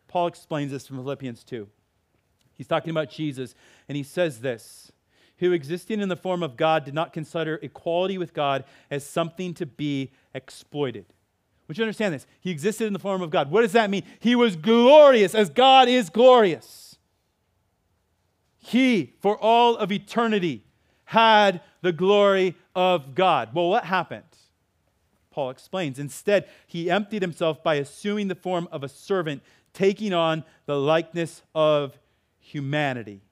Paul 0.08 0.26
explains 0.26 0.72
this 0.72 0.86
from 0.86 0.96
Philippians 0.96 1.44
2. 1.44 1.68
He's 2.56 2.66
talking 2.66 2.90
about 2.90 3.10
Jesus, 3.10 3.54
and 3.88 3.96
he 3.96 4.02
says 4.02 4.40
this 4.40 4.92
Who 5.38 5.52
existing 5.52 6.00
in 6.00 6.08
the 6.08 6.16
form 6.16 6.42
of 6.42 6.56
God 6.56 6.84
did 6.84 6.94
not 6.94 7.12
consider 7.12 7.58
equality 7.62 8.18
with 8.18 8.34
God 8.34 8.64
as 8.90 9.06
something 9.06 9.54
to 9.54 9.66
be 9.66 10.10
exploited. 10.34 11.06
Would 11.68 11.78
you 11.78 11.84
understand 11.84 12.12
this? 12.12 12.26
He 12.40 12.50
existed 12.50 12.88
in 12.88 12.92
the 12.92 12.98
form 12.98 13.22
of 13.22 13.30
God. 13.30 13.50
What 13.50 13.62
does 13.62 13.72
that 13.72 13.90
mean? 13.90 14.02
He 14.18 14.34
was 14.34 14.56
glorious 14.56 15.36
as 15.36 15.48
God 15.48 15.88
is 15.88 16.10
glorious. 16.10 16.98
He, 18.58 19.14
for 19.20 19.38
all 19.38 19.76
of 19.76 19.92
eternity, 19.92 20.64
had 21.10 21.60
the 21.82 21.90
glory 21.90 22.54
of 22.76 23.16
God. 23.16 23.52
Well, 23.52 23.68
what 23.68 23.84
happened? 23.84 24.22
Paul 25.32 25.50
explains. 25.50 25.98
Instead, 25.98 26.48
he 26.68 26.88
emptied 26.88 27.20
himself 27.20 27.64
by 27.64 27.74
assuming 27.74 28.28
the 28.28 28.36
form 28.36 28.68
of 28.70 28.84
a 28.84 28.88
servant, 28.88 29.42
taking 29.72 30.12
on 30.12 30.44
the 30.66 30.78
likeness 30.78 31.42
of 31.52 31.98
humanity. 32.38 33.22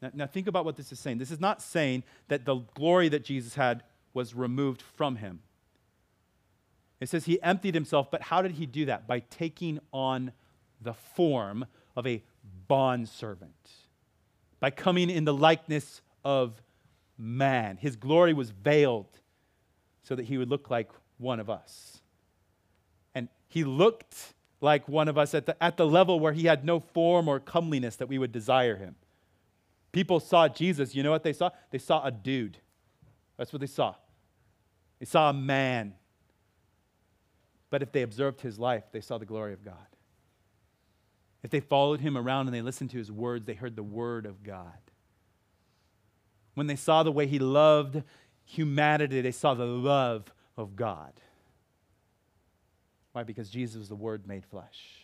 Now, 0.00 0.10
now, 0.12 0.26
think 0.26 0.48
about 0.48 0.64
what 0.64 0.76
this 0.76 0.90
is 0.90 0.98
saying. 0.98 1.18
This 1.18 1.30
is 1.30 1.38
not 1.38 1.62
saying 1.62 2.02
that 2.26 2.44
the 2.44 2.56
glory 2.74 3.08
that 3.10 3.24
Jesus 3.24 3.54
had 3.54 3.84
was 4.12 4.34
removed 4.34 4.82
from 4.82 5.14
him. 5.14 5.38
It 6.98 7.08
says 7.08 7.26
he 7.26 7.40
emptied 7.44 7.76
himself, 7.76 8.10
but 8.10 8.22
how 8.22 8.42
did 8.42 8.52
he 8.52 8.66
do 8.66 8.86
that? 8.86 9.06
By 9.06 9.20
taking 9.20 9.78
on 9.92 10.32
the 10.80 10.94
form 10.94 11.64
of 11.94 12.08
a 12.08 12.24
bondservant. 12.66 13.70
by 14.62 14.70
coming 14.70 15.10
in 15.10 15.24
the 15.24 15.34
likeness 15.34 16.02
of 16.24 16.62
man. 17.18 17.76
His 17.76 17.96
glory 17.96 18.32
was 18.32 18.50
veiled 18.50 19.20
so 20.02 20.14
that 20.14 20.24
he 20.24 20.38
would 20.38 20.50
look 20.50 20.70
like 20.70 20.90
one 21.18 21.40
of 21.40 21.48
us. 21.48 22.00
And 23.14 23.28
he 23.48 23.64
looked 23.64 24.34
like 24.60 24.88
one 24.88 25.08
of 25.08 25.18
us 25.18 25.34
at 25.34 25.46
the, 25.46 25.62
at 25.62 25.76
the 25.76 25.86
level 25.86 26.20
where 26.20 26.32
he 26.32 26.46
had 26.46 26.64
no 26.64 26.80
form 26.80 27.28
or 27.28 27.40
comeliness 27.40 27.96
that 27.96 28.08
we 28.08 28.18
would 28.18 28.32
desire 28.32 28.76
him. 28.76 28.94
People 29.92 30.20
saw 30.20 30.48
Jesus. 30.48 30.94
You 30.94 31.02
know 31.02 31.10
what 31.10 31.22
they 31.22 31.32
saw? 31.32 31.50
They 31.70 31.78
saw 31.78 32.04
a 32.04 32.10
dude. 32.10 32.58
That's 33.36 33.52
what 33.52 33.60
they 33.60 33.66
saw. 33.66 33.94
They 34.98 35.06
saw 35.06 35.30
a 35.30 35.32
man. 35.32 35.94
But 37.70 37.82
if 37.82 37.92
they 37.92 38.02
observed 38.02 38.40
his 38.40 38.58
life, 38.58 38.84
they 38.92 39.00
saw 39.00 39.18
the 39.18 39.26
glory 39.26 39.52
of 39.52 39.64
God. 39.64 39.76
If 41.42 41.50
they 41.50 41.60
followed 41.60 42.00
him 42.00 42.16
around 42.16 42.46
and 42.46 42.54
they 42.54 42.62
listened 42.62 42.90
to 42.90 42.98
his 42.98 43.10
words, 43.10 43.46
they 43.46 43.54
heard 43.54 43.74
the 43.76 43.82
word 43.82 44.26
of 44.26 44.42
God. 44.42 44.78
When 46.54 46.66
they 46.66 46.76
saw 46.76 47.02
the 47.02 47.12
way 47.12 47.26
he 47.26 47.38
loved 47.38 48.02
humanity, 48.44 49.20
they 49.20 49.30
saw 49.30 49.54
the 49.54 49.66
love 49.66 50.32
of 50.56 50.76
God. 50.76 51.12
Why? 53.12 53.22
Because 53.22 53.50
Jesus 53.50 53.78
was 53.78 53.88
the 53.88 53.94
Word 53.94 54.26
made 54.26 54.44
flesh. 54.44 55.02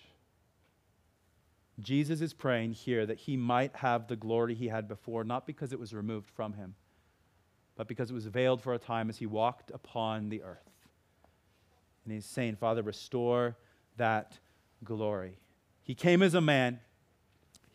Jesus 1.80 2.20
is 2.20 2.34
praying 2.34 2.72
here 2.72 3.06
that 3.06 3.18
he 3.18 3.36
might 3.36 3.76
have 3.76 4.08
the 4.08 4.16
glory 4.16 4.54
he 4.54 4.68
had 4.68 4.88
before, 4.88 5.22
not 5.24 5.46
because 5.46 5.72
it 5.72 5.78
was 5.78 5.94
removed 5.94 6.28
from 6.30 6.54
him, 6.54 6.74
but 7.76 7.86
because 7.86 8.10
it 8.10 8.14
was 8.14 8.26
veiled 8.26 8.60
for 8.60 8.74
a 8.74 8.78
time 8.78 9.08
as 9.08 9.18
he 9.18 9.26
walked 9.26 9.70
upon 9.70 10.28
the 10.28 10.42
earth. 10.42 10.70
And 12.04 12.12
he's 12.12 12.26
saying, 12.26 12.56
Father, 12.56 12.82
restore 12.82 13.56
that 13.96 14.38
glory. 14.82 15.38
He 15.82 15.94
came 15.94 16.22
as 16.22 16.34
a 16.34 16.40
man. 16.40 16.80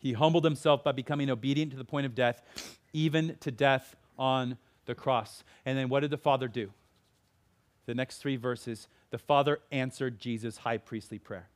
He 0.04 0.12
humbled 0.12 0.44
himself 0.44 0.84
by 0.84 0.92
becoming 0.92 1.30
obedient 1.30 1.70
to 1.70 1.78
the 1.78 1.84
point 1.84 2.04
of 2.04 2.14
death, 2.14 2.42
even 2.92 3.38
to 3.40 3.50
death 3.50 3.96
on 4.18 4.58
the 4.84 4.94
cross. 4.94 5.42
And 5.64 5.78
then 5.78 5.88
what 5.88 6.00
did 6.00 6.10
the 6.10 6.18
Father 6.18 6.46
do? 6.46 6.74
The 7.86 7.94
next 7.94 8.18
three 8.18 8.36
verses 8.36 8.86
the 9.08 9.16
Father 9.16 9.60
answered 9.72 10.20
Jesus' 10.20 10.58
high 10.58 10.76
priestly 10.76 11.18
prayer. 11.18 11.48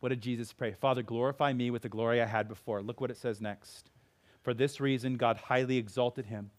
What 0.00 0.10
did 0.10 0.20
Jesus 0.20 0.52
pray? 0.52 0.74
Father, 0.74 1.02
glorify 1.02 1.54
me 1.54 1.70
with 1.70 1.80
the 1.80 1.88
glory 1.88 2.20
I 2.20 2.26
had 2.26 2.46
before. 2.46 2.82
Look 2.82 3.00
what 3.00 3.10
it 3.10 3.16
says 3.16 3.40
next. 3.40 3.88
For 4.42 4.52
this 4.52 4.78
reason, 4.78 5.16
God 5.16 5.38
highly 5.38 5.78
exalted 5.78 6.26
him 6.26 6.50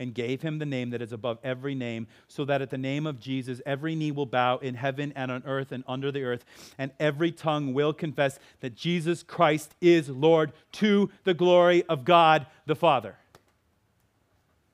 and 0.00 0.14
gave 0.14 0.42
him 0.42 0.58
the 0.58 0.66
name 0.66 0.90
that 0.90 1.00
is 1.00 1.12
above 1.12 1.38
every 1.44 1.76
name, 1.76 2.08
so 2.26 2.44
that 2.46 2.60
at 2.60 2.70
the 2.70 2.78
name 2.78 3.06
of 3.06 3.20
Jesus, 3.20 3.60
every 3.64 3.94
knee 3.94 4.10
will 4.10 4.26
bow 4.26 4.56
in 4.56 4.74
heaven 4.74 5.12
and 5.14 5.30
on 5.30 5.44
earth 5.46 5.70
and 5.70 5.84
under 5.86 6.10
the 6.10 6.24
earth, 6.24 6.44
and 6.78 6.90
every 6.98 7.30
tongue 7.30 7.72
will 7.72 7.92
confess 7.92 8.40
that 8.60 8.74
Jesus 8.74 9.22
Christ 9.22 9.76
is 9.80 10.08
Lord 10.08 10.52
to 10.72 11.10
the 11.22 11.34
glory 11.34 11.84
of 11.84 12.04
God 12.04 12.46
the 12.66 12.74
Father. 12.74 13.14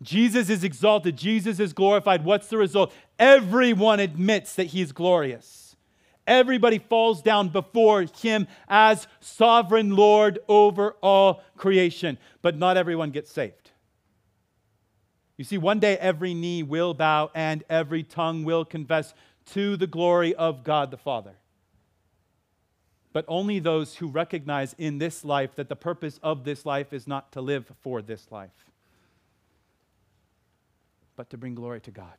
Jesus 0.01 0.49
is 0.49 0.63
exalted, 0.63 1.17
Jesus 1.17 1.59
is 1.59 1.73
glorified. 1.73 2.25
What's 2.25 2.49
the 2.49 2.59
result? 2.59 2.93
Everyone 3.19 3.99
admits 3.99 4.55
that 4.55 4.69
he's 4.69 4.93
glorious. 4.93 5.77
Everybody 6.27 6.79
falls 6.79 7.23
down 7.23 7.49
before 7.51 8.05
him 8.21 8.49
as 8.69 9.07
sovereign 9.21 9.95
Lord 9.95 10.39
over 10.49 10.97
all 11.01 11.43
creation, 11.57 12.19
but 12.43 12.59
not 12.59 12.77
everyone 12.77 13.11
gets 13.11 13.31
saved. 13.31 13.66
You 15.37 15.45
see, 15.45 15.59
one 15.59 15.81
day 15.81 15.99
every 15.99 16.35
knee 16.35 16.63
will 16.63 16.95
bow 16.95 17.31
and 17.35 17.63
every 17.69 18.03
tongue 18.03 18.45
will 18.45 18.65
confess 18.65 19.13
to 19.53 19.77
the 19.77 19.87
glory 19.87 20.35
of 20.35 20.65
God 20.65 20.91
the 20.91 20.97
Father. 20.97 21.35
But 23.13 23.25
only 23.29 23.59
those 23.59 23.97
who 23.97 24.09
recognize 24.09 24.75
in 24.79 24.99
this 24.99 25.25
life 25.25 25.55
that 25.57 25.69
the 25.69 25.77
purpose 25.77 26.19
of 26.23 26.45
this 26.45 26.67
life 26.67 26.93
is 26.93 27.07
not 27.07 27.33
to 27.33 27.41
live 27.41 27.71
for 27.81 28.03
this 28.03 28.31
life, 28.31 28.51
but 31.17 31.31
to 31.31 31.39
bring 31.39 31.55
glory 31.55 31.81
to 31.81 31.91
God. 31.91 32.13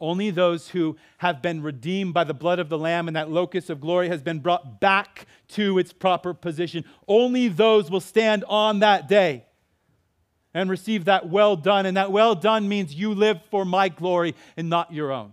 Only 0.00 0.30
those 0.30 0.68
who 0.68 0.96
have 1.18 1.42
been 1.42 1.60
redeemed 1.60 2.14
by 2.14 2.22
the 2.22 2.34
blood 2.34 2.60
of 2.60 2.68
the 2.68 2.78
Lamb 2.78 3.08
and 3.08 3.16
that 3.16 3.30
locus 3.30 3.68
of 3.68 3.80
glory 3.80 4.08
has 4.08 4.22
been 4.22 4.38
brought 4.38 4.80
back 4.80 5.26
to 5.48 5.78
its 5.78 5.92
proper 5.92 6.32
position. 6.34 6.84
Only 7.08 7.48
those 7.48 7.90
will 7.90 8.00
stand 8.00 8.44
on 8.48 8.78
that 8.78 9.08
day 9.08 9.44
and 10.54 10.70
receive 10.70 11.04
that 11.06 11.28
well 11.28 11.56
done. 11.56 11.86
And 11.86 11.96
that 11.96 12.12
well 12.12 12.34
done 12.34 12.68
means 12.68 12.94
you 12.94 13.14
live 13.14 13.40
for 13.50 13.64
my 13.64 13.88
glory 13.88 14.34
and 14.56 14.68
not 14.68 14.92
your 14.92 15.12
own. 15.12 15.32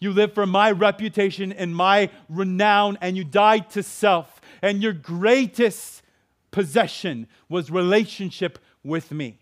You 0.00 0.12
live 0.12 0.32
for 0.32 0.46
my 0.46 0.70
reputation 0.70 1.52
and 1.52 1.74
my 1.74 2.10
renown, 2.28 2.98
and 3.00 3.16
you 3.16 3.24
died 3.24 3.70
to 3.70 3.82
self. 3.82 4.40
And 4.62 4.82
your 4.82 4.92
greatest 4.92 6.02
possession 6.50 7.26
was 7.48 7.70
relationship 7.70 8.58
with 8.84 9.10
me. 9.10 9.40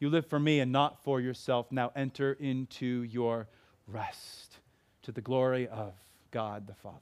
You 0.00 0.10
live 0.10 0.26
for 0.26 0.38
me 0.38 0.60
and 0.60 0.72
not 0.72 1.02
for 1.04 1.20
yourself. 1.20 1.70
Now 1.70 1.92
enter 1.94 2.32
into 2.32 3.02
your 3.02 3.48
rest 3.86 4.58
to 5.02 5.12
the 5.12 5.20
glory 5.20 5.68
of 5.68 5.92
God 6.30 6.66
the 6.66 6.74
Father. 6.74 6.98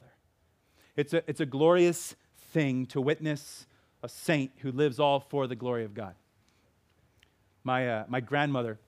It's 0.97 1.14
a, 1.14 1.23
it's 1.29 1.41
a 1.41 1.47
glorious 1.47 2.14
thing 2.53 2.87
to 2.87 3.01
witness 3.01 3.66
a 4.03 4.09
saint 4.09 4.53
who 4.59 4.72
lives 4.72 4.98
all 4.98 5.20
for 5.20 5.46
the 5.46 5.57
glory 5.57 5.84
of 5.84 5.94
God. 5.94 6.14
My, 7.64 7.88
uh, 7.88 8.05
my 8.09 8.20
grandmother 8.20 8.78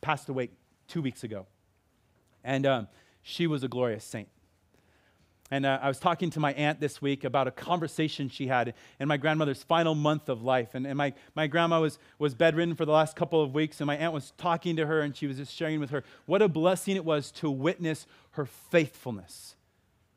passed 0.00 0.28
away 0.28 0.50
two 0.86 1.02
weeks 1.02 1.24
ago, 1.24 1.46
and 2.44 2.64
um, 2.66 2.88
she 3.22 3.46
was 3.46 3.64
a 3.64 3.68
glorious 3.68 4.04
saint. 4.04 4.28
And 5.52 5.66
uh, 5.66 5.80
I 5.82 5.88
was 5.88 5.98
talking 5.98 6.30
to 6.30 6.40
my 6.40 6.52
aunt 6.52 6.78
this 6.78 7.02
week 7.02 7.24
about 7.24 7.48
a 7.48 7.50
conversation 7.50 8.28
she 8.28 8.46
had 8.46 8.72
in 9.00 9.08
my 9.08 9.16
grandmother's 9.16 9.64
final 9.64 9.96
month 9.96 10.28
of 10.28 10.42
life. 10.42 10.76
And, 10.76 10.86
and 10.86 10.96
my, 10.96 11.12
my 11.34 11.48
grandma 11.48 11.80
was, 11.80 11.98
was 12.20 12.36
bedridden 12.36 12.76
for 12.76 12.84
the 12.84 12.92
last 12.92 13.16
couple 13.16 13.42
of 13.42 13.52
weeks, 13.52 13.80
and 13.80 13.88
my 13.88 13.96
aunt 13.96 14.12
was 14.12 14.32
talking 14.38 14.76
to 14.76 14.86
her, 14.86 15.00
and 15.00 15.16
she 15.16 15.26
was 15.26 15.38
just 15.38 15.52
sharing 15.52 15.80
with 15.80 15.90
her 15.90 16.04
what 16.26 16.40
a 16.40 16.48
blessing 16.48 16.94
it 16.94 17.04
was 17.04 17.32
to 17.32 17.50
witness 17.50 18.06
her 18.32 18.46
faithfulness. 18.46 19.56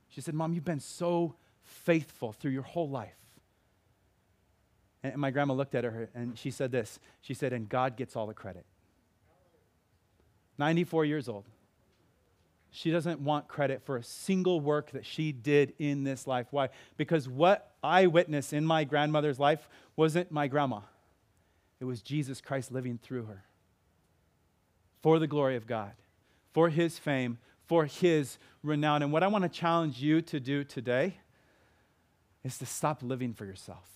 She 0.09 0.21
said, 0.21 0.35
Mom, 0.35 0.53
you've 0.53 0.63
been 0.63 0.79
so 0.79 1.33
faithful 1.63 2.31
through 2.31 2.51
your 2.51 2.61
whole 2.61 2.89
life. 2.89 3.22
And 5.03 5.17
my 5.17 5.31
grandma 5.31 5.53
looked 5.53 5.75
at 5.75 5.83
her 5.83 6.09
and 6.15 6.37
she 6.37 6.49
said 6.49 6.71
this 6.71 6.99
She 7.21 7.33
said, 7.33 7.53
And 7.53 7.67
God 7.67 7.97
gets 7.97 8.15
all 8.15 8.27
the 8.27 8.33
credit. 8.33 8.65
94 10.57 11.05
years 11.05 11.27
old. 11.27 11.45
She 12.75 12.89
doesn't 12.89 13.19
want 13.19 13.47
credit 13.47 13.83
for 13.83 13.97
a 13.97 14.03
single 14.03 14.59
work 14.59 14.91
that 14.91 15.05
she 15.05 15.31
did 15.31 15.73
in 15.77 16.03
this 16.03 16.25
life. 16.25 16.47
Why? 16.49 16.69
Because 16.97 17.29
what 17.29 17.71
I 17.83 18.07
witnessed 18.07 18.51
in 18.51 18.65
my 18.65 18.83
grandmother's 18.83 19.39
life 19.39 19.69
wasn't 19.95 20.31
my 20.31 20.47
grandma, 20.47 20.81
it 21.79 21.85
was 21.85 22.01
Jesus 22.01 22.41
Christ 22.41 22.71
living 22.71 22.97
through 22.97 23.25
her 23.25 23.43
for 25.03 25.19
the 25.19 25.27
glory 25.27 25.55
of 25.55 25.67
God, 25.67 25.91
for 26.53 26.69
his 26.69 26.97
fame, 26.97 27.37
for 27.67 27.85
his 27.85 28.37
renown. 28.63 29.03
And 29.03 29.11
what 29.11 29.21
I 29.21 29.27
want 29.27 29.43
to 29.43 29.49
challenge 29.49 30.01
you 30.01 30.21
to 30.23 30.39
do 30.39 30.63
today 30.63 31.17
is 32.43 32.57
to 32.57 32.65
stop 32.65 33.03
living 33.03 33.33
for 33.33 33.45
yourself, 33.45 33.87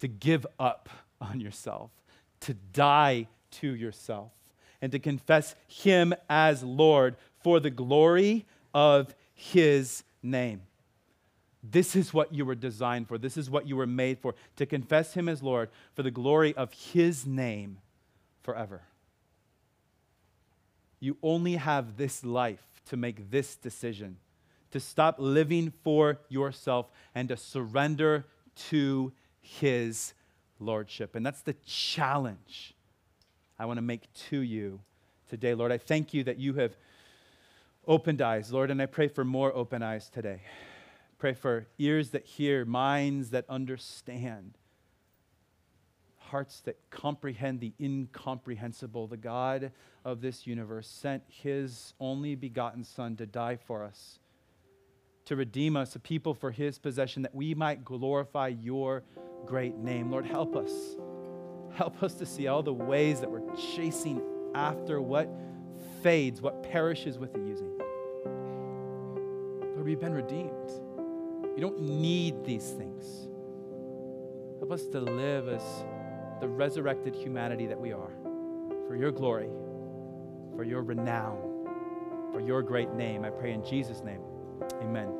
to 0.00 0.08
give 0.08 0.46
up 0.58 0.88
on 1.20 1.40
yourself, 1.40 1.90
to 2.40 2.54
die 2.54 3.26
to 3.50 3.74
yourself, 3.74 4.30
and 4.80 4.92
to 4.92 4.98
confess 4.98 5.54
him 5.66 6.14
as 6.28 6.62
Lord 6.62 7.16
for 7.42 7.60
the 7.60 7.70
glory 7.70 8.46
of 8.72 9.14
his 9.34 10.04
name. 10.22 10.62
This 11.62 11.96
is 11.96 12.14
what 12.14 12.32
you 12.32 12.44
were 12.44 12.54
designed 12.54 13.08
for. 13.08 13.18
This 13.18 13.36
is 13.36 13.50
what 13.50 13.66
you 13.66 13.76
were 13.76 13.86
made 13.86 14.20
for 14.20 14.34
to 14.56 14.66
confess 14.66 15.14
him 15.14 15.28
as 15.28 15.42
Lord 15.42 15.70
for 15.94 16.02
the 16.02 16.10
glory 16.10 16.54
of 16.54 16.72
his 16.72 17.26
name 17.26 17.78
forever. 18.42 18.82
You 21.00 21.16
only 21.22 21.56
have 21.56 21.96
this 21.96 22.24
life 22.24 22.62
to 22.86 22.96
make 22.96 23.30
this 23.30 23.56
decision 23.56 24.18
to 24.70 24.80
stop 24.80 25.16
living 25.18 25.72
for 25.82 26.18
yourself 26.28 26.90
and 27.14 27.28
to 27.28 27.36
surrender 27.36 28.26
to 28.68 29.12
his 29.60 30.14
lordship. 30.60 31.14
And 31.14 31.24
that's 31.24 31.40
the 31.40 31.54
challenge 31.66 32.74
I 33.58 33.66
want 33.66 33.78
to 33.78 33.82
make 33.82 34.12
to 34.28 34.40
you 34.40 34.80
today. 35.28 35.54
Lord, 35.54 35.72
I 35.72 35.78
thank 35.78 36.12
you 36.14 36.24
that 36.24 36.38
you 36.38 36.54
have 36.54 36.76
opened 37.86 38.20
eyes, 38.20 38.52
Lord, 38.52 38.70
and 38.70 38.80
I 38.82 38.86
pray 38.86 39.08
for 39.08 39.24
more 39.24 39.54
open 39.54 39.82
eyes 39.82 40.10
today. 40.10 40.42
Pray 41.18 41.32
for 41.32 41.66
ears 41.78 42.10
that 42.10 42.24
hear, 42.24 42.64
minds 42.64 43.30
that 43.30 43.44
understand, 43.48 44.58
hearts 46.18 46.60
that 46.60 46.78
comprehend 46.90 47.60
the 47.60 47.72
incomprehensible. 47.80 49.06
The 49.06 49.16
God 49.16 49.72
of 50.04 50.20
this 50.20 50.46
universe 50.46 50.86
sent 50.86 51.22
his 51.26 51.94
only 51.98 52.34
begotten 52.34 52.84
Son 52.84 53.16
to 53.16 53.26
die 53.26 53.56
for 53.56 53.82
us, 53.82 54.18
to 55.24 55.34
redeem 55.34 55.76
us, 55.76 55.96
a 55.96 55.98
people 55.98 56.34
for 56.34 56.50
his 56.50 56.78
possession, 56.78 57.22
that 57.22 57.34
we 57.34 57.54
might 57.54 57.84
glorify 57.84 58.48
your 58.48 59.02
great 59.46 59.76
name. 59.76 60.10
Lord, 60.10 60.26
help 60.26 60.56
us. 60.56 60.72
Help 61.74 62.02
us 62.02 62.14
to 62.14 62.26
see 62.26 62.48
all 62.48 62.62
the 62.62 62.72
ways 62.72 63.20
that 63.20 63.30
we're 63.30 63.54
chasing 63.76 64.20
after 64.54 65.00
what 65.00 65.28
fades, 66.02 66.40
what 66.40 66.62
perishes 66.62 67.18
with 67.18 67.32
the 67.32 67.40
using. 67.40 67.78
Lord, 69.74 69.84
we've 69.84 70.00
been 70.00 70.14
redeemed. 70.14 70.70
We 71.54 71.60
don't 71.60 71.80
need 71.80 72.44
these 72.44 72.70
things. 72.70 73.28
Help 74.58 74.72
us 74.72 74.86
to 74.86 75.00
live 75.00 75.48
as 75.48 75.62
the 76.40 76.48
resurrected 76.48 77.14
humanity 77.14 77.66
that 77.66 77.80
we 77.80 77.92
are 77.92 78.12
for 78.86 78.96
your 78.96 79.12
glory, 79.12 79.48
for 80.56 80.64
your 80.64 80.82
renown, 80.82 81.38
for 82.32 82.40
your 82.40 82.62
great 82.62 82.92
name. 82.92 83.24
I 83.24 83.30
pray 83.30 83.52
in 83.52 83.64
Jesus' 83.64 84.02
name. 84.02 84.20
Amen. 84.82 85.17